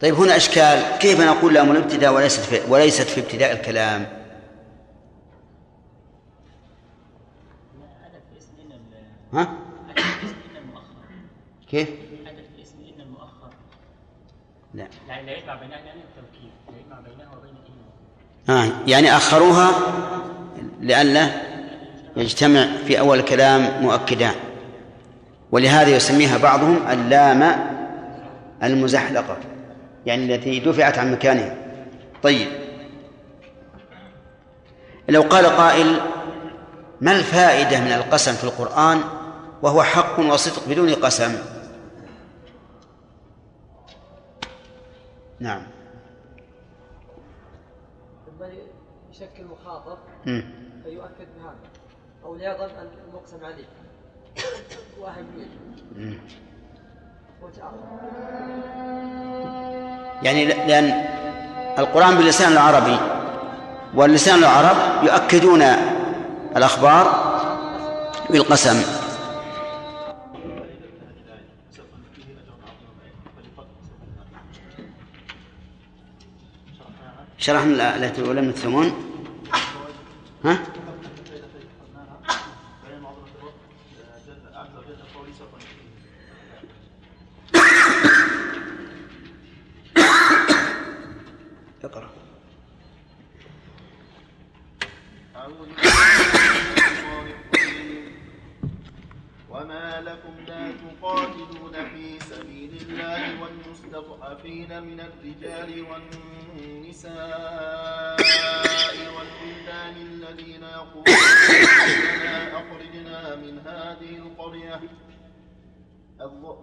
طيب 0.00 0.14
هنا 0.14 0.36
إشكال. 0.36 0.98
كيف 0.98 1.20
نقول 1.20 1.54
لام 1.54 1.70
الابتداء 1.70 2.14
وليست 2.14 2.40
في 2.40 2.60
وليست 2.72 3.02
في 3.02 3.20
ابتداء 3.20 3.52
الكلام؟ 3.52 4.06
ها؟ 9.32 9.48
كيف؟ 11.70 11.88
لا. 14.74 14.86
يعني 15.08 15.26
لا 15.26 15.32
يجمع 15.36 15.54
بينها 15.54 15.76
لأن 15.76 15.98
التوكيد 15.98 16.50
لا 16.68 16.78
يجمع 16.80 17.00
بينها 17.00 17.36
وبين 17.36 17.54
إن 18.48 18.54
آه 18.54 18.88
يعني 18.88 19.16
أخروها 19.16 19.70
لئلا 20.80 21.30
يجتمع 22.16 22.66
في 22.86 22.98
أول 22.98 23.18
الكلام 23.18 23.82
مؤكدان. 23.82 24.34
ولهذا 25.52 25.96
يسميها 25.96 26.38
بعضهم 26.38 26.88
اللام 26.90 27.66
المزحلقة. 28.62 29.38
يعني 30.06 30.34
التي 30.34 30.60
دفعت 30.60 30.98
عن 30.98 31.12
مكانها. 31.12 31.56
طيب. 32.22 32.48
لو 35.08 35.22
قال 35.22 35.46
قائل 35.46 36.00
ما 37.00 37.12
الفائدة 37.12 37.80
من 37.80 37.92
القسم 37.92 38.32
في 38.32 38.44
القرآن 38.44 39.00
وهو 39.62 39.82
حق 39.82 40.18
وصدق 40.18 40.68
بدون 40.68 40.94
قسم؟ 40.94 41.38
نعم. 45.40 45.62
يشكل 49.10 49.44
مخاطب 49.44 49.98
مم. 50.26 50.44
فيؤكد 50.84 51.26
بهذا 51.38 51.56
أو 52.24 52.34
ليظن 52.34 52.70
أن 52.70 52.88
المقسم 53.08 53.44
عليه. 53.44 53.64
اخر 55.02 55.24
يعني 60.22 60.44
لأن 60.44 61.04
القرآن 61.78 62.14
باللسان 62.14 62.52
العربي 62.52 62.96
واللسان 63.94 64.38
العرب 64.38 65.04
يؤكدون 65.04 65.62
الأخبار 66.56 67.36
بالقسم 68.30 68.82
شرحنا 77.38 77.96
الآية 77.96 78.12
الأولى 78.18 78.40
من 78.40 78.48
الثمن 78.48 78.92
ها؟ 80.44 80.58
لكم 100.00 100.34
لا 100.46 100.72
تقاتلون 100.72 101.72
في 101.94 102.18
سبيل 102.20 102.70
الله 102.82 103.42
والمستضعفين 103.42 104.82
من 104.82 105.00
الرجال 105.00 105.86
والنساء 105.90 107.16
والولدان 109.16 109.96
الذين 109.96 110.62
يقولون 110.62 111.16
أخرجنا 112.60 113.36
من 113.36 113.58
هذه 113.66 114.16
القرية 114.18 114.80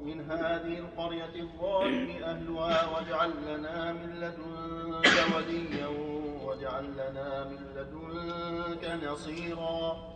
من 0.06 0.32
هذه 0.32 0.78
القرية 0.80 1.36
الظالم 1.42 2.10
أهلها 2.24 2.86
واجعل 2.90 3.32
لنا 3.48 3.94
من 3.94 4.10
لدنك 4.20 5.36
وليا 5.36 5.88
واجعل 6.44 6.86
لنا 6.94 7.44
من 7.50 7.60
لدنك 7.76 9.04
نصيرا. 9.12 10.13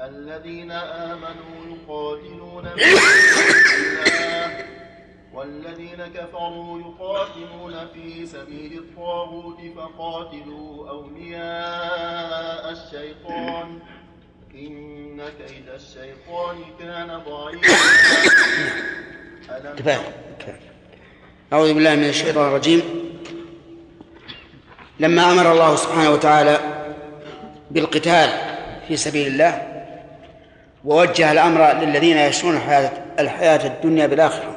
الذين 0.00 0.70
آمنوا 0.70 1.76
يقاتلون 1.76 2.68
في 2.76 2.96
سبيل 2.96 3.86
الله 3.86 4.64
والذين 5.34 6.06
كفروا 6.14 6.80
يقاتلون 6.80 7.86
في 7.94 8.26
سبيل 8.26 8.78
الطاغوت 8.78 9.58
فقاتلوا 9.76 10.88
أولياء 10.88 12.72
الشيطان. 12.72 13.78
إن 14.54 15.20
كيد 15.38 15.68
الشيطان 15.74 16.56
كان 16.80 17.22
ضعيفا. 17.28 17.74
ألم 19.50 19.76
كفاية 19.76 20.14
كفاية. 20.38 20.60
أعوذ 21.52 21.74
بالله 21.74 21.94
من 21.94 22.08
الشيطان 22.08 22.48
الرجيم. 22.48 22.82
لما 25.00 25.32
أمر 25.32 25.52
الله 25.52 25.76
سبحانه 25.76 26.10
وتعالى 26.10 26.60
بالقتال 27.70 28.30
في 28.88 28.96
سبيل 28.96 29.26
الله 29.26 29.73
ووجه 30.84 31.32
الأمر 31.32 31.72
للذين 31.72 32.16
يشرون 32.16 32.56
الحياة, 32.56 32.90
الحياة 33.18 33.66
الدنيا 33.66 34.06
بالآخرة. 34.06 34.56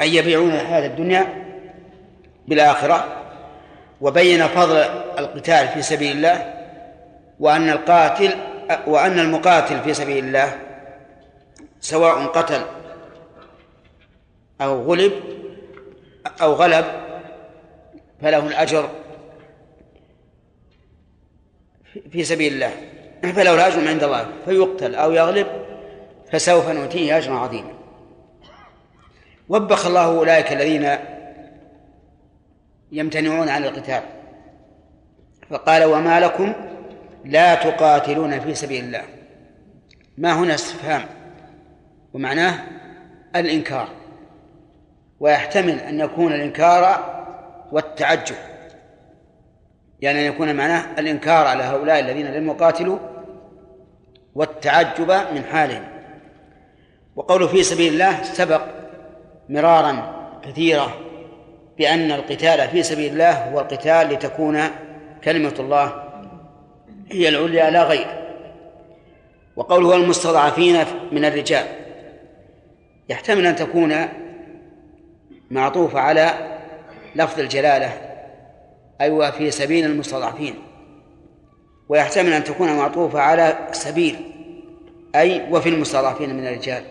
أي 0.00 0.14
يبيعون 0.14 0.50
الحياة 0.50 0.86
الدنيا 0.86 1.26
بالآخرة. 2.48 3.22
وبين 4.00 4.46
فضل 4.46 4.76
القتال 5.18 5.68
في 5.68 5.82
سبيل 5.82 6.16
الله 6.16 6.54
وأن 7.40 7.70
القاتل 7.70 8.34
وأن 8.86 9.18
المقاتل 9.18 9.80
في 9.80 9.94
سبيل 9.94 10.24
الله 10.24 10.58
سواء 11.80 12.26
قتل 12.26 12.62
أو 14.60 14.82
غلب 14.82 15.12
أو 16.42 16.52
غلب 16.52 16.84
فله 18.22 18.46
الأجر 18.46 18.90
في 22.12 22.24
سبيل 22.24 22.52
الله. 22.52 22.91
فله 23.22 23.54
الأجر 23.54 23.88
عند 23.88 24.04
الله 24.04 24.26
فيقتل 24.44 24.94
أو 24.94 25.12
يغلب 25.12 25.46
فسوف 26.32 26.68
نؤتيه 26.68 27.18
أجرا 27.18 27.34
عظيما. 27.34 27.72
وبخ 29.48 29.86
الله 29.86 30.04
أولئك 30.04 30.52
الذين 30.52 30.88
يمتنعون 32.92 33.48
عن 33.48 33.64
القتال. 33.64 34.02
فقال 35.50 35.84
وما 35.84 36.20
لكم 36.20 36.52
لا 37.24 37.54
تقاتلون 37.54 38.40
في 38.40 38.54
سبيل 38.54 38.84
الله. 38.84 39.02
ما 40.18 40.32
هنا 40.32 40.54
استفهام 40.54 41.02
ومعناه 42.14 42.58
الإنكار. 43.36 43.88
ويحتمل 45.20 45.78
أن 45.78 46.00
يكون 46.00 46.32
الإنكار 46.32 47.12
والتعجب 47.72 48.36
يعني 50.00 50.20
أن 50.20 50.32
يكون 50.32 50.56
معناه 50.56 50.84
الإنكار 50.98 51.46
على 51.46 51.62
هؤلاء 51.62 52.00
الذين 52.00 52.26
لم 52.26 52.46
يقاتلوا 52.46 52.98
والتعجب 54.34 55.10
من 55.10 55.44
حالهم. 55.52 55.84
وقوله 57.16 57.46
في 57.46 57.62
سبيل 57.62 57.92
الله 57.92 58.22
سبق 58.22 58.62
مرارا 59.48 60.12
كثيرة 60.44 60.96
بأن 61.78 62.12
القتال 62.12 62.68
في 62.68 62.82
سبيل 62.82 63.12
الله 63.12 63.32
هو 63.32 63.60
القتال 63.60 64.08
لتكون 64.08 64.60
كلمة 65.24 65.54
الله 65.58 66.12
هي 67.10 67.28
العليا 67.28 67.70
لا 67.70 67.82
غير. 67.82 68.06
وقوله 69.56 69.96
المستضعفين 69.96 70.84
من 71.12 71.24
الرجال. 71.24 71.66
يحتمل 73.08 73.46
أن 73.46 73.56
تكون 73.56 74.08
معطوفة 75.50 76.00
على 76.00 76.34
لفظ 77.14 77.40
الجلالة 77.40 77.86
أي 79.00 79.06
أيوة 79.06 79.30
في 79.30 79.50
سبيل 79.50 79.84
المستضعفين. 79.84 80.54
ويحتمل 81.92 82.32
أن 82.32 82.44
تكون 82.44 82.76
معطوفة 82.76 83.20
على 83.20 83.68
سبيل 83.72 84.16
أي 85.14 85.52
وفي 85.52 85.68
المستضعفين 85.68 86.34
من 86.36 86.46
الرجال. 86.46 86.84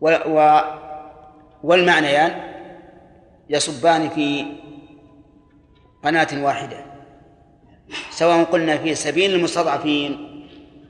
و 0.00 0.16
و 0.26 0.60
والمعنيان 1.62 2.40
يصبان 3.50 4.08
في 4.08 4.46
قناة 6.04 6.28
واحدة 6.44 6.84
سواء 8.10 8.44
قلنا 8.44 8.78
في 8.78 8.94
سبيل 8.94 9.34
المستضعفين 9.34 10.28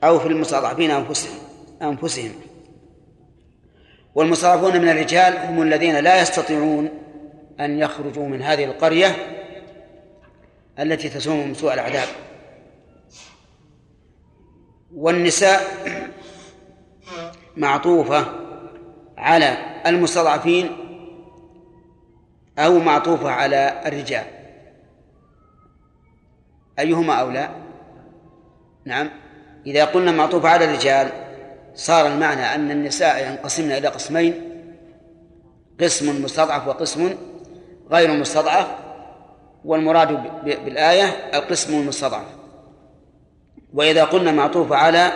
أو 0.03 0.19
في 0.19 0.27
المستضعفين 0.27 0.91
أنفسهم 0.91 1.39
أنفسهم. 1.81 2.31
والمستضعفون 4.15 4.81
من 4.81 4.89
الرجال 4.89 5.37
هم 5.37 5.61
الذين 5.61 5.95
لا 5.95 6.21
يستطيعون 6.21 6.89
أن 7.59 7.79
يخرجوا 7.79 8.27
من 8.27 8.41
هذه 8.41 8.63
القرية 8.65 9.40
التي 10.79 11.09
تسومهم 11.09 11.53
سوء 11.53 11.73
العذاب. 11.73 12.07
والنساء 14.95 15.61
معطوفة 17.57 18.25
على 19.17 19.57
المستضعفين 19.85 20.71
أو 22.59 22.79
معطوفة 22.79 23.29
على 23.29 23.81
الرجال. 23.85 24.25
أيهما 26.79 27.13
أولى؟ 27.13 27.49
نعم. 28.85 29.09
إذا 29.65 29.85
قلنا 29.85 30.11
معطوفة 30.11 30.49
على 30.49 30.65
الرجال 30.65 31.09
صار 31.75 32.07
المعنى 32.07 32.55
أن 32.55 32.71
النساء 32.71 33.29
ينقسمن 33.29 33.71
إلى 33.71 33.87
قسمين 33.87 34.51
قسم 35.81 36.23
مستضعف 36.23 36.67
وقسم 36.67 37.15
غير 37.91 38.13
مستضعف. 38.13 38.67
والمراد 39.65 40.23
بالآية 40.43 41.05
القسم 41.33 41.79
المستضعف. 41.79 42.25
وإذا 43.73 44.03
قلنا 44.03 44.31
معطوفة 44.31 44.75
على 44.75 45.11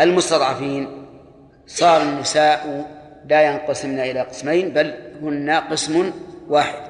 المستضعفين 0.00 1.06
صار 1.66 2.02
النساء 2.02 2.86
لا 3.28 3.42
ينقسمن 3.42 4.00
إلى 4.00 4.20
قسمين 4.20 4.70
بل 4.70 4.94
هن 5.22 5.50
قسم 5.50 6.12
واحد. 6.48 6.82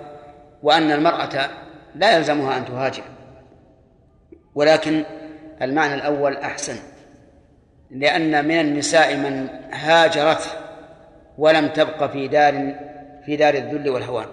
وأن 0.62 0.92
المرأة 0.92 1.48
لا 1.94 2.16
يلزمها 2.16 2.58
أن 2.58 2.64
تهاجر. 2.64 3.02
ولكن 4.54 5.04
المعنى 5.62 5.94
الأول 5.94 6.36
أحسن. 6.36 6.76
لأن 7.90 8.44
من 8.44 8.60
النساء 8.60 9.16
من 9.16 9.48
هاجرت 9.72 10.58
ولم 11.38 11.68
تبق 11.68 12.10
في 12.10 12.28
دار 12.28 12.74
في 13.26 13.36
دار 13.36 13.54
الذل 13.54 13.90
والهوان. 13.90 14.26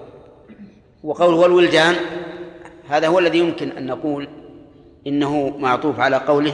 وقوله 1.04 1.38
والولدان 1.38 1.96
هذا 2.90 3.08
هو 3.08 3.20
الذي 3.20 3.40
يمكن 3.40 3.70
أن 3.70 3.86
نقول 3.86 4.28
إنه 5.08 5.58
معطوف 5.58 6.00
على 6.00 6.18
قوله 6.18 6.54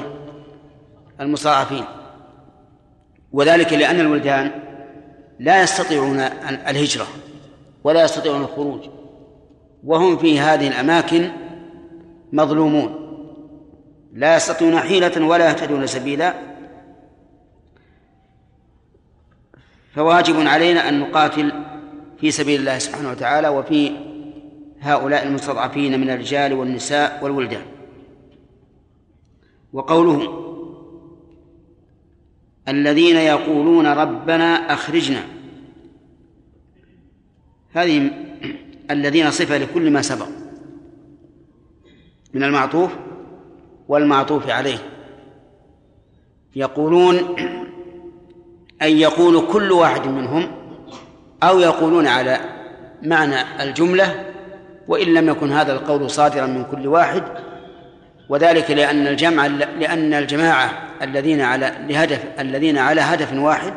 المستضعفين 1.21 1.83
وذلك 3.31 3.73
لأن 3.73 3.99
الولدان 3.99 4.51
لا 5.39 5.63
يستطيعون 5.63 6.19
الهجرة 6.67 7.07
ولا 7.83 8.03
يستطيعون 8.03 8.41
الخروج 8.41 8.81
وهم 9.83 10.17
في 10.17 10.39
هذه 10.39 10.67
الأماكن 10.67 11.31
مظلومون. 12.33 12.97
لا 14.13 14.35
يستطيعون 14.35 14.79
حيلة 14.79 15.25
ولا 15.25 15.49
يهتدون 15.49 15.87
سبيلا. 15.87 16.33
فواجب 19.95 20.47
علينا 20.47 20.89
أن 20.89 20.99
نقاتل 20.99 21.51
في 22.19 22.31
سبيل 22.31 22.59
الله 22.59 22.77
سبحانه 22.77 23.09
وتعالى 23.11 23.49
وفي 23.49 23.91
هؤلاء 24.81 25.27
المستضعفين 25.27 25.99
من 26.01 26.09
الرجال 26.09 26.53
والنساء 26.53 27.23
والولدان. 27.23 27.65
وقوله 29.73 30.47
الذين 32.67 33.15
يقولون 33.15 33.87
ربنا 33.87 34.73
أخرجنا. 34.73 35.23
هذه 37.73 38.11
الذين 38.91 39.31
صفة 39.31 39.57
لكل 39.57 39.91
ما 39.91 40.01
سبق. 40.01 40.27
من 42.33 42.43
المعطوف 42.43 42.91
والمعطوف 43.87 44.49
عليه. 44.49 44.77
يقولون 46.55 47.15
أن 48.81 48.91
يقول 48.91 49.47
كل 49.53 49.71
واحد 49.71 50.07
منهم 50.07 50.51
أو 51.43 51.59
يقولون 51.59 52.07
على 52.07 52.39
معنى 53.03 53.63
الجملة 53.63 54.30
وإن 54.87 55.13
لم 55.13 55.29
يكن 55.29 55.51
هذا 55.51 55.73
القول 55.73 56.09
صادرا 56.09 56.45
من 56.45 56.63
كل 56.63 56.87
واحد 56.87 57.23
وذلك 58.29 58.71
لأن 58.71 59.07
الجمع 59.07 59.47
لأن 59.79 60.13
الجماعة 60.13 60.71
الذين 61.01 61.41
على 61.41 61.75
لهدف 61.89 62.23
الذين 62.39 62.77
على 62.77 63.01
هدف 63.01 63.33
واحد 63.33 63.73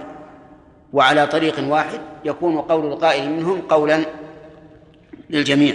وعلى 0.92 1.26
طريق 1.26 1.54
واحد 1.68 2.00
يكون 2.24 2.58
قول 2.58 2.92
القائل 2.92 3.30
منهم 3.30 3.60
قولا 3.60 4.04
للجميع. 5.30 5.74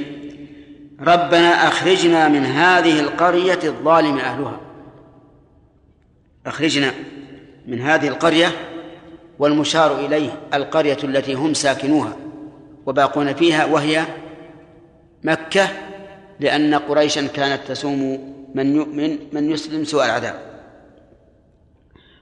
ربنا 1.01 1.67
أخرجنا 1.67 2.27
من 2.27 2.45
هذه 2.45 2.99
القرية 2.99 3.59
الظالم 3.63 4.17
أهلها. 4.17 4.59
أخرجنا 6.45 6.91
من 7.67 7.81
هذه 7.81 8.07
القرية 8.07 8.47
والمشار 9.39 10.05
إليه 10.05 10.29
القرية 10.53 10.97
التي 11.03 11.33
هم 11.33 11.53
ساكنوها 11.53 12.17
وباقون 12.85 13.33
فيها 13.33 13.65
وهي 13.65 14.03
مكة 15.23 15.69
لأن 16.39 16.75
قريشا 16.75 17.27
كانت 17.27 17.67
تسوم 17.67 17.99
من 18.55 18.75
يؤمن 18.75 19.17
من 19.33 19.51
يسلم 19.51 19.83
سوء 19.83 20.05
العذاب. 20.05 20.49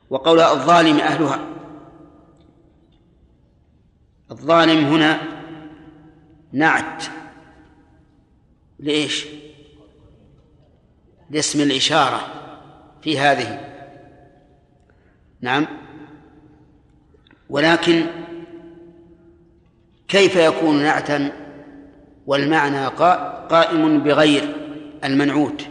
وقولها 0.10 0.54
الظالم 0.54 0.98
أهلها 0.98 1.40
الظالم 4.32 4.86
هنا 4.86 5.22
نعت. 6.52 7.04
لإيش؟ 8.80 9.28
لاسم 11.30 11.62
الإشارة 11.62 12.22
في 13.02 13.20
هذه. 13.20 13.60
نعم. 15.42 15.68
ولكن 17.50 18.06
كيف 20.08 20.36
يكون 20.36 20.84
نعتا؟ 20.84 21.47
والمعنى 22.28 22.86
قائم 23.50 24.00
بغير 24.04 24.56
المنعوت. 25.04 25.68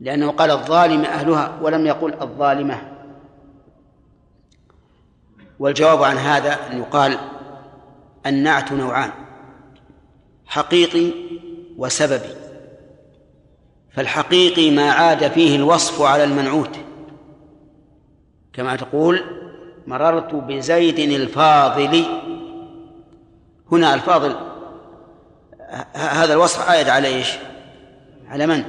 لأنه 0.00 0.30
قال 0.30 0.50
الظالم 0.50 1.04
أهلها 1.04 1.58
ولم 1.62 1.86
يقل 1.86 2.14
الظالمة. 2.22 2.92
والجواب 5.58 6.02
عن 6.02 6.16
هذا 6.16 6.52
أن 6.52 6.78
يقال 6.78 7.18
النعت 8.26 8.72
نوعان 8.72 9.10
حقيقي 10.46 11.10
وسببي. 11.76 12.34
فالحقيقي 13.90 14.70
ما 14.70 14.90
عاد 14.90 15.28
فيه 15.30 15.56
الوصف 15.56 16.02
على 16.02 16.24
المنعوت. 16.24 16.76
كما 18.52 18.76
تقول 18.76 19.20
مررت 19.86 20.34
بزيد 20.34 20.98
الفاضل. 20.98 22.04
هنا 23.72 23.94
الفاضل 23.94 24.47
هذا 25.94 26.34
الوصف 26.34 26.68
عائد 26.68 26.88
على 26.88 27.08
إيش؟ 27.08 27.38
على 28.28 28.46
من؟ 28.46 28.64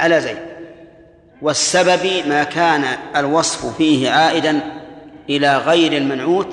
على 0.00 0.20
زيد. 0.20 0.38
والسبب 1.42 2.28
ما 2.28 2.44
كان 2.44 2.84
الوصف 3.16 3.76
فيه 3.76 4.10
عائدا 4.10 4.60
إلى 5.30 5.56
غير 5.58 5.92
المنعوت 5.92 6.48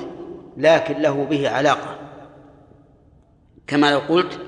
لكن 0.57 1.01
له 1.01 1.25
به 1.29 1.49
علاقة. 1.49 1.95
كما 3.67 3.91
لو 3.91 3.99
قلت 3.99 4.39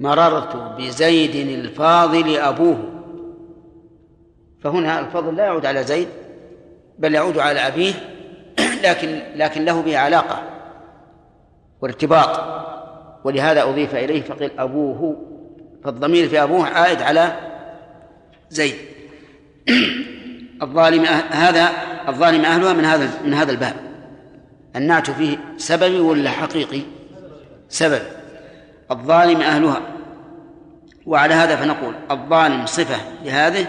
مررت 0.00 0.56
بزيد 0.56 1.48
الفاضل 1.48 2.36
أبوه. 2.36 2.78
فهنا 4.64 5.00
الفضل 5.00 5.36
لا 5.36 5.44
يعود 5.44 5.66
على 5.66 5.84
زيد 5.84 6.08
بل 6.98 7.14
يعود 7.14 7.38
على 7.38 7.60
أبيه 7.60 7.92
لكن 8.84 9.22
لكن 9.34 9.64
له 9.64 9.82
به 9.82 9.98
علاقة. 9.98 10.42
وارتباط 11.80 12.58
ولهذا 13.24 13.62
أضيف 13.62 13.94
إليه 13.94 14.22
فقيل 14.22 14.50
أبوه 14.58 15.16
فالضمير 15.84 16.28
في 16.28 16.42
أبوه 16.42 16.66
عائد 16.66 17.02
على 17.02 17.36
زيد. 18.50 18.74
الظالم 20.62 21.04
أه- 21.04 21.34
هذا 21.34 21.68
الظالم 22.08 22.44
أهلها 22.44 22.72
من 22.72 22.84
هذا 22.84 23.08
من 23.24 23.34
هذا 23.34 23.52
الباب. 23.52 23.74
النعت 24.76 25.10
فيه 25.10 25.38
سببي 25.56 26.00
ولا 26.00 26.30
حقيقي؟ 26.30 26.82
سبب. 27.68 28.02
الظالم 28.90 29.40
أهلها. 29.40 29.82
وعلى 31.06 31.34
هذا 31.34 31.56
فنقول 31.56 31.94
الظالم 32.10 32.66
صفة 32.66 32.96
لهذه 33.24 33.66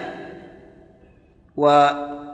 وأهل 1.58 2.34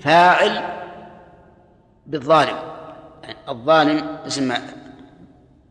فاعل 0.00 0.62
بالظالم. 2.06 2.71
الظالم 3.48 4.06
اسم 4.26 4.54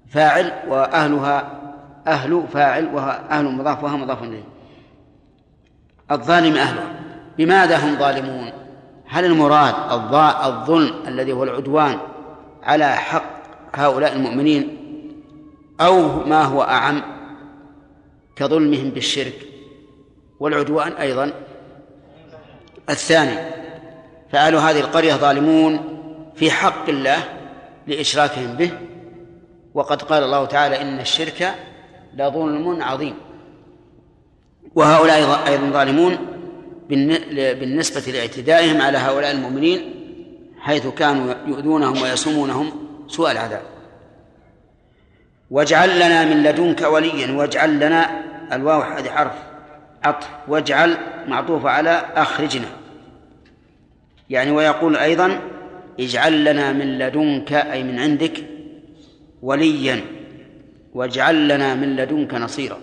فاعل 0.09 0.53
وأهلها 0.67 1.61
أهل 2.07 2.43
فاعل 2.53 2.95
وأهل 2.95 3.45
مضاف 3.45 3.83
وها 3.83 3.97
مضاف 3.97 4.23
إليه. 4.23 4.43
الظالم 6.11 6.55
أهله. 6.55 6.93
بماذا 7.37 7.77
هم 7.77 7.99
ظالمون؟ 7.99 8.51
هل 9.07 9.25
المراد 9.25 9.73
الظلم 10.45 10.93
الذي 11.07 11.31
هو 11.31 11.43
العدوان 11.43 11.97
على 12.63 12.95
حق 12.95 13.41
هؤلاء 13.75 14.13
المؤمنين 14.13 14.77
أو 15.81 16.25
ما 16.25 16.43
هو 16.43 16.61
أعم 16.61 17.01
كظلمهم 18.35 18.89
بالشرك؟ 18.89 19.47
والعدوان 20.39 20.91
أيضا. 20.91 21.33
الثاني 22.89 23.37
فأهل 24.31 24.55
هذه 24.55 24.79
القرية 24.79 25.13
ظالمون 25.13 25.79
في 26.35 26.51
حق 26.51 26.89
الله 26.89 27.40
لإشراكهم 27.87 28.53
به. 28.53 28.71
وقد 29.73 30.01
قال 30.01 30.23
الله 30.23 30.45
تعالى 30.45 30.81
إن 30.81 30.99
الشرك 30.99 31.55
لظلم 32.13 32.83
عظيم. 32.83 33.15
وهؤلاء 34.75 35.47
أيضا 35.47 35.69
ظالمون 35.69 36.17
بالنسبة 37.59 38.11
لاعتدائهم 38.11 38.81
على 38.81 38.97
هؤلاء 38.97 39.31
المؤمنين 39.31 39.95
حيث 40.59 40.87
كانوا 40.87 41.33
يؤذونهم 41.47 42.01
ويسومونهم 42.01 42.71
سوء 43.07 43.31
العذاب. 43.31 43.61
واجعل 45.51 45.95
لنا 45.95 46.25
من 46.25 46.43
لدنك 46.43 46.81
وليا 46.81 47.31
واجعل 47.31 47.79
لنا 47.79 48.23
الواو 48.53 48.81
هذه 48.81 49.09
حرف 49.09 49.33
عطف 50.03 50.27
واجعل 50.47 50.97
معطوف 51.27 51.65
على 51.65 52.05
أخرجنا. 52.15 52.67
يعني 54.29 54.51
ويقول 54.51 54.97
أيضا 54.97 55.39
اجعل 55.99 56.45
لنا 56.45 56.73
من 56.73 56.97
لدنك 56.97 57.53
أي 57.53 57.83
من 57.83 57.99
عندك 57.99 58.43
وليا. 59.41 60.01
واجعل 60.93 61.47
لنا 61.47 61.75
من 61.75 61.95
لدنك 61.95 62.33
نصيرا. 62.33 62.77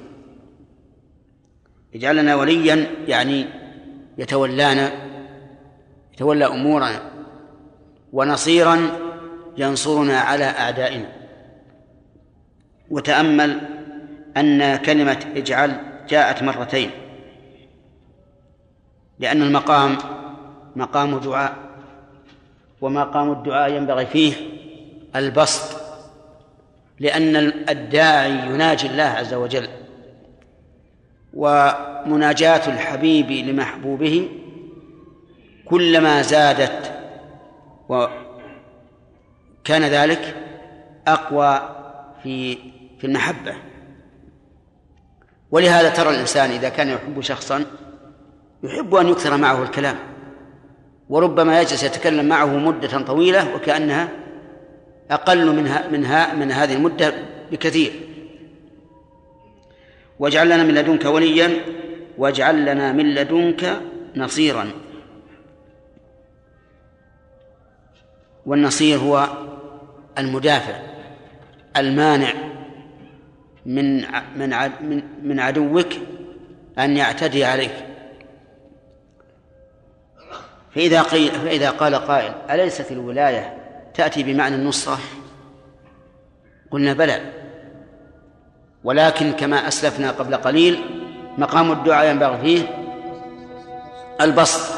اجعل 1.95 2.17
لنا 2.17 2.35
وليا 2.35 2.87
يعني 3.09 3.47
يتولانا 4.19 4.93
يتولى 6.15 6.47
أمورنا. 6.47 7.03
ونصيرا 8.13 8.79
ينصرنا 9.57 10.19
على 10.19 10.45
أعدائنا. 10.45 11.13
وتأمل 12.91 13.61
أن 14.37 14.77
كلمة 14.77 15.33
اجعل 15.37 15.81
جاءت 16.09 16.43
مرتين. 16.43 16.91
لأن 19.19 19.43
المقام 19.43 19.99
مقام 20.77 21.19
دعاء. 21.19 21.68
ومقام 22.81 23.33
الدعاء 23.33 23.73
ينبغي 23.73 24.07
فيه 24.07 24.33
البسط 25.17 25.81
لأن 27.01 27.37
الداعي 27.69 28.31
يناجي 28.31 28.87
الله 28.87 29.03
عز 29.03 29.35
وجل 29.35 29.69
ومناجاة 31.35 32.69
الحبيب 32.69 33.31
لمحبوبه 33.31 34.29
كلما 35.65 36.23
زادت 36.23 36.93
وكان 37.89 38.13
ذلك 39.85 40.37
أقوى 41.07 41.61
في 42.23 42.59
في 42.99 43.07
المحبة. 43.07 43.55
ولهذا 45.51 45.89
ترى 45.89 46.11
الإنسان 46.11 46.51
إذا 46.51 46.69
كان 46.69 46.89
يحب 46.89 47.21
شخصا 47.21 47.65
يحب 48.63 48.95
أن 48.95 49.09
يكثر 49.09 49.37
معه 49.37 49.63
الكلام. 49.63 49.97
وربما 51.09 51.61
يجلس 51.61 51.83
يتكلم 51.83 52.29
معه 52.29 52.57
مدة 52.59 53.01
طويلة 53.01 53.55
وكأنها 53.55 54.09
أقل 55.11 55.57
منها 55.57 55.89
منها 55.89 56.35
من 56.35 56.53
هذه 56.53 56.75
المدة 56.75 57.15
بكثير. 57.53 57.93
واجعل 60.19 60.47
لنا 60.47 60.63
من 60.63 60.75
لدنك 60.75 61.05
وليا 61.05 61.51
واجعل 62.19 62.63
لنا 62.67 62.93
من 62.93 63.15
لدنك 63.15 63.81
نصيرا. 64.17 64.71
والنصير 68.47 68.99
هو 68.99 69.29
المدافع 70.19 70.81
المانع 71.77 72.33
من 73.67 74.01
من 74.37 75.03
من 75.23 75.41
عدوك 75.41 75.89
أن 76.79 76.97
يعتدي 76.97 77.45
عليك. 77.45 77.88
فإذا 80.79 81.03
قيل 81.03 81.33
فإذا 81.33 81.71
قال 81.71 81.95
قائل 81.95 82.33
أليست 82.51 82.93
الولاية 82.93 83.57
تأتي 83.95 84.23
بمعنى 84.23 84.55
النصرة؟ 84.55 84.99
قلنا 86.71 86.93
بلى. 86.93 87.21
ولكن 88.85 89.33
كما 89.33 89.69
أسلفنا 89.69 90.11
قبل 90.11 90.37
قليل 90.37 90.85
مقام 91.39 91.73
الدعاء 91.73 92.11
ينبغي 92.11 92.39
فيه 92.39 92.63
البسط. 94.21 94.78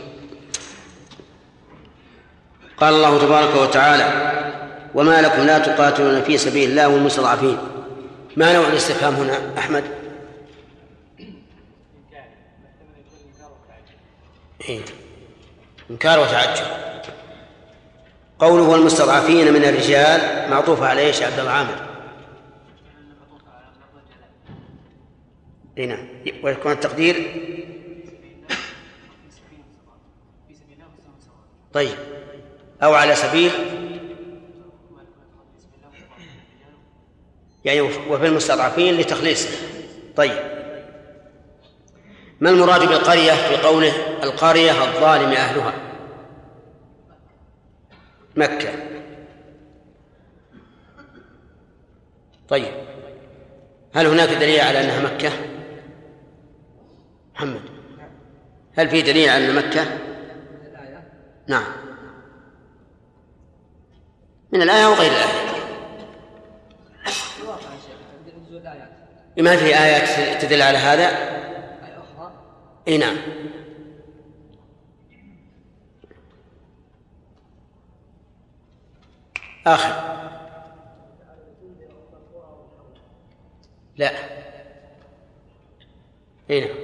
قال 2.81 2.93
الله 2.93 3.19
تبارك 3.19 3.55
وتعالى 3.55 4.31
وما 4.95 5.21
لكم 5.21 5.41
لا 5.41 5.59
تقاتلون 5.59 6.21
في 6.21 6.37
سبيل 6.37 6.69
الله 6.69 6.87
والمستضعفين 6.87 7.57
ما 8.37 8.53
نوع 8.53 8.67
الاستفهام 8.67 9.13
هنا 9.13 9.57
أحمد؟ 9.57 9.83
إيه؟ 14.69 14.81
إنكار 15.91 16.19
وتعجب. 16.19 16.65
قوله 18.39 18.63
والمستضعفين 18.63 19.53
من 19.53 19.63
الرجال 19.63 20.49
معطوف 20.49 20.83
على 20.83 21.01
إيش؟ 21.01 21.21
عبد 21.21 21.39
الله 21.39 21.51
عامر. 21.51 21.75
اي 25.77 25.85
نعم. 25.85 26.07
ويكون 26.43 26.71
التقدير؟ 26.71 27.41
طيب. 31.73 32.10
أو 32.83 32.93
على 32.93 33.15
سبيل 33.15 33.51
يعني 37.65 37.81
وفي 37.81 38.27
المستضعفين 38.27 38.97
لتخليصه. 38.97 39.49
طيب. 40.15 40.51
ما 42.39 42.49
المراد 42.49 42.87
بالقرية 42.87 43.31
في 43.31 43.55
قوله 43.67 43.93
القرية 44.23 44.71
الظالم 44.71 45.31
أهلها؟ 45.31 45.73
مكة. 48.35 48.69
طيب. 52.49 52.71
هل 53.93 54.05
هناك 54.05 54.29
دليل 54.29 54.59
على 54.59 54.81
أنها 54.81 55.13
مكة؟ 55.13 55.31
محمد. 57.35 57.61
هل 58.77 58.89
في 58.89 59.01
دليل 59.01 59.29
على 59.29 59.49
أن 59.49 59.55
مكة؟ 59.55 59.97
نعم. 61.47 61.80
من 64.51 64.61
الآية 64.61 64.85
وغير 64.85 65.11
الآية. 65.11 65.41
ما 69.37 69.57
في 69.57 69.65
آيات 69.65 70.41
تدل 70.41 70.61
على 70.61 70.77
هذا؟ 70.77 71.31
إي 72.87 72.97
نعم. 72.97 73.17
آخر. 79.67 80.11
لا. 83.97 84.11
إي 86.49 86.59
نعم. 86.59 86.77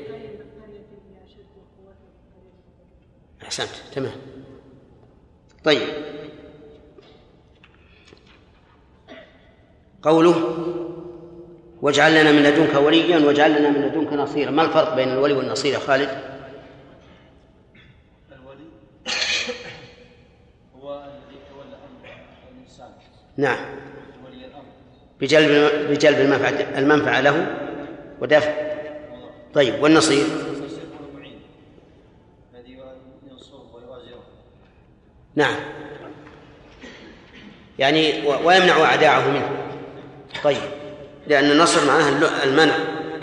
أحسنت. 3.43 3.69
تمام. 3.93 4.11
طيب. 5.63 6.16
قوله 10.01 10.57
واجعل 11.81 12.11
لنا 12.21 12.31
من 12.31 12.43
لدنك 12.43 12.75
وليا 12.75 13.17
واجعل 13.17 13.59
لنا 13.59 13.69
من 13.69 13.81
لدنك 13.81 14.13
نصيرا. 14.13 14.51
ما 14.51 14.63
الفرق 14.63 14.95
بين 14.95 15.09
الولي 15.09 15.33
والنصير 15.33 15.73
يا 15.73 15.79
خالد؟ 15.79 16.09
الولي 18.31 18.63
هو 20.81 20.93
الذي 20.93 21.37
يتولى 21.37 21.75
أمر 21.75 22.09
الإنسان. 22.51 22.89
نعم. 23.37 23.57
ولي 24.25 24.45
الأمر. 24.45 24.63
بجلب 25.21 25.71
بجلب 25.91 26.19
المنفعة 26.19 26.79
المنفعة 26.79 27.21
له 27.21 27.57
ودفع. 28.21 28.53
طيب 29.53 29.83
والنصير؟ 29.83 30.25
نعم. 35.35 35.55
يعني 37.79 38.27
ويمنع 38.27 38.83
أعداءه 38.83 39.31
منه. 39.31 39.66
طيب. 40.43 40.61
لأن 41.27 41.51
النصر 41.51 41.85
معناه 41.85 42.09
المنع 42.43 42.75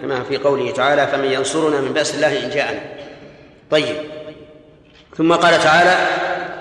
كما 0.02 0.22
في 0.22 0.36
قوله 0.36 0.70
تعالى 0.70 1.06
فمن 1.06 1.32
ينصرنا 1.32 1.80
من 1.80 1.92
بأس 1.92 2.14
الله 2.14 2.44
إن 2.44 2.50
جاءنا. 2.50 2.80
طيب. 3.70 3.96
ثم 5.16 5.32
قال 5.32 5.62
تعالى 5.62 6.06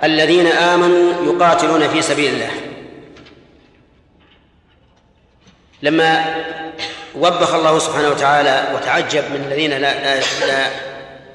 الذين 0.03 0.47
آمنوا 0.47 1.33
يقاتلون 1.33 1.87
في 1.87 2.01
سبيل 2.01 2.33
الله. 2.33 2.51
لما 5.81 6.25
وبخ 7.15 7.53
الله 7.53 7.79
سبحانه 7.79 8.09
وتعالى 8.09 8.75
وتعجب 8.75 9.23
من 9.23 9.45
الذين 9.47 9.69
لا, 9.69 9.79
لا, 9.79 10.19
لا 10.47 10.67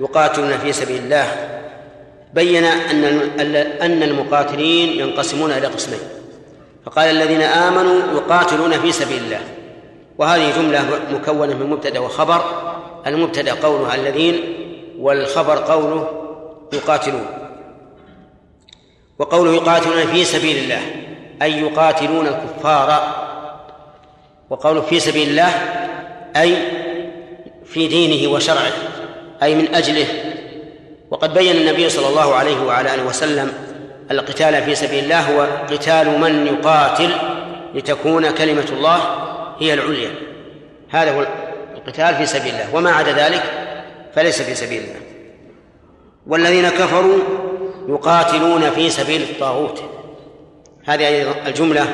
يقاتلون 0.00 0.58
في 0.58 0.72
سبيل 0.72 1.02
الله 1.02 1.26
بين 2.34 2.64
أن 2.64 3.04
أن 3.82 4.02
المقاتلين 4.02 5.00
ينقسمون 5.00 5.52
إلى 5.52 5.66
قسمين. 5.66 6.17
فقال 6.88 7.10
الذين 7.10 7.42
آمنوا 7.42 8.00
يقاتلون 8.14 8.80
في 8.80 8.92
سبيل 8.92 9.22
الله. 9.22 9.40
وهذه 10.18 10.56
جملة 10.56 11.00
مكونة 11.12 11.54
من 11.54 11.70
مبتدأ 11.70 12.00
وخبر. 12.00 12.44
المبتدأ 13.06 13.52
قوله 13.52 13.94
الذين 13.94 14.40
والخبر 14.98 15.58
قوله 15.58 16.08
يقاتلون. 16.72 17.26
وقوله 19.18 19.52
يقاتلون 19.52 20.06
في 20.06 20.24
سبيل 20.24 20.56
الله 20.56 20.80
أي 21.42 21.60
يقاتلون 21.60 22.26
الكفار. 22.26 23.14
وقوله 24.50 24.80
في 24.80 25.00
سبيل 25.00 25.28
الله 25.28 25.52
أي 26.36 26.56
في 27.64 27.88
دينه 27.88 28.32
وشرعه 28.32 28.72
أي 29.42 29.54
من 29.54 29.74
أجله. 29.74 30.06
وقد 31.10 31.34
بين 31.34 31.56
النبي 31.56 31.88
صلى 31.88 32.08
الله 32.08 32.34
عليه 32.34 32.62
وعلى 32.62 32.94
آله 32.94 33.06
وسلم 33.06 33.67
القتال 34.10 34.62
في 34.62 34.74
سبيل 34.74 35.04
الله 35.04 35.20
هو 35.20 35.46
قتال 35.70 36.20
من 36.20 36.46
يقاتل 36.46 37.10
لتكون 37.74 38.30
كلمة 38.30 38.66
الله 38.72 39.00
هي 39.58 39.74
العليا. 39.74 40.10
هذا 40.90 41.12
هو 41.12 41.26
القتال 41.76 42.14
في 42.14 42.26
سبيل 42.26 42.54
الله. 42.54 42.74
وما 42.74 42.90
عدا 42.90 43.12
ذلك 43.12 43.42
فليس 44.14 44.42
في 44.42 44.54
سبيل 44.54 44.82
الله. 44.82 45.00
والذين 46.26 46.68
كفروا 46.68 47.18
يقاتلون 47.88 48.70
في 48.70 48.90
سبيل 48.90 49.22
الطاغوت. 49.22 49.82
هذه 50.84 51.34
الجملة 51.46 51.86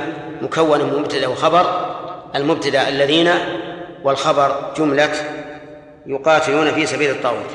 مكونة 0.43 0.85
من 0.85 0.99
مبتدأ 0.99 1.27
وخبر. 1.27 1.95
المبتدأ 2.35 2.89
الذين 2.89 3.31
والخبر 4.05 4.73
جملة 4.77 5.13
يقاتلون 6.07 6.71
في 6.71 6.87
سبيل 6.87 7.11
الطاغوت. 7.11 7.51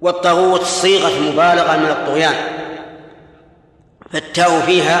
والطاغوت 0.00 0.62
صيغة 0.62 1.20
مبالغة 1.20 1.76
من 1.76 1.90
الطغيان. 1.90 2.34
فالتاء 4.10 4.60
فيها 4.60 5.00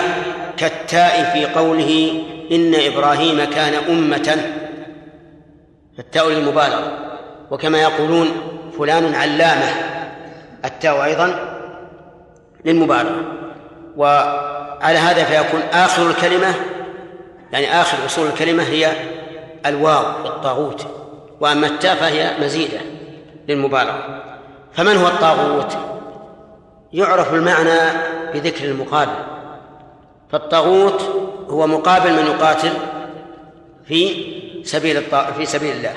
كالتاء 0.56 1.32
في 1.32 1.46
قوله 1.46 2.22
إن 2.52 2.74
إبراهيم 2.74 3.44
كان 3.44 3.74
أمة. 3.74 4.52
فالتاء 5.96 6.28
للمبالغة 6.28 6.92
وكما 7.50 7.82
يقولون 7.82 8.28
فلان 8.78 9.14
علامة. 9.14 9.68
التاء 10.64 11.04
أيضا 11.04 11.58
للمبالغة. 12.64 13.22
وعلى 13.96 14.98
هذا 14.98 15.24
فيكون 15.24 15.60
آخر 15.72 16.10
الكلمة 16.10 16.54
يعني 17.52 17.80
آخر 17.80 18.06
أصول 18.06 18.26
الكلمة 18.26 18.62
هي 18.62 18.92
الواو 19.66 20.26
الطاغوت 20.26 20.86
وأما 21.40 21.66
التاء 21.66 21.94
فهي 21.94 22.30
مزيدة 22.40 22.78
للمبالغة. 23.48 24.22
فمن 24.72 24.96
هو 24.96 25.06
الطاغوت؟ 25.06 25.76
يعرف 26.92 27.34
المعنى 27.34 27.80
بذكر 28.34 28.64
المقابل. 28.64 29.12
فالطاغوت 30.32 31.02
هو 31.48 31.66
مقابل 31.66 32.12
من 32.12 32.26
يقاتل 32.26 32.72
في 33.88 34.26
سبيل 34.64 34.96
الط... 34.96 35.14
في 35.14 35.46
سبيل 35.46 35.76
الله. 35.76 35.94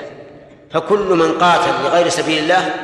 فكل 0.70 0.98
من 0.98 1.32
قاتل 1.32 1.84
لغير 1.84 2.08
سبيل 2.08 2.38
الله 2.38 2.74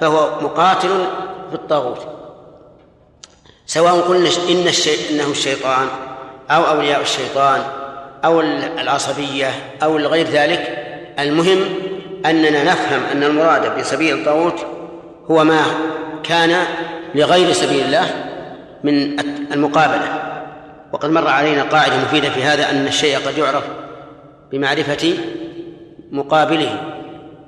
فهو 0.00 0.40
مقاتل 0.40 1.06
في 1.50 1.54
الطاغوت. 1.54 2.06
سواء 3.66 4.00
قلنا 4.00 4.28
إن 4.50 4.68
الشيء 4.68 5.10
إنه 5.10 5.30
الشيطان 5.30 5.86
أو 6.50 6.62
أولياء 6.62 7.00
الشيطان 7.00 7.62
أو 8.24 8.40
العصبية 8.80 9.50
أو 9.82 9.96
غير 9.96 10.26
ذلك 10.26 10.86
المهم 11.18 11.58
أننا 12.26 12.64
نفهم 12.64 13.02
أن 13.12 13.22
المراد 13.22 13.78
بسبيل 13.78 14.18
الطاغوت 14.18 14.66
هو 15.30 15.44
ما 15.44 15.62
كان 16.22 16.64
لغير 17.14 17.52
سبيل 17.52 17.84
الله 17.84 18.25
من 18.84 19.20
المقابلة. 19.52 20.32
وقد 20.92 21.10
مر 21.10 21.28
علينا 21.28 21.62
قاعدة 21.62 21.96
مفيدة 21.96 22.30
في 22.30 22.42
هذا 22.42 22.70
أن 22.70 22.86
الشيء 22.86 23.18
قد 23.18 23.38
يعرف 23.38 23.64
بمعرفة 24.52 25.14
مقابله. 26.10 26.92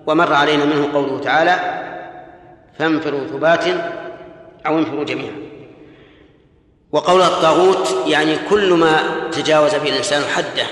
ومر 0.07 0.33
علينا 0.33 0.65
منه 0.65 0.93
قوله 0.93 1.21
تعالى 1.21 1.85
فانفروا 2.79 3.27
ثبات 3.27 3.65
أو 4.67 4.79
انفروا 4.79 5.05
جميعا. 5.05 5.33
وقول 6.93 7.23
الطاغوت 7.23 7.95
يعني 8.07 8.37
كل 8.51 8.73
ما 8.73 8.99
تجاوز 9.33 9.75
به 9.75 9.89
الإنسان 9.89 10.23
حده 10.23 10.67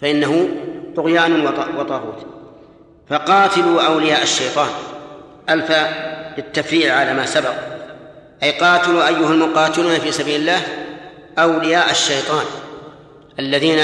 فإنه 0.00 0.48
طغيان 0.96 1.46
وطاغوت. 1.78 2.26
فقاتلوا 3.08 3.82
أولياء 3.82 4.22
الشيطان. 4.22 4.68
ألف 5.50 5.72
للتفريع 6.38 6.94
على 6.94 7.14
ما 7.14 7.26
سبق. 7.26 7.54
أي 8.42 8.50
قاتلوا 8.50 9.08
أيها 9.08 9.32
المقاتلون 9.32 9.98
في 9.98 10.12
سبيل 10.12 10.40
الله 10.40 10.60
أولياء 11.38 11.90
الشيطان 11.90 12.44
الذين 13.38 13.78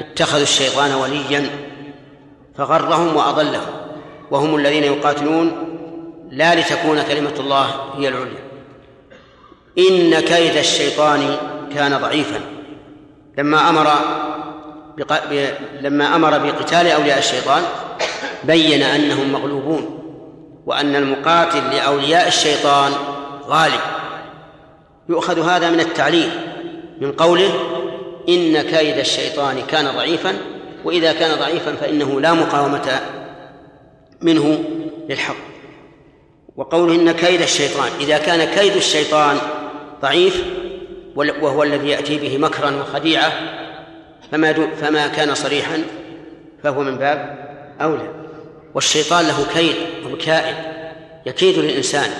اتخذوا 0.00 0.42
الشيطان 0.42 0.94
وليا 0.94 1.50
فغرهم 2.58 3.16
وأضلهم 3.16 3.66
وهم 4.30 4.56
الذين 4.56 4.84
يقاتلون 4.84 5.52
لا 6.30 6.54
لتكون 6.54 7.02
كلمة 7.02 7.34
الله 7.40 7.66
هي 7.96 8.08
العليا. 8.08 8.46
إن 9.78 10.20
كيد 10.20 10.56
الشيطان 10.56 11.36
كان 11.74 11.98
ضعيفا. 11.98 12.40
لما 13.38 13.68
أمر 13.70 13.86
بق... 14.98 15.20
ب... 15.30 15.48
لما 15.80 16.16
أمر 16.16 16.38
بقتال 16.38 16.86
أولياء 16.86 17.18
الشيطان 17.18 17.62
بين 18.44 18.82
أنهم 18.82 19.32
مغلوبون 19.32 20.02
وأن 20.66 20.96
المقاتل 20.96 21.70
لأولياء 21.76 22.28
الشيطان 22.28 22.92
غالب 23.46 23.80
يؤخذ 25.08 25.40
هذا 25.40 25.70
من 25.70 25.80
التعليل 25.80 26.30
من 27.00 27.12
قوله 27.12 27.50
إن 28.28 28.62
كيد 28.62 28.98
الشيطان 28.98 29.62
كان 29.68 29.90
ضعيفا 29.96 30.36
وإذا 30.84 31.12
كان 31.12 31.38
ضعيفا 31.38 31.74
فإنه 31.74 32.20
لا 32.20 32.32
مقاومة 32.32 33.00
منه 34.20 34.64
للحق. 35.08 35.36
وقوله 36.56 36.94
إن 36.94 37.12
كيد 37.12 37.42
الشيطان 37.42 37.88
إذا 38.00 38.18
كان 38.18 38.44
كيد 38.54 38.76
الشيطان 38.76 39.36
ضعيف 40.02 40.44
وهو 41.16 41.62
الذي 41.62 41.88
يأتي 41.88 42.18
به 42.18 42.38
مكرا 42.38 42.70
وخديعة 42.70 43.32
فما 44.32 44.52
فما 44.52 45.06
كان 45.06 45.34
صريحا 45.34 45.82
فهو 46.62 46.82
من 46.82 46.96
باب 46.96 47.48
أولى. 47.80 48.10
والشيطان 48.74 49.26
له 49.26 49.46
كيد 49.54 49.76
ومكائد 50.06 50.56
يكيد 51.26 51.58
للإنسان. 51.58 52.10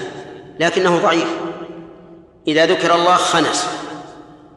لكنه 0.61 0.99
ضعيف. 0.99 1.29
إذا 2.49 2.67
ذكر 2.67 2.95
الله 2.95 3.15
خنس 3.15 3.67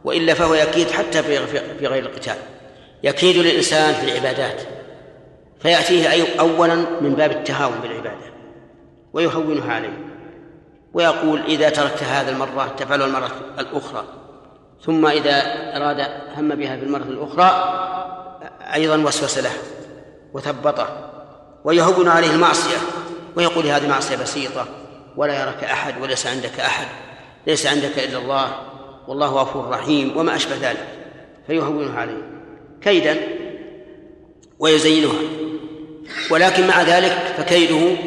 وإلا 0.03 0.33
فهو 0.33 0.53
يكيد 0.53 0.91
حتى 0.91 1.23
في 1.79 1.87
غير 1.87 2.05
القتال. 2.05 2.35
يكيد 3.03 3.37
للإنسان 3.37 3.93
في 3.93 4.11
العبادات. 4.11 4.61
فيأتيه 5.59 6.39
أولا 6.39 6.75
من 6.75 7.13
باب 7.13 7.31
التهاون 7.31 7.75
بالعبادة 7.81 8.29
ويهونها 9.13 9.73
عليه. 9.73 10.05
ويقول 10.93 11.41
إذا 11.41 11.69
تركت 11.69 12.03
هذا 12.03 12.31
المرة 12.31 12.75
تفعل 12.77 13.01
المرة 13.01 13.31
الأخرى. 13.59 14.03
ثم 14.85 15.05
إذا 15.05 15.41
أراد 15.77 16.07
هم 16.37 16.55
بها 16.55 16.77
في 16.77 16.83
المرة 16.83 17.03
الأخرى 17.03 17.75
أيضا 18.73 18.97
وسوس 18.97 19.37
له 19.37 19.51
وثبطه 20.33 21.09
ويهون 21.63 22.07
عليه 22.07 22.31
المعصية. 22.31 22.77
ويقول 23.35 23.65
هذه 23.65 23.87
معصية 23.87 24.15
بسيطة. 24.15 24.65
ولا 25.17 25.41
يراك 25.41 25.63
أحد 25.63 26.01
وليس 26.01 26.27
عندك 26.27 26.59
أحد 26.59 26.87
ليس 27.47 27.67
عندك 27.67 27.99
إلا 27.99 28.17
الله 28.17 28.55
والله 29.07 29.27
غفور 29.27 29.69
رحيم 29.69 30.17
وما 30.17 30.35
أشبه 30.35 30.55
ذلك. 30.55 30.87
فيهونها 31.47 31.99
عليه 31.99 32.31
كيدا 32.81 33.17
ويزينها 34.59 35.19
ولكن 36.31 36.67
مع 36.67 36.81
ذلك 36.81 37.11
فكيده 37.37 37.97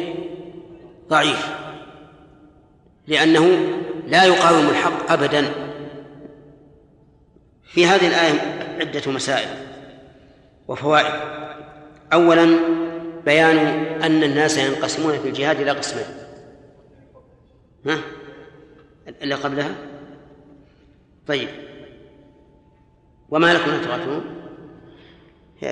ضعيف 1.09 1.47
لأنه 3.07 3.57
لا 4.07 4.23
يقاوم 4.23 4.69
الحق 4.69 5.11
أبدا. 5.11 5.45
في 7.63 7.85
هذه 7.85 8.07
الآية 8.07 8.39
عدة 8.79 9.11
مسائل 9.11 9.47
وفوائد. 10.67 11.13
أولا 12.13 12.57
بيان 13.25 13.57
أن 14.03 14.23
الناس 14.23 14.57
ينقسمون 14.57 15.19
في 15.19 15.27
الجهاد 15.27 15.59
إلى 15.61 15.71
قسمين. 15.71 16.22
ها؟ 17.85 17.97
اللي 19.21 19.35
قبلها؟ 19.35 19.75
طيب. 21.27 21.49
وما 23.29 23.53
لكم 23.53 23.71
لا 23.71 23.77
تقاتلون؟ 23.77 24.23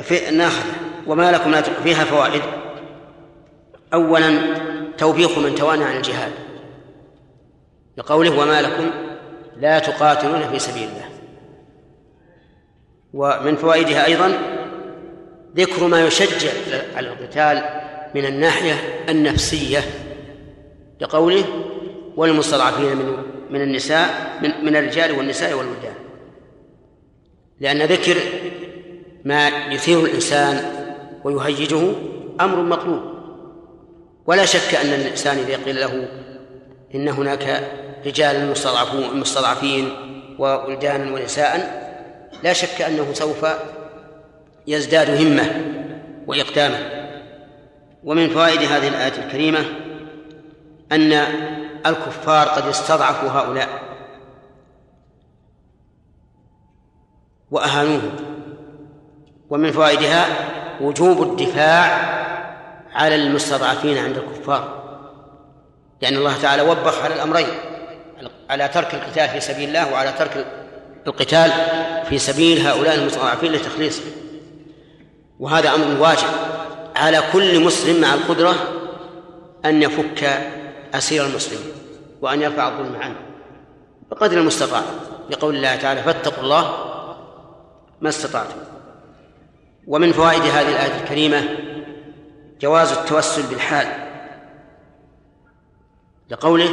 في 0.01 0.31
ناخذ 0.31 0.65
وما 1.07 1.31
لكم 1.31 1.51
لا 1.51 1.61
فيها 1.61 2.03
فوائد. 2.03 2.41
أولا 3.93 4.39
توبيخ 4.97 5.37
من 5.37 5.55
توانى 5.55 5.83
عن 5.83 5.97
الجهاد. 5.97 6.31
لقوله 7.97 8.39
وما 8.39 8.61
لكم 8.61 8.91
لا 9.57 9.79
تقاتلون 9.79 10.49
في 10.49 10.59
سبيل 10.59 10.83
الله. 10.83 11.09
ومن 13.13 13.55
فوائدها 13.55 14.05
أيضا 14.05 14.37
ذكر 15.55 15.87
ما 15.87 16.05
يشجع 16.05 16.51
على 16.95 17.09
القتال 17.09 17.63
من 18.15 18.25
الناحية 18.25 19.05
النفسية. 19.09 19.79
لقوله 21.01 21.70
والمستضعفين 22.15 22.95
من 22.95 23.31
من 23.51 23.61
النساء 23.61 24.37
من, 24.41 24.65
من 24.65 24.75
الرجال 24.75 25.11
والنساء 25.11 25.53
والولدان. 25.53 25.93
لأن 27.59 27.81
ذكر 27.81 28.17
ما 29.25 29.47
يثير 29.47 30.05
الإنسان 30.05 30.63
ويهيجه 31.23 31.81
أمر 32.41 32.61
مطلوب. 32.61 33.01
ولا 34.27 34.45
شك 34.45 34.75
أن 34.75 34.93
الإنسان 34.93 35.37
إذا 35.37 35.57
قيل 35.65 35.79
له 35.79 36.07
إن 36.95 37.07
هناك 37.07 37.71
رجال 38.05 38.53
مستضعفين 39.13 39.89
وولدانا 40.39 41.13
ونساء 41.13 41.81
لا 42.43 42.53
شك 42.53 42.81
أنه 42.81 43.13
سوف 43.13 43.45
يزداد 44.67 45.21
همة 45.21 45.61
وإقداما 46.27 47.01
ومن 48.03 48.29
فوائد 48.29 48.59
هذه 48.59 48.87
الآية 48.87 49.25
الكريمة 49.25 49.59
أن 50.91 51.13
الكفار 51.85 52.47
قد 52.47 52.67
استضعفوا 52.67 53.29
هؤلاء. 53.29 53.69
وأهانوهم. 57.51 58.15
ومن 59.49 59.71
فوائدها 59.71 60.25
وجوب 60.81 61.23
الدفاع 61.23 62.11
على 62.93 63.15
المستضعفين 63.15 63.97
عند 63.97 64.17
الكفار. 64.17 64.81
لأن 66.01 66.15
الله 66.15 66.41
تعالى 66.41 66.61
وبخ 66.61 67.03
على 67.03 67.15
الأمرين. 67.15 67.47
على 68.49 68.67
ترك 68.67 68.93
القتال 68.93 69.29
في 69.29 69.39
سبيل 69.39 69.67
الله 69.67 69.93
وعلى 69.93 70.11
ترك 70.11 70.45
القتال 71.07 71.51
في 72.09 72.17
سبيل 72.17 72.67
هؤلاء 72.67 72.95
المستضعفين 72.95 73.51
لتخليصهم 73.51 74.11
وهذا 75.39 75.75
أمر 75.75 76.01
واجب. 76.01 76.27
على 76.95 77.23
كل 77.33 77.63
مسلم 77.63 78.01
مع 78.01 78.13
القدرة 78.13 78.55
أن 79.65 79.83
يفك 79.83 80.51
أسير 80.93 81.25
المسلمين 81.25 81.73
وأن 82.21 82.41
يرفع 82.41 82.67
الظلم 82.67 82.95
عنه 82.95 83.15
بقدر 84.11 84.37
المستطاع 84.37 84.81
لقول 85.29 85.55
الله 85.55 85.75
تعالى 85.75 86.03
فاتقوا 86.03 86.43
الله 86.43 86.91
ما 88.01 88.09
استطعتم. 88.09 88.57
ومن 89.87 90.11
فوائد 90.11 90.41
هذه 90.41 90.69
الآية 90.69 91.01
الكريمة 91.01 91.43
جواز 92.61 92.91
التوسل 92.91 93.43
بالحال. 93.49 93.87
لقوله 96.29 96.69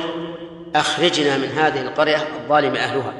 أخرجنا 0.74 1.38
من 1.38 1.48
هذه 1.48 1.80
القرية 1.80 2.16
الظالم 2.16 2.74
أهلها. 2.74 3.12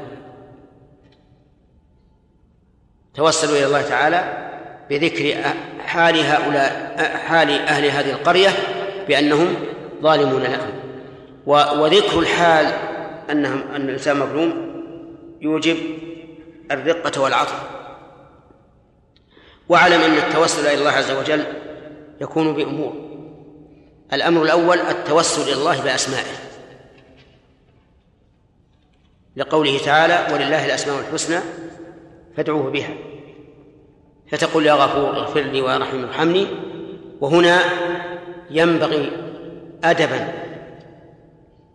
توسلوا 3.15 3.57
إلى 3.57 3.67
الله 3.67 3.83
تعالى 3.83 4.49
بذكر 4.91 5.43
حال 5.87 6.17
هؤلاء 6.17 6.97
حال 7.27 7.51
أهل 7.51 7.85
هذه 7.85 8.11
القرية 8.11 8.51
بأنهم 9.09 9.57
ظالمون 10.03 10.43
لهم. 10.43 10.78
وذكر 11.49 12.19
الحال 12.19 12.67
أنهم 13.31 13.63
أن 13.75 13.89
الإنسان 13.89 14.19
مظلوم 14.19 14.53
يوجب 15.41 15.77
الرقة 16.71 17.21
والعطف. 17.21 17.63
واعلم 19.69 20.01
أن 20.01 20.15
التوسل 20.15 20.67
إلى 20.67 20.75
الله 20.75 20.91
عز 20.91 21.11
وجل 21.11 21.45
يكون 22.21 22.55
بأمور. 22.55 22.93
الأمر 24.13 24.43
الأول 24.43 24.79
التوسل 24.79 25.43
إلى 25.43 25.53
الله 25.53 25.83
بأسمائه. 25.83 26.37
لقوله 29.37 29.79
تعالى 29.79 30.35
ولله 30.35 30.67
الأسماء 30.67 30.99
الحسنى 30.99 31.41
فادعوه 32.37 32.71
بها. 32.71 32.95
فتقول 34.31 34.67
يا 34.67 34.73
غفور 34.73 35.17
اغفر 35.17 35.41
لي 35.41 35.61
ويا 35.61 35.79
رحيم 35.79 36.05
ارحمني 36.05 36.47
وهنا 37.21 37.61
ينبغي 38.51 39.13
أدبا 39.85 40.48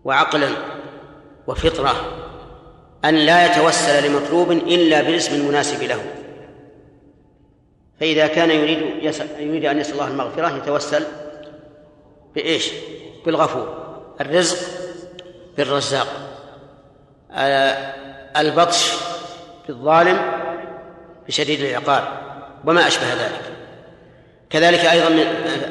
وعقلا 0.05 0.49
وفطرة 1.47 1.95
أن 3.05 3.15
لا 3.15 3.45
يتوسل 3.45 4.07
لمطلوب 4.07 4.51
إلا 4.51 5.01
بالاسم 5.01 5.35
المناسب 5.35 5.83
له. 5.83 6.03
فإذا 7.99 8.27
كان 8.27 8.51
يريد 8.51 8.79
يريد 9.39 9.65
أن 9.65 9.79
يسأل 9.79 9.93
الله 9.93 10.07
المغفرة 10.07 10.57
يتوسل 10.57 11.03
بإيش؟ 12.35 12.69
بالغفور. 13.25 13.83
الرزق 14.21 14.57
بالرزاق. 15.57 16.07
آه، 17.31 17.93
البطش 18.37 18.91
بالظالم 19.67 20.21
بشديد 21.27 21.59
العقاب. 21.59 22.03
وما 22.65 22.87
أشبه 22.87 23.13
ذلك. 23.13 23.41
كذلك 24.49 24.79
أيضا 24.79 25.09
من 25.09 25.19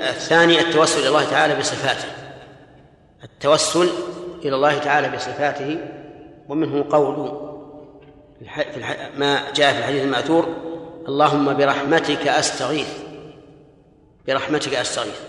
الثاني 0.09 0.61
التوسل 0.61 1.01
إلى 1.01 1.09
الله 1.09 1.31
تعالى 1.31 1.57
بصفاته. 1.57 2.09
التوسل 3.25 3.89
إلى 4.45 4.57
الله 4.57 4.79
تعالى 4.79 5.17
بصفاته 5.17 5.79
ومنه 6.49 6.85
قول 6.91 7.33
في 8.41 8.65
ما 9.17 9.53
جاء 9.55 9.73
في 9.73 9.79
الحديث 9.79 10.03
المأثور 10.03 10.49
اللهم 11.09 11.57
برحمتك 11.57 12.29
أستغيث. 12.29 12.89
برحمتك 14.29 14.75
أستغيث. 14.75 15.21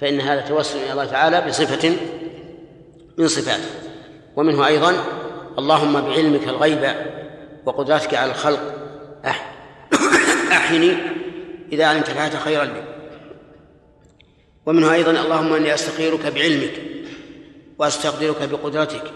فإن 0.00 0.20
هذا 0.20 0.40
توسل 0.40 0.78
إلى 0.78 0.92
الله 0.92 1.04
تعالى 1.04 1.40
بصفة 1.40 1.96
من 3.18 3.28
صفاته. 3.28 3.70
ومنه 4.36 4.66
أيضا 4.66 4.94
اللهم 5.58 6.00
بعلمك 6.00 6.48
الغيب 6.48 6.94
وقدرتك 7.66 8.14
على 8.14 8.30
الخلق 8.30 8.74
أحيني 10.52 10.96
إذا 11.72 11.86
علمت 11.86 12.08
الحياة 12.08 12.38
خيرا 12.38 12.64
لي. 12.64 12.84
ومنه 14.66 14.92
أيضا 14.92 15.10
اللهم 15.10 15.52
إني 15.52 15.74
أستخيرك 15.74 16.26
بعلمك 16.26 16.72
وأستقدرك 17.78 18.48
بقدرتك. 18.48 19.12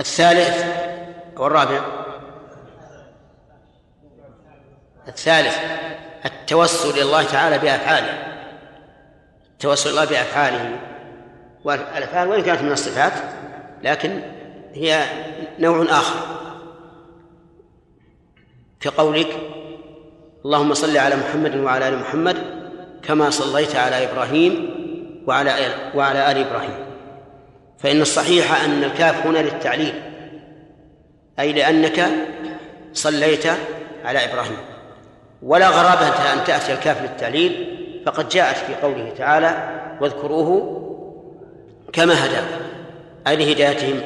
الثالث 0.00 0.64
أو 1.36 1.46
الرابع. 1.46 1.84
الثالث 5.08 5.58
التوسل 6.24 6.90
إلى 6.90 7.02
الله 7.02 7.22
تعالى 7.22 7.58
بأفعاله. 7.58 8.34
التوسل 9.52 9.90
الله 9.90 10.04
بأفعاله. 10.04 10.78
والأفعال 11.64 12.28
وإن 12.28 12.42
كانت 12.42 12.62
من 12.62 12.72
الصفات 12.72 13.12
لكن 13.82 14.22
هي 14.74 15.04
نوع 15.58 15.82
آخر. 15.90 16.34
كقولك 18.80 19.40
اللهم 20.44 20.74
صل 20.74 20.96
على 20.96 21.16
محمد 21.16 21.56
وعلى 21.56 21.88
آل 21.88 21.98
محمد 21.98 22.36
كما 23.02 23.30
صليت 23.30 23.76
على 23.76 24.10
إبراهيم 24.10 24.83
وعلى 25.26 25.54
وعلى 25.94 26.30
آل 26.30 26.46
إبراهيم. 26.46 26.84
فإن 27.78 28.00
الصحيح 28.00 28.64
أن 28.64 28.84
الكاف 28.84 29.26
هنا 29.26 29.38
للتعليل 29.38 29.94
أي 31.38 31.52
لأنك 31.52 32.06
صليت 32.92 33.46
على 34.04 34.24
إبراهيم. 34.24 34.56
ولا 35.42 35.68
غرابة 35.68 36.32
أن 36.32 36.44
تأتي 36.46 36.72
الكاف 36.72 37.02
للتعليل 37.02 37.74
فقد 38.06 38.28
جاءت 38.28 38.56
في 38.56 38.74
قوله 38.74 39.12
تعالى 39.18 39.80
واذكروه 40.00 40.80
كما 41.92 42.26
هداكم 42.26 42.64
أي 43.26 43.36
لهدايتهم 43.36 44.00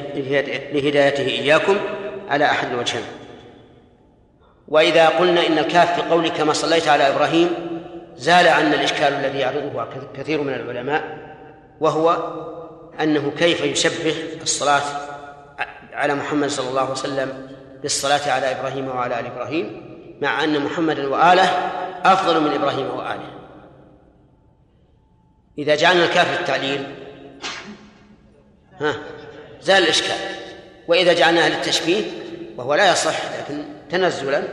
لهدايته 0.73 1.25
إياكم 1.25 1.77
على 2.29 2.45
أحد 2.45 2.67
الوجهين 2.71 3.03
وإذا 4.67 5.07
قلنا 5.07 5.47
إن 5.47 5.57
الكاف 5.57 5.95
في 5.95 6.09
قولك 6.09 6.31
كما 6.31 6.53
صليت 6.53 6.87
على 6.87 7.07
إبراهيم 7.07 7.49
زال 8.19 8.47
عنا 8.47 8.75
الإشكال 8.75 9.13
الذي 9.13 9.39
يعرضه 9.39 9.85
كثير 10.13 10.41
من 10.41 10.53
العلماء 10.53 11.03
وهو 11.79 12.17
أنه 13.01 13.31
كيف 13.37 13.61
يشبه 13.61 14.15
الصلاة 14.41 14.81
على 15.93 16.15
محمد 16.15 16.49
صلى 16.49 16.69
الله 16.69 16.81
عليه 16.81 16.91
وسلم 16.91 17.47
بالصلاة 17.81 18.31
على 18.31 18.51
إبراهيم 18.51 18.87
وعلى 18.87 19.19
آل 19.19 19.25
إبراهيم 19.25 19.81
مع 20.21 20.43
أن 20.43 20.59
محمدا 20.59 21.07
وآله 21.07 21.43
أفضل 22.05 22.41
من 22.41 22.53
إبراهيم 22.53 22.87
وآله. 22.87 23.31
إذا 25.57 25.75
جعلنا 25.75 26.05
الكاف 26.05 26.39
للتعليل 26.39 26.95
ها 28.79 28.95
زال 29.61 29.83
الإشكال. 29.83 30.17
وإذا 30.87 31.13
جعلناها 31.13 31.49
للتشبيه 31.49 32.03
وهو 32.57 32.73
لا 32.73 32.91
يصح 32.91 33.15
لكن 33.39 33.63
تنزلا 33.89 34.43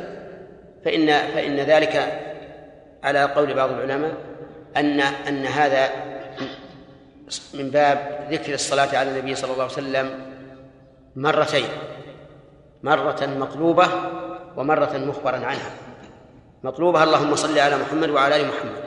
فإن 0.85 1.07
فإن 1.07 1.57
ذلك 1.57 2.23
على 3.07 3.25
قول 3.25 3.55
بعض 3.55 3.71
العلماء 3.71 4.15
أن 4.77 5.01
أن 5.01 5.47
هذا 5.47 5.91
من 7.55 7.71
باب 7.71 8.29
ذكر 8.31 8.55
الصلاة 8.55 8.99
على 8.99 9.11
النبي 9.11 9.35
صلى 9.35 9.53
الله 9.53 9.63
عليه 9.63 9.73
وسلم 9.73 10.07
مرتين. 11.17 11.69
مرة 12.83 13.27
مطلوبة 13.27 13.89
ومرة 14.57 14.97
مخبرا 14.97 15.37
عنها. 15.37 15.71
مطلوبة 16.63 17.03
اللهم 17.03 17.37
صل 17.37 17.59
على 17.59 17.77
محمد 17.77 18.11
وعلى 18.11 18.37
آل 18.37 18.47
محمد. 18.47 18.85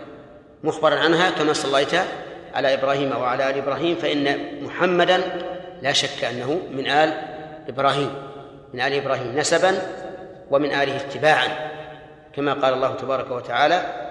مخبرا 0.63 0.95
عنها 0.95 1.29
كما 1.29 1.53
صليت 1.53 1.93
على 2.53 2.73
إبراهيم 2.73 3.11
وعلى 3.17 3.49
آل 3.49 3.57
إبراهيم 3.57 3.95
فإن 3.95 4.37
محمدا 4.63 5.17
لا 5.81 5.93
شك 5.93 6.23
أنه 6.23 6.59
من 6.71 6.87
آل 6.87 7.13
إبراهيم. 7.67 8.11
من 8.73 8.81
آل 8.81 8.93
إبراهيم 8.93 9.37
نسبا 9.39 9.81
ومن 10.51 10.71
آله 10.71 10.95
اتباعا. 10.95 11.47
كما 12.35 12.53
قال 12.53 12.73
الله 12.73 12.95
تبارك 12.95 13.31
وتعالى 13.31 14.08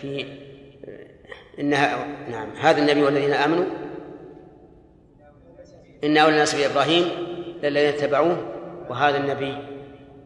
في 0.00 0.26
إنها 1.60 2.06
نعم 2.30 2.56
هذا 2.56 2.78
النبي 2.78 3.02
والذين 3.02 3.32
آمنوا 3.32 3.64
إن 6.04 6.16
أولى 6.16 6.32
الناس 6.32 6.54
بإبراهيم 6.54 7.04
للذين 7.62 7.88
اتبعوه 7.88 8.36
وهذا 8.88 9.16
النبي 9.16 9.58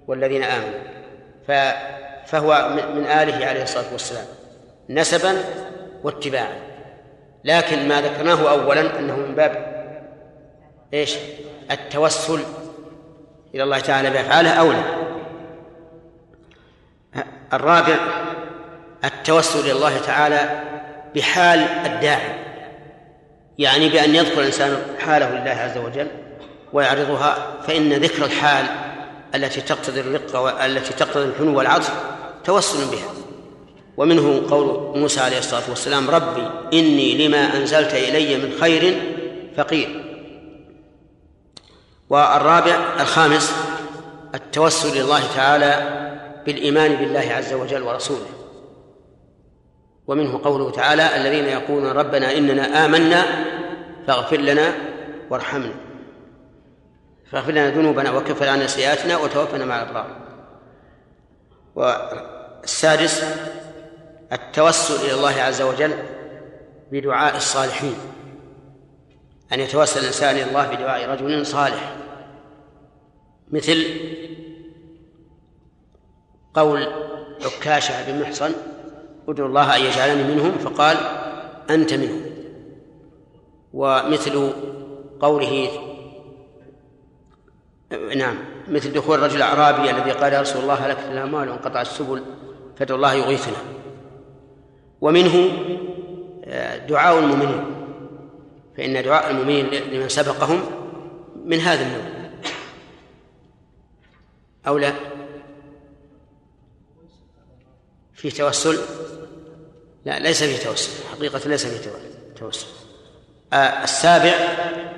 والذين 0.07 0.43
آمنوا. 0.43 0.81
فهو 2.27 2.77
من 2.95 3.05
آله 3.05 3.47
عليه 3.47 3.63
الصلاة 3.63 3.93
والسلام 3.93 4.27
نسبا 4.89 5.35
واتباعا. 6.05 6.61
لكن 7.45 7.89
ما 7.89 8.01
ذكرناه 8.01 8.51
أولا 8.51 8.99
أنه 8.99 9.17
من 9.17 9.35
باب 9.35 9.81
إيش؟ 10.95 11.17
التوسل 11.71 12.41
إلى 13.55 13.63
الله 13.63 13.81
تعالى 13.81 14.11
بأفعاله 14.11 14.51
أولى. 14.51 14.83
الرابع 17.53 17.97
التوسل 19.05 19.61
إلى 19.61 19.73
الله 19.73 19.99
تعالى 19.99 20.63
بحال 21.15 21.59
الداعي. 21.59 22.35
يعني 23.59 23.89
بأن 23.89 24.15
يذكر 24.15 24.41
الإنسان 24.41 24.77
حاله 24.99 25.31
لله 25.31 25.51
عز 25.51 25.79
وجل 25.79 26.07
ويعرضها 26.73 27.57
فإن 27.67 27.93
ذكر 27.93 28.25
الحال 28.25 28.67
التي 29.35 29.61
تقتضي 29.61 30.01
الرقة 30.01 30.41
والتي 30.41 30.95
تقتضي 30.95 31.25
الحنو 31.25 31.59
والعطف 31.59 31.93
توسل 32.45 32.91
بها. 32.91 33.13
ومنه 33.97 34.43
قول 34.51 34.99
موسى 34.99 35.21
عليه 35.21 35.39
الصلاة 35.39 35.63
والسلام 35.69 36.11
ربي 36.11 36.51
إني 36.73 37.27
لما 37.27 37.57
أنزلت 37.57 37.95
إلي 37.95 38.37
من 38.37 38.53
خير 38.61 39.03
فقير. 39.57 40.05
والرابع 42.11 42.77
الخامس 43.01 43.53
التوسل 44.35 44.89
إلى 44.89 45.01
الله 45.01 45.23
تعالى 45.35 46.01
بالإيمان 46.47 46.95
بالله 46.97 47.33
عز 47.37 47.53
وجل 47.53 47.83
ورسوله. 47.83 48.40
ومنه 50.11 50.41
قوله 50.45 50.71
تعالى 50.71 51.17
الذين 51.17 51.45
يقولون 51.45 51.91
ربنا 51.91 52.37
إننا 52.37 52.85
آمنا 52.85 53.25
فاغفر 54.07 54.37
لنا 54.37 54.75
وارحمنا. 55.31 55.75
فاغفر 57.31 57.53
لنا 57.53 57.71
ذنوبنا 57.71 58.11
وكفر 58.11 58.49
عنا 58.49 58.67
سيئاتنا 58.67 59.17
وتوفنا 59.17 59.65
مع 59.65 59.83
الأبرار. 59.83 60.17
والسادس 61.75 63.25
التوسل 64.33 65.07
إلى 65.07 65.15
الله 65.15 65.43
عز 65.43 65.63
وجل 65.63 65.95
بدعاء 66.93 67.37
الصالحين. 67.37 67.97
أن 69.53 69.61
يتوسل 69.61 70.01
الإنسان 70.01 70.35
إلى 70.35 70.45
الله 70.45 70.67
بدعاء 70.75 71.11
رجل 71.11 71.47
صالح. 71.47 71.97
مثل 73.51 73.85
قول 76.55 76.87
عكاشة 77.45 78.13
بن 78.13 78.21
محصن 78.21 78.53
ادعو 79.31 79.47
الله 79.47 79.77
أن 79.77 79.81
يجعلني 79.81 80.35
منهم 80.35 80.59
فقال 80.59 80.97
أنت 81.71 81.95
منهم. 81.95 82.23
ومثل 83.73 84.53
قوله 85.21 85.71
نعم 88.17 88.39
مثل 88.69 88.93
دخول 88.93 89.19
الرجل 89.19 89.37
الأعرابي 89.37 89.91
الذي 89.91 90.11
قال 90.11 90.33
يا 90.33 90.41
رسول 90.41 90.63
الله 90.63 90.75
هلكت 90.75 91.05
الأموال 91.11 91.49
وانقطع 91.49 91.81
السبل 91.81 92.23
فادعو 92.77 92.97
الله 92.97 93.15
يغيثنا. 93.15 93.57
ومنه 95.01 95.51
دعاء 96.89 97.19
المؤمنين. 97.19 97.65
فإن 98.77 99.03
دعاء 99.03 99.31
المؤمنين 99.31 99.67
لمن 99.67 100.09
سبقهم 100.09 100.61
من 101.45 101.59
هذا 101.59 101.87
النوع. 101.87 102.21
أو 104.67 104.79
لا؟ 104.79 104.93
في 108.15 108.31
توسل؟ 108.31 108.79
لا 110.05 110.19
ليس 110.19 110.43
فيه 110.43 110.57
توسل. 110.57 110.91
حقيقة 111.17 111.49
ليس 111.49 111.67
فيه 111.67 111.91
توسل. 112.37 112.67
آه 113.53 113.85
السابع 113.85 114.33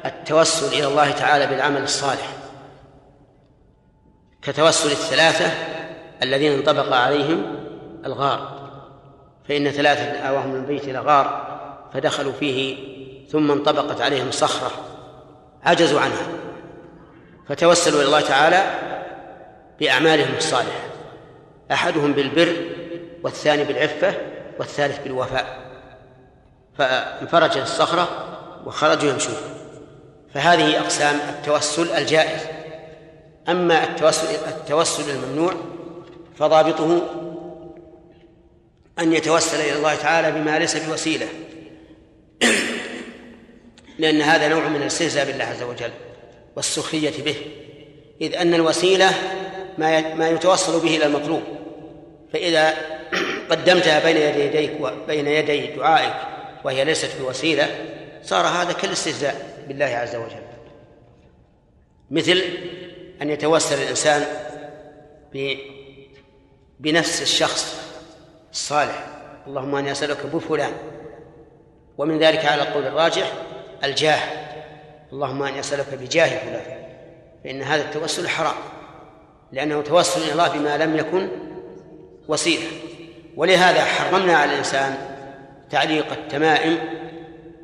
التوسل 0.05 0.67
إلى 0.67 0.87
الله 0.87 1.11
تعالى 1.11 1.47
بالعمل 1.47 1.83
الصالح. 1.83 2.33
كتوسل 4.43 4.91
الثلاثة 4.91 5.51
الذين 6.23 6.53
انطبق 6.53 6.97
عليهم 6.97 7.65
الغار. 8.07 8.63
فإن 9.49 9.71
ثلاثة 9.71 10.19
آواهم 10.19 10.49
من 10.49 10.61
البيت 10.61 10.85
إلى 10.85 10.99
غار 10.99 11.53
فدخلوا 11.95 12.33
فيه 12.33 12.77
ثم 13.29 13.51
انطبقت 13.51 14.01
عليهم 14.01 14.31
صخرة. 14.31 14.71
عجزوا 15.63 16.01
عنها. 16.01 16.27
فتوسلوا 17.49 17.99
إلى 17.99 18.07
الله 18.07 18.21
تعالى 18.21 18.79
بأعمالهم 19.81 20.35
الصالحة. 20.37 20.81
أحدهم 21.73 22.13
بالبر 22.13 22.57
والثاني 23.23 23.65
بالعفة 23.65 24.15
والثالث 24.63 24.99
بالوفاء. 24.99 25.59
فانفرجت 26.79 27.57
الصخرة 27.57 28.09
وخرجوا 28.67 29.11
يمشون. 29.11 29.37
فهذه 30.35 30.81
أقسام 30.81 31.17
التوسل 31.29 31.91
الجائز. 31.91 32.41
أما 33.49 33.85
التوسل 33.85 34.27
التوسل 34.49 35.11
الممنوع 35.11 35.55
فضابطه 36.39 37.03
أن 38.99 39.13
يتوسل 39.13 39.61
إلى 39.61 39.77
الله 39.77 39.95
تعالى 39.95 40.33
بما 40.33 40.59
ليس 40.59 40.77
بوسيلة. 40.77 41.29
لأن 43.99 44.23
هذا 44.23 44.49
نوع 44.49 44.69
من 44.69 44.83
الاستهزاء 44.83 45.27
بالله 45.27 45.45
عز 45.45 45.63
وجل 45.63 45.91
والسخرية 46.57 47.23
به. 47.25 47.37
إذ 48.21 48.35
أن 48.35 48.55
الوسيلة 48.55 49.11
ما 49.79 50.15
ما 50.15 50.29
يتوصل 50.29 50.81
به 50.81 50.97
إلى 50.97 51.07
المطلوب. 51.07 51.43
فإذا 52.33 52.92
قدمتها 53.53 54.05
بين 54.05 54.17
يديك 54.17 54.73
وبين 54.81 55.27
يدي 55.27 55.67
دعائك 55.67 56.15
وهي 56.65 56.85
ليست 56.85 57.11
بوسيلة 57.21 57.69
صار 58.23 58.47
هذا 58.47 58.73
كالاستهزاء 58.73 59.65
بالله 59.69 59.85
عز 59.85 60.17
وجل. 60.17 60.43
مثل 62.11 62.43
أن 63.23 63.31
يتوسل 63.31 63.83
الإنسان 63.83 64.27
بنفس 66.81 67.23
الشخص 67.23 67.77
الصالح. 68.53 69.07
اللهم 69.47 69.75
أني 69.75 69.93
أسألك 69.93 70.27
بفلان 70.27 70.73
ومن 71.99 72.19
ذلك 72.19 72.45
على 72.45 72.63
القول 72.63 72.87
الراجح 72.87 73.33
الجاه. 73.85 74.21
اللهم 75.13 75.43
أني 75.43 75.61
أسألك 75.61 75.95
بجاه 75.95 76.39
فلان. 76.39 76.83
فإن 77.45 77.63
هذا 77.63 77.83
التوسل 77.83 78.29
حرام. 78.29 78.55
لأنه 79.53 79.83
توسل 79.83 80.23
إلى 80.23 80.33
الله 80.33 80.49
بما 80.49 80.77
لم 80.85 80.97
يكن 80.97 81.29
وسيلة. 82.29 82.67
ولهذا 83.37 83.85
حرمنا 83.85 84.37
على 84.37 84.53
الإنسان 84.53 84.97
تعليق 85.71 86.13
التمائم 86.13 86.79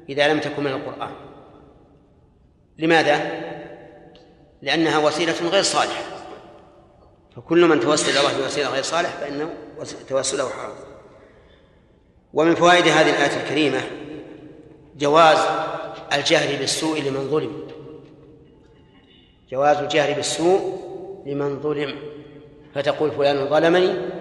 إذا 0.09 0.29
لم 0.29 0.41
تكن 0.41 0.65
من 0.65 0.71
القرآن. 0.71 1.11
لماذا؟ 2.79 3.31
لأنها 4.63 4.99
وسيلة 4.99 5.49
غير 5.51 5.63
صالحة. 5.63 6.03
فكل 7.37 7.67
من 7.67 7.81
توسل 7.81 8.11
إلى 8.11 8.21
الله 8.21 8.43
بوسيلة 8.43 8.69
غير 8.69 8.83
صالح 8.83 9.09
فإنه 9.11 9.51
توسله 10.09 10.49
حرام. 10.49 10.77
ومن 12.35 12.55
فوائد 12.55 12.89
هذه 12.89 13.11
الآية 13.11 13.43
الكريمة 13.43 13.81
جواز 14.97 15.39
الجهر 16.13 16.57
بالسوء 16.57 17.01
لمن 17.01 17.29
ظلم. 17.31 17.69
جواز 19.51 19.77
الجهر 19.77 20.13
بالسوء 20.13 20.79
لمن 21.27 21.61
ظلم. 21.61 21.95
فتقول 22.75 23.11
فلان 23.11 23.49
ظلمني 23.49 24.18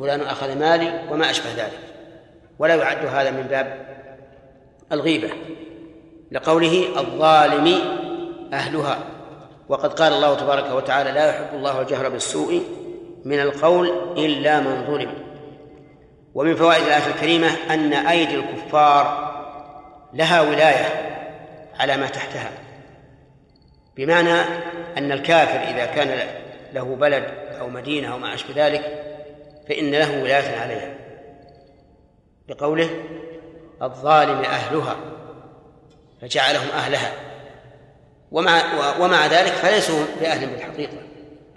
فلان 0.00 0.20
أخذ 0.20 0.58
مالي 0.58 1.00
وما 1.10 1.30
أشبه 1.30 1.52
ذلك. 1.56 1.78
ولا 2.58 2.74
يعد 2.74 3.06
هذا 3.06 3.30
من 3.30 3.42
باب 3.42 3.86
الغيبة. 4.92 5.30
لقوله 6.32 6.86
الظالم 6.96 7.80
أهلها. 8.52 8.98
وقد 9.68 9.92
قال 9.92 10.12
الله 10.12 10.34
تبارك 10.34 10.74
وتعالى 10.74 11.10
لا 11.10 11.28
يحب 11.30 11.54
الله 11.54 11.80
الجهر 11.80 12.08
بالسوء 12.08 12.62
من 13.24 13.40
القول 13.40 13.88
إلا 14.18 14.60
من 14.60 14.86
ظلم. 14.86 15.10
ومن 16.34 16.54
فوائد 16.54 16.82
الآية 16.82 17.06
الكريمة 17.06 17.48
أن 17.70 17.92
أيدي 17.92 18.34
الكفار 18.34 19.30
لها 20.14 20.40
ولاية 20.40 21.10
على 21.80 21.96
ما 21.96 22.06
تحتها. 22.06 22.50
بمعنى 23.96 24.40
أن 24.98 25.12
الكافر 25.12 25.74
إذا 25.74 25.84
كان 25.84 26.28
له 26.72 26.96
بلد 26.96 27.24
أو 27.60 27.68
مدينة 27.68 28.12
أو 28.12 28.18
ما 28.18 28.34
أشبه 28.34 28.66
ذلك 28.66 29.09
فإن 29.70 29.90
له 29.90 30.22
ولاية 30.22 30.56
عليها. 30.56 30.94
بقوله 32.48 32.90
الظالم 33.82 34.38
أهلها 34.38 34.96
فجعلهم 36.20 36.68
أهلها. 36.68 37.12
ومع 38.32 38.62
ومع 39.00 39.26
ذلك 39.26 39.52
فليسوا 39.52 40.04
بأهل 40.20 40.46
بالحقيقة. 40.46 40.96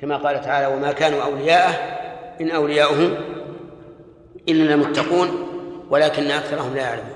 كما 0.02 0.18
قال 0.18 0.42
تعالى 0.42 0.68
وما 0.68 0.92
كانوا 0.92 1.24
أولياءه 1.24 1.72
إن 2.42 2.52
أولياؤه 2.52 3.18
إلا 4.50 4.74
المتقون 4.74 5.30
ولكن 5.90 6.32
أكثرهم 6.32 6.76
لا 6.76 6.82
يعلمون. 6.82 7.16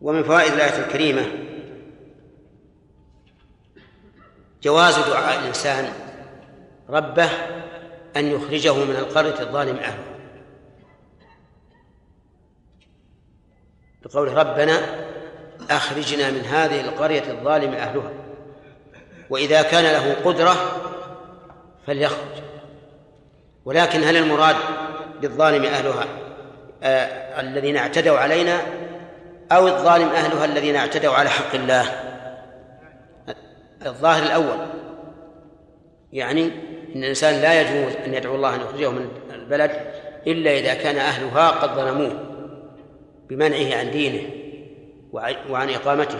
ومن 0.00 0.22
فوائد 0.22 0.52
الآية 0.52 0.86
الكريمة 0.86 1.22
جواز 4.62 4.98
دعاء 4.98 5.40
الإنسان 5.40 5.92
ربه 6.88 7.30
أن 8.16 8.26
يخرجه 8.26 8.74
من 8.84 8.96
القرية 8.96 9.40
الظالم 9.40 9.76
أهله. 9.76 10.04
بقول 14.04 14.36
ربنا 14.36 14.80
أخرجنا 15.70 16.30
من 16.30 16.40
هذه 16.40 16.80
القرية 16.80 17.30
الظالم 17.30 17.72
أهلها. 17.72 18.10
وإذا 19.30 19.62
كان 19.62 19.84
له 19.84 20.14
قدرة 20.24 20.54
فليخرج. 21.86 22.42
ولكن 23.64 24.02
هل 24.02 24.16
المراد 24.16 24.56
بالظالم 25.20 25.64
أهلها 25.64 26.04
آه 26.82 27.40
الذين 27.40 27.76
اعتدوا 27.76 28.18
علينا 28.18 28.60
أو 29.52 29.68
الظالم 29.68 30.08
أهلها 30.08 30.44
الذين 30.44 30.76
اعتدوا 30.76 31.14
على 31.14 31.30
حق 31.30 31.54
الله؟ 31.54 31.84
الظاهر 33.86 34.22
الأول. 34.22 34.66
يعني 36.12 36.50
أن 36.96 37.04
الإنسان 37.04 37.40
لا 37.40 37.60
يجوز 37.60 37.92
أن 38.06 38.14
يدعو 38.14 38.34
الله 38.34 38.54
أن 38.54 38.60
يخرجه 38.60 38.90
من 38.90 39.08
البلد 39.34 39.70
إلا 40.26 40.58
إذا 40.58 40.74
كان 40.74 40.96
أهلها 40.96 41.48
قد 41.48 41.74
ظلموه 41.74 42.12
بمنعه 43.28 43.78
عن 43.78 43.90
دينه 43.90 44.22
وعن 45.50 45.70
إقامته. 45.70 46.18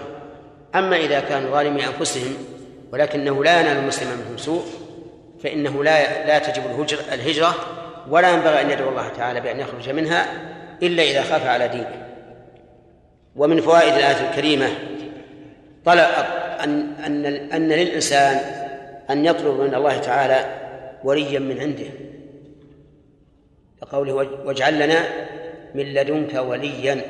أما 0.74 0.96
إذا 0.96 1.20
كانوا 1.20 1.50
ظالمي 1.50 1.86
أنفسهم 1.86 2.34
ولكنه 2.92 3.44
لا 3.44 3.60
ينال 3.60 3.76
المسلم 3.76 4.08
منهم 4.08 4.36
سوء 4.36 4.62
فإنه 5.42 5.84
لا 5.84 6.26
لا 6.26 6.38
تجب 6.38 6.62
الهجرة 7.12 7.54
ولا 8.08 8.30
ينبغي 8.30 8.60
أن 8.60 8.70
يدعو 8.70 8.88
الله 8.88 9.08
تعالى 9.08 9.40
بأن 9.40 9.60
يخرج 9.60 9.90
منها 9.90 10.26
إلا 10.82 11.02
إذا 11.02 11.22
خاف 11.22 11.46
على 11.46 11.68
دينه. 11.68 12.06
ومن 13.36 13.60
فوائد 13.60 13.94
الآية 13.94 14.30
الكريمة 14.30 14.68
طلب 15.84 16.06
أن 16.64 16.92
أن 17.06 17.26
أن 17.26 17.68
للإنسان 17.68 18.40
أن 19.10 19.24
يطلب 19.24 19.60
من 19.60 19.74
الله 19.74 19.98
تعالى 19.98 20.59
وليا 21.04 21.38
من 21.38 21.60
عنده. 21.60 21.90
لقوله 23.82 24.12
واجعل 24.44 24.74
لنا 24.78 25.04
من 25.74 25.84
لدنك 25.84 26.34
وليا. 26.34 27.02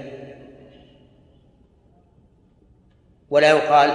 ولا 3.31 3.51
يقال 3.51 3.91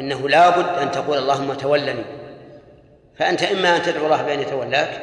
إنه 0.00 0.28
لابد 0.28 0.78
أن 0.78 0.90
تقول 0.90 1.18
اللهم 1.18 1.54
تولني. 1.54 2.04
فأنت 3.18 3.42
إما 3.42 3.76
أن 3.76 3.82
تدعو 3.82 4.04
الله 4.04 4.22
بأن 4.22 4.40
يتولاك 4.40 5.02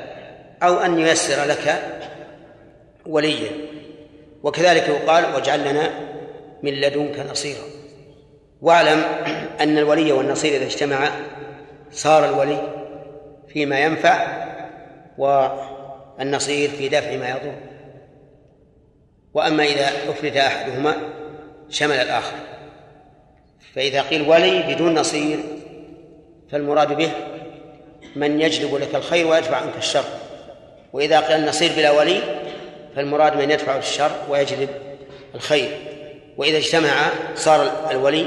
أو 0.64 0.78
أن 0.78 1.00
ييسر 1.00 1.46
لك 1.46 1.82
وليا. 3.06 3.52
وكذلك 4.44 4.90
يقال 4.90 5.36
واجعل 5.36 5.72
لنا 5.72 5.90
من 6.64 6.74
لدنك 6.74 7.20
نصيرا. 7.32 7.64
واعلم 8.62 9.04
أن 9.62 9.78
الولي 9.78 10.12
والنصير 10.12 10.56
إذا 10.56 10.66
اجتمعا 10.66 11.10
صار 11.92 12.26
الولي 12.26 12.79
فيما 13.54 13.80
ينفع 13.80 14.28
والنصير 15.18 16.70
في 16.70 16.90
دفع 16.90 17.16
ما 17.16 17.30
يضر. 17.30 17.56
وأما 19.34 19.64
إذا 19.64 19.88
أفرد 20.10 20.38
أحدهما 20.38 20.96
شمل 21.70 21.96
الآخر. 21.96 22.38
فإذا 23.76 24.02
قيل 24.02 24.22
ولي 24.30 24.74
بدون 24.74 24.94
نصير 24.94 25.40
فالمراد 26.52 26.98
به 26.98 27.12
من 28.16 28.42
يجلب 28.42 28.76
لك 28.76 28.96
الخير 28.96 29.28
ويدفع 29.28 29.58
عنك 29.58 29.78
الشر. 29.78 30.06
وإذا 30.94 31.20
قيل 31.20 31.46
نصير 31.46 31.72
بلا 31.78 31.92
ولي 31.92 32.22
فالمراد 32.96 33.36
من 33.36 33.52
يدفع 33.52 33.78
الشر 33.78 34.12
ويجلب 34.30 34.70
الخير. 35.36 35.78
وإذا 36.38 36.58
اجتمع 36.58 37.10
صار 37.36 37.92
الولي 37.92 38.26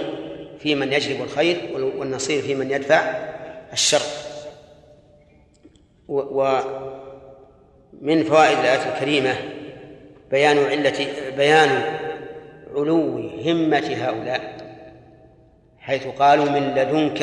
في 0.61 0.75
من 0.75 0.93
يجلب 0.93 1.23
الخير 1.23 1.57
والنصير 1.75 2.43
في 2.43 2.55
من 2.55 2.71
يدفع 2.71 3.15
الشر. 3.73 4.03
ومن 6.13 6.65
فوائد 8.25 8.59
الآية 8.59 8.95
الكريمة 8.95 9.35
بيان 10.31 10.59
علة 10.59 11.07
بيان 11.37 11.83
علو 12.75 13.19
همة 13.45 13.97
هؤلاء 14.01 14.57
حيث 15.79 16.07
قالوا 16.07 16.45
من 16.45 16.75
لدنك 16.75 17.19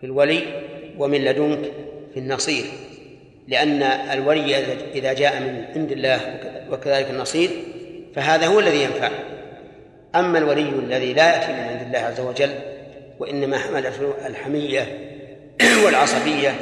في 0.00 0.06
الولي 0.06 0.40
ومن 0.98 1.24
لدنك 1.24 1.72
في 2.14 2.20
النصير 2.20 2.64
لأن 3.48 3.82
الولي 3.82 4.56
إذا 4.94 5.12
جاء 5.12 5.40
من 5.40 5.64
عند 5.76 5.92
الله 5.92 6.20
وكذلك 6.70 7.10
النصير 7.10 7.50
فهذا 8.14 8.46
هو 8.46 8.60
الذي 8.60 8.82
ينفع. 8.82 9.10
أما 10.14 10.38
الولي 10.38 10.68
الذي 10.68 11.12
لا 11.12 11.34
يأتي 11.34 11.52
من 11.52 11.58
عند 11.58 11.82
الله 11.82 11.98
عز 11.98 12.20
وجل 12.20 12.50
وإنما 13.18 13.58
حملته 13.58 14.26
الحمية 14.26 14.86
والعصبية 15.84 16.54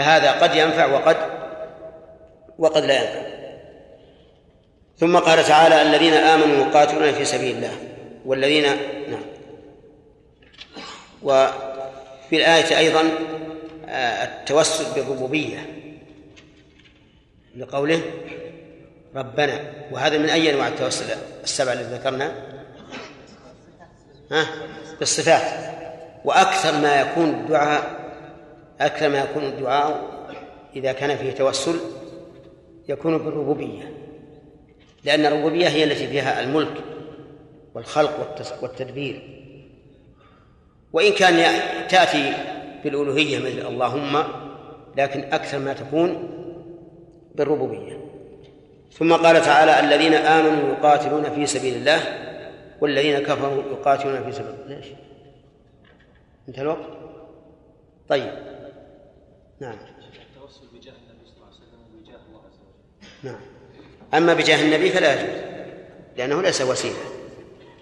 فهذا 0.00 0.32
قد 0.32 0.54
ينفع 0.54 0.86
وقد 0.86 1.16
وقد 2.58 2.84
لا 2.84 3.00
ينفع. 3.00 3.30
ثم 4.98 5.18
قال 5.18 5.44
تعالى 5.44 5.82
الذين 5.82 6.12
آمنوا 6.12 6.66
يقاتلون 6.66 7.12
في 7.12 7.24
سبيل 7.24 7.56
الله 7.56 7.72
والذين 8.24 8.62
نعم. 9.10 9.22
وفي 11.22 12.36
الآية 12.36 12.78
أيضا 12.78 13.02
آه، 13.88 14.24
التوسل 14.24 14.94
بالربوبية 14.94 15.58
لقوله 17.56 18.02
ربنا 19.14 19.60
وهذا 19.90 20.18
من 20.18 20.30
أي 20.30 20.50
أنواع 20.50 20.68
التوسل؟ 20.68 21.16
السبع 21.44 21.72
التي 21.72 21.94
ذكرنا. 21.94 22.32
ها؟ 24.32 24.46
بالصفات. 24.98 25.76
وأكثر 26.24 26.72
ما 26.72 27.00
يكون 27.00 27.30
الدعاء 27.30 27.99
أكثر 28.80 29.08
ما 29.08 29.18
يكون 29.18 29.44
الدعاء 29.44 30.10
إذا 30.76 30.92
كان 30.92 31.16
فيه 31.16 31.30
توسل 31.30 31.74
يكون 32.88 33.18
بالربوبية 33.18 33.94
لأن 35.04 35.26
الربوبية 35.26 35.68
هي 35.68 35.84
التي 35.84 36.06
فيها 36.06 36.42
الملك 36.42 36.74
والخلق 37.74 38.42
والتدبير 38.62 39.40
وإن 40.92 41.12
كان 41.12 41.60
تأتي 41.88 42.32
بالألوهية 42.84 43.38
مثل 43.38 43.68
اللهم 43.68 44.22
لكن 44.96 45.20
أكثر 45.20 45.58
ما 45.58 45.72
تكون 45.72 46.30
بالربوبية 47.34 48.00
ثم 48.92 49.12
قال 49.12 49.42
تعالى 49.42 49.80
الذين 49.80 50.14
آمنوا 50.14 50.68
يقاتلون 50.68 51.24
في 51.30 51.46
سبيل 51.46 51.74
الله 51.74 52.00
والذين 52.80 53.18
كفروا 53.18 53.62
يقاتلون 53.72 54.24
في 54.24 54.32
سبيل 54.32 54.50
الله 54.50 54.76
ليش؟ 54.76 54.86
انتهى 56.48 56.62
الوقت؟ 56.62 56.88
طيب 58.08 58.30
نعم. 59.60 59.72
التوسل 59.72 60.66
بجاه 60.74 60.92
النبي 60.92 61.26
صلى 61.26 61.36
الله 61.36 61.46
عليه 61.46 61.56
وسلم 61.56 61.80
وبجاه 61.94 62.20
الله 62.28 62.40
عز 62.46 62.58
وجل. 62.60 63.30
نعم. 63.30 63.40
أما 64.14 64.34
بجاه 64.34 64.62
النبي 64.62 64.90
فلا 64.90 65.14
يجوز 65.14 65.50
لأنه 66.16 66.42
ليس 66.42 66.62
وسيلة. 66.62 67.04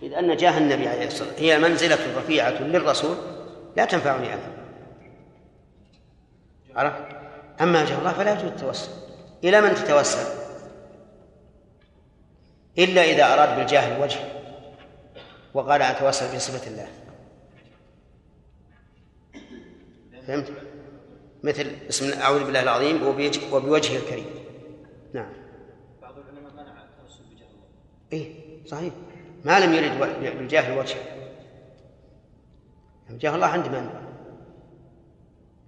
إذ 0.03 0.13
أن 0.13 0.37
جاه 0.37 0.59
النبي 0.59 0.89
عليه 0.89 1.07
الصلاة 1.07 1.29
والسلام 1.29 1.45
هي 1.45 1.59
منزلة 1.59 2.19
رفيعة 2.19 2.63
للرسول 2.63 3.17
لا 3.77 3.85
تنفعني 3.85 4.35
أنا. 4.35 4.59
عرفت؟ 6.75 7.17
أما 7.61 7.85
جاه 7.85 7.99
الله 7.99 8.13
فلا 8.13 8.33
يجوز 8.33 8.45
التوسل. 8.45 8.91
إلى 9.45 9.61
من 9.61 9.75
تتوسل؟ 9.75 10.39
إلا 12.79 13.03
إذا 13.03 13.35
أراد 13.35 13.59
بالجاه 13.59 13.97
الوجه 13.97 14.21
وقال 15.55 15.83
أتوسل 15.83 16.37
بصفة 16.37 16.71
الله. 16.71 16.89
فهمت؟ 20.27 20.53
مثل 21.43 21.66
اسم 21.89 22.20
أعوذ 22.20 22.44
بالله 22.44 22.62
العظيم 22.62 23.06
وبوجهه 23.52 23.97
الكريم. 23.97 24.27
نعم. 25.12 25.32
بعض 26.02 26.15
العلماء 26.19 26.52
منع 26.52 26.82
التوسل 26.82 27.24
بجاه 27.24 27.47
الله. 27.47 27.66
إيه 28.12 28.35
صحيح. 28.66 28.93
ما 29.44 29.60
لم 29.60 29.73
يرد 29.73 29.98
بالجاه 30.39 30.73
الوجه 30.73 30.97
جاه 33.10 33.35
الله 33.35 33.47
عند 33.47 33.66
من؟ 33.69 33.90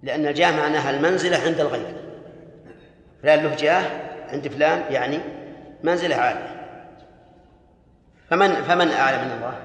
لأن 0.03 0.25
الجاه 0.25 0.51
معناها 0.51 0.89
المنزلة 0.89 1.37
عند 1.37 1.59
الغير. 1.59 1.95
فلان 3.21 3.43
له 3.43 3.55
جاه 3.55 4.11
عند 4.27 4.47
فلان 4.47 4.93
يعني 4.93 5.19
منزلة 5.83 6.15
عالية. 6.15 6.61
فمن 8.29 8.53
فمن 8.53 8.87
أعلى 8.87 9.25
من 9.25 9.31
الله؟ 9.31 9.61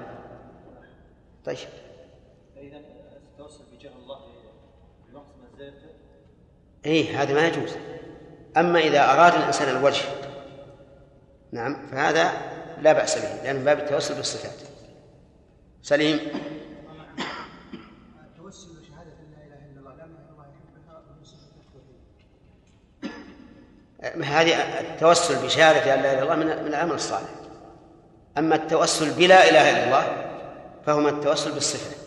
طيب 1.45 1.57
فإذا 2.55 2.77
التوسل 3.31 3.63
بجاه 3.73 3.91
الله 4.03 4.19
بنقص 5.09 5.27
منزلته 5.43 5.87
إيه 6.87 7.21
هذا 7.21 7.33
ما 7.33 7.47
يجوز. 7.47 7.75
أما 8.57 8.79
إذا 8.79 9.13
أراد 9.13 9.33
الإنسان 9.33 9.77
الوجه 9.77 10.03
نعم 11.51 11.87
فهذا 11.91 12.31
لا 12.81 12.93
بأس 12.93 13.17
به 13.17 13.43
لأن 13.43 13.63
باب 13.63 13.79
التوسل 13.79 14.15
بالصفات. 14.15 14.67
سليم. 15.83 16.19
هذه 24.23 24.79
التوسل 24.79 25.45
بشهادة 25.45 25.95
أن 25.95 26.01
لا 26.01 26.13
إله 26.13 26.23
إلا 26.23 26.23
الله 26.23 26.35
من 26.61 26.67
العمل 26.67 26.91
الصالح. 26.91 27.29
أما 28.37 28.55
التوسل 28.55 29.13
بلا 29.13 29.49
إله 29.49 29.69
إلا 29.69 29.85
الله 29.85 30.33
فهو 30.85 30.99
من 30.99 31.09
التوسل 31.09 31.51
بالصفة. 31.51 31.97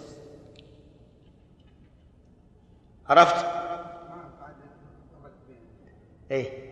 عرفت؟ 3.09 3.50
إيه. 6.31 6.71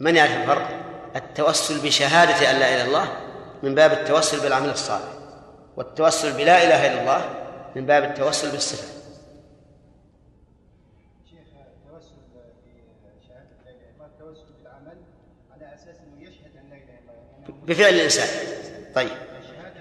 من 0.00 0.16
يعرف 0.16 0.36
الفرق؟ 0.36 0.68
التوسل 1.16 1.86
بشهادة 1.86 2.50
أن 2.50 2.56
لا 2.56 2.68
إله 2.68 2.74
إلا 2.74 2.84
الله 2.84 3.08
من 3.62 3.74
باب 3.74 3.92
التوسل 3.92 4.40
بالعمل 4.40 4.70
الصالح 4.70 5.08
والتوسل 5.76 6.32
بلا 6.32 6.64
إله 6.64 6.86
إلا 6.86 7.00
الله 7.00 7.34
من 7.76 7.86
باب 7.86 8.04
التوسل 8.04 8.50
بالصفة 8.50 8.96
التوسل 11.86 12.14
التوسل 14.00 14.44
الله 14.78 14.94
بفعل 17.66 17.94
الإنسان. 17.94 18.28
طيب. 18.94 19.08
الشهادة 19.40 19.80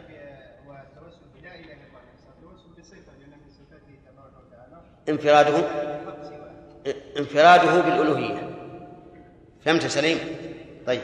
والتوسل 0.68 1.26
بلا 1.42 1.56
إله 1.56 1.74
إلا 1.74 1.74
الله. 1.74 2.02
التوسل 2.38 2.70
بصفة 2.80 3.12
لأن 3.20 3.30
من 3.30 3.50
صفاته 3.50 3.94
تبارك 4.08 4.34
وتعالى 4.48 4.78
انفراده 5.10 5.58
انفراده 7.18 7.82
بالألوهية. 7.82 8.55
فهمت 9.66 9.84
يا 9.84 9.88
سليم؟ 9.90 10.18
طيب 10.88 11.02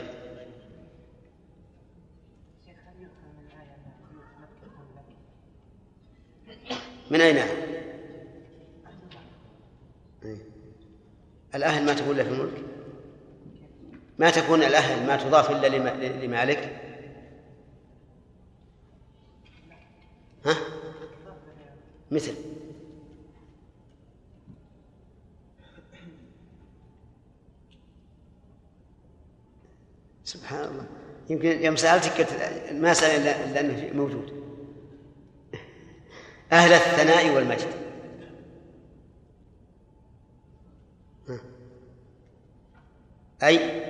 من 7.11 7.21
أين؟ 7.21 7.37
إيه. 10.23 10.37
الأهل 11.55 11.85
ما 11.85 11.93
تكون 11.93 12.11
إلا 12.15 12.23
في 12.23 12.29
الملك 12.29 12.63
ما 14.19 14.29
تكون 14.29 14.63
الأهل 14.63 15.07
ما 15.07 15.15
تضاف 15.15 15.51
إلا 15.51 15.67
لم- 15.67 16.21
لمالك 16.23 16.81
ها؟ 20.45 20.55
مثل 22.11 22.33
سبحان 30.31 30.65
الله. 30.65 30.85
يمكن 31.29 31.63
يوم 31.63 31.75
سألتك 31.75 32.27
ما 32.71 32.93
سأل 32.93 33.27
إلا 33.27 33.53
لأنه 33.53 33.93
موجود. 33.93 34.43
أهل 36.51 36.73
الثناء 36.73 37.35
والمجد. 37.35 37.67
أي 43.43 43.81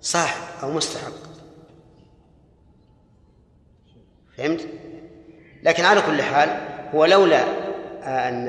صاحب 0.00 0.40
أو 0.62 0.70
مستحق. 0.70 1.12
فهمت؟ 4.36 4.68
لكن 5.62 5.84
على 5.84 6.02
كل 6.02 6.22
حال 6.22 6.48
هو 6.94 7.04
لولا 7.04 7.44
أن 8.28 8.48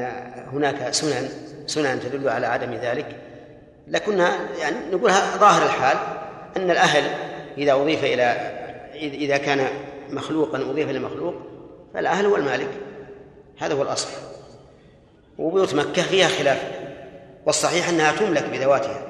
هناك 0.53 0.93
سنن 0.93 1.29
سنن 1.67 1.99
تدل 1.99 2.29
على 2.29 2.47
عدم 2.47 2.73
ذلك 2.73 3.21
لكنا 3.87 4.51
يعني 4.51 4.75
نقول 4.91 5.11
ظاهر 5.11 5.65
الحال. 5.65 6.24
أن 6.57 6.71
الأهل 6.71 7.03
إذا 7.57 7.73
أضيف 7.73 8.03
إلى 8.03 8.23
إذا 8.95 9.37
كان 9.37 9.67
مخلوقا 10.09 10.57
أضيف 10.57 10.89
إلى 10.89 10.99
مخلوق 10.99 11.35
فالأهل 11.93 12.25
هو 12.25 12.35
المالك 12.35 12.69
هذا 13.59 13.73
هو 13.73 13.81
الأصل. 13.81 14.09
وبيوت 15.37 15.73
مكة 15.75 16.01
فيها 16.01 16.27
خلاف 16.27 16.71
والصحيح 17.45 17.89
أنها 17.89 18.11
تملك 18.11 18.43
بذواتها 18.43 19.01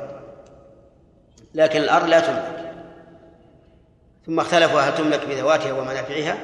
لكن 1.55 1.79
الأرض 1.79 2.07
لا 2.07 2.19
تملك. 2.19 2.71
ثم 4.25 4.39
اختلفوا 4.39 4.81
هل 4.81 4.95
تملك 4.95 5.25
بذواتها 5.25 5.73
ومنافعها؟ 5.73 6.37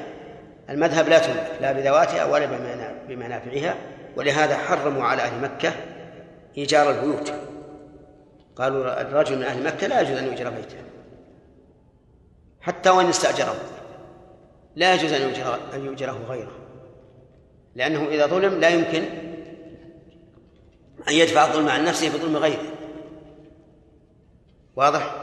المذهب 0.70 1.08
لا 1.08 1.18
تملك 1.18 1.50
لا 1.60 1.72
بذواتها 1.72 2.24
ولا 2.24 2.46
بمنا- 2.46 2.94
بمنافعها 3.08 3.74
ولهذا 4.16 4.56
حرموا 4.56 5.04
على 5.04 5.22
أهل 5.22 5.40
مكة 5.42 5.72
إيجار 6.58 6.90
البيوت. 6.90 7.32
قالوا 8.56 9.00
الرجل 9.00 9.36
من 9.36 9.42
أهل 9.42 9.64
مكة 9.64 9.86
لا 9.86 10.00
يجوز 10.00 10.16
أن 10.16 10.24
يؤجر 10.24 10.50
بيته. 10.50 10.76
حتى 12.60 12.90
وإن 12.90 13.06
استأجره. 13.06 13.56
لا 14.76 14.94
يجوز 14.94 15.12
أن 15.12 15.22
يؤجر 15.22 15.58
أن 15.74 15.84
يؤجره 15.84 16.18
غيره. 16.28 16.52
لأنه 17.74 18.08
إذا 18.08 18.26
ظلم 18.26 18.60
لا 18.60 18.68
يمكن 18.68 19.04
أن 21.08 21.12
يدفع 21.12 21.46
الظلم 21.46 21.68
عن 21.68 21.84
نفسه 21.84 22.08
بظلم 22.08 22.36
غيره. 22.36 22.72
واضح؟ 24.76 25.14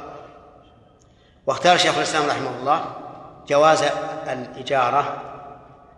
واختار 1.48 1.78
شيخ 1.78 1.98
الإسلام 1.98 2.30
رحمه 2.30 2.60
الله 2.60 2.96
جواز 3.48 3.84
الإجارة 4.28 5.22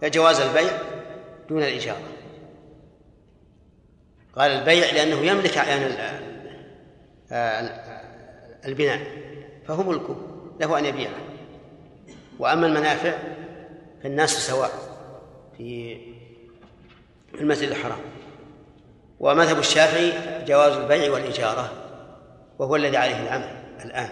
جواز 0.03 0.39
البيع 0.39 0.71
دون 1.49 1.63
الإجارة. 1.63 2.01
قال 4.35 4.51
البيع 4.51 4.91
لأنه 4.91 5.31
يملك 5.31 5.57
أعيان 5.57 5.81
البناء 8.65 8.99
فهو 9.67 9.83
ملكه 9.83 10.15
له 10.59 10.79
أن 10.79 10.85
يبيعه. 10.85 11.13
وأما 12.39 12.67
المنافع 12.67 13.13
فالناس 14.03 14.47
سواء 14.47 14.71
في 15.57 15.97
المسجد 17.33 17.69
الحرام. 17.69 17.99
ومذهب 19.19 19.59
الشافعي 19.59 20.13
جواز 20.45 20.73
البيع 20.73 21.11
والإجارة 21.11 21.71
وهو 22.59 22.75
الذي 22.75 22.97
عليه 22.97 23.23
العمل 23.23 23.49
الآن. 23.85 24.09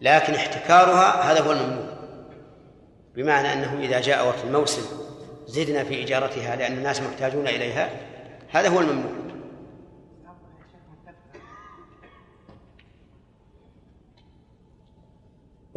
لكن 0.00 0.34
احتكارها 0.34 1.32
هذا 1.32 1.40
هو 1.40 1.52
الممنوع 1.52 1.98
بمعنى 3.16 3.52
أنه 3.52 3.80
إذا 3.80 4.00
جاء 4.00 4.26
وقت 4.26 4.44
الموسم 4.44 4.82
زدنا 5.46 5.84
في 5.84 6.04
إجارتها 6.04 6.56
لأن 6.56 6.72
الناس 6.72 7.02
محتاجون 7.02 7.48
إليها 7.48 7.90
هذا 8.50 8.68
هو 8.68 8.80
الممنوع. 8.80 9.27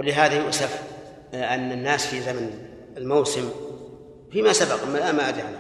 ولهذا 0.02 0.36
يؤسف 0.36 0.84
أن 1.34 1.72
الناس 1.72 2.08
في 2.08 2.22
زمن 2.22 2.68
الموسم 2.98 3.50
فيما 4.32 4.54
سبق 4.54 4.84
ما 4.84 4.98
الآن 4.98 5.16
ما 5.16 5.30
أدري 5.30 5.42
عنه 5.42 5.60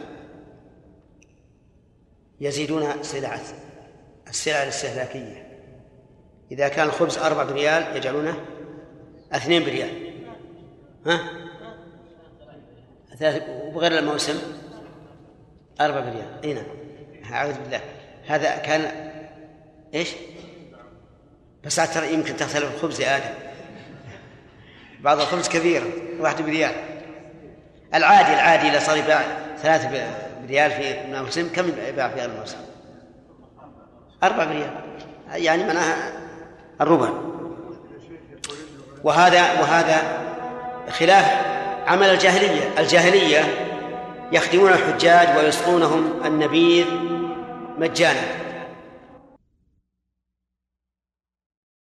يزيدون 2.42 3.04
سلعة 3.04 3.42
السلع 4.28 4.64
الاستهلاكية. 4.64 5.60
إذا 6.52 6.68
كان 6.68 6.88
الخبز 6.88 7.18
أربع 7.18 7.44
بريال 7.44 7.98
يجعلونه 7.98 8.46
اثنين 9.32 9.64
بريال. 9.64 10.14
ها؟ 11.06 11.22
وبغير 13.50 14.00
الموسم 14.00 14.42
أربع 15.82 16.00
بريال. 16.00 16.40
أي 16.44 16.54
نعم. 16.54 16.66
أعوذ 17.34 17.54
بالله. 17.54 17.82
هذا 18.26 18.58
كان 18.58 19.12
إيش؟ 19.94 20.10
بس 21.64 21.76
ترى 21.76 22.14
يمكن 22.14 22.38
تختلف 22.38 22.76
الخبز 22.76 23.02
يا 23.02 23.18
آدم 23.18 23.51
بعض 25.04 25.20
الخبز 25.20 25.50
كبير 25.50 25.84
واحد 26.20 26.42
بريال. 26.42 26.72
العادي 27.94 28.34
العادي 28.34 28.70
إذا 28.70 28.80
صار 28.80 28.98
يباع 28.98 29.22
ثلاث 29.62 29.88
بريال 30.44 30.72
في 30.72 31.02
الموسم 31.02 31.50
كم 31.56 31.72
يباع 31.88 32.10
في 32.10 32.26
الموسم؟ 32.26 32.58
أربع 34.24 34.44
بريال. 34.44 34.72
يعني 35.34 35.64
معناها 35.64 36.14
الربع. 36.82 37.10
وهذا 39.04 39.62
وهذا 39.62 40.02
خلاف 40.90 41.26
عمل 41.88 42.10
الجاهلية. 42.10 42.80
الجاهلية 42.80 43.40
يخدمون 44.32 44.70
الحجاج 44.70 45.38
ويسقونهم 45.38 46.14
النبيذ 46.26 46.86
مجانا. 47.78 48.22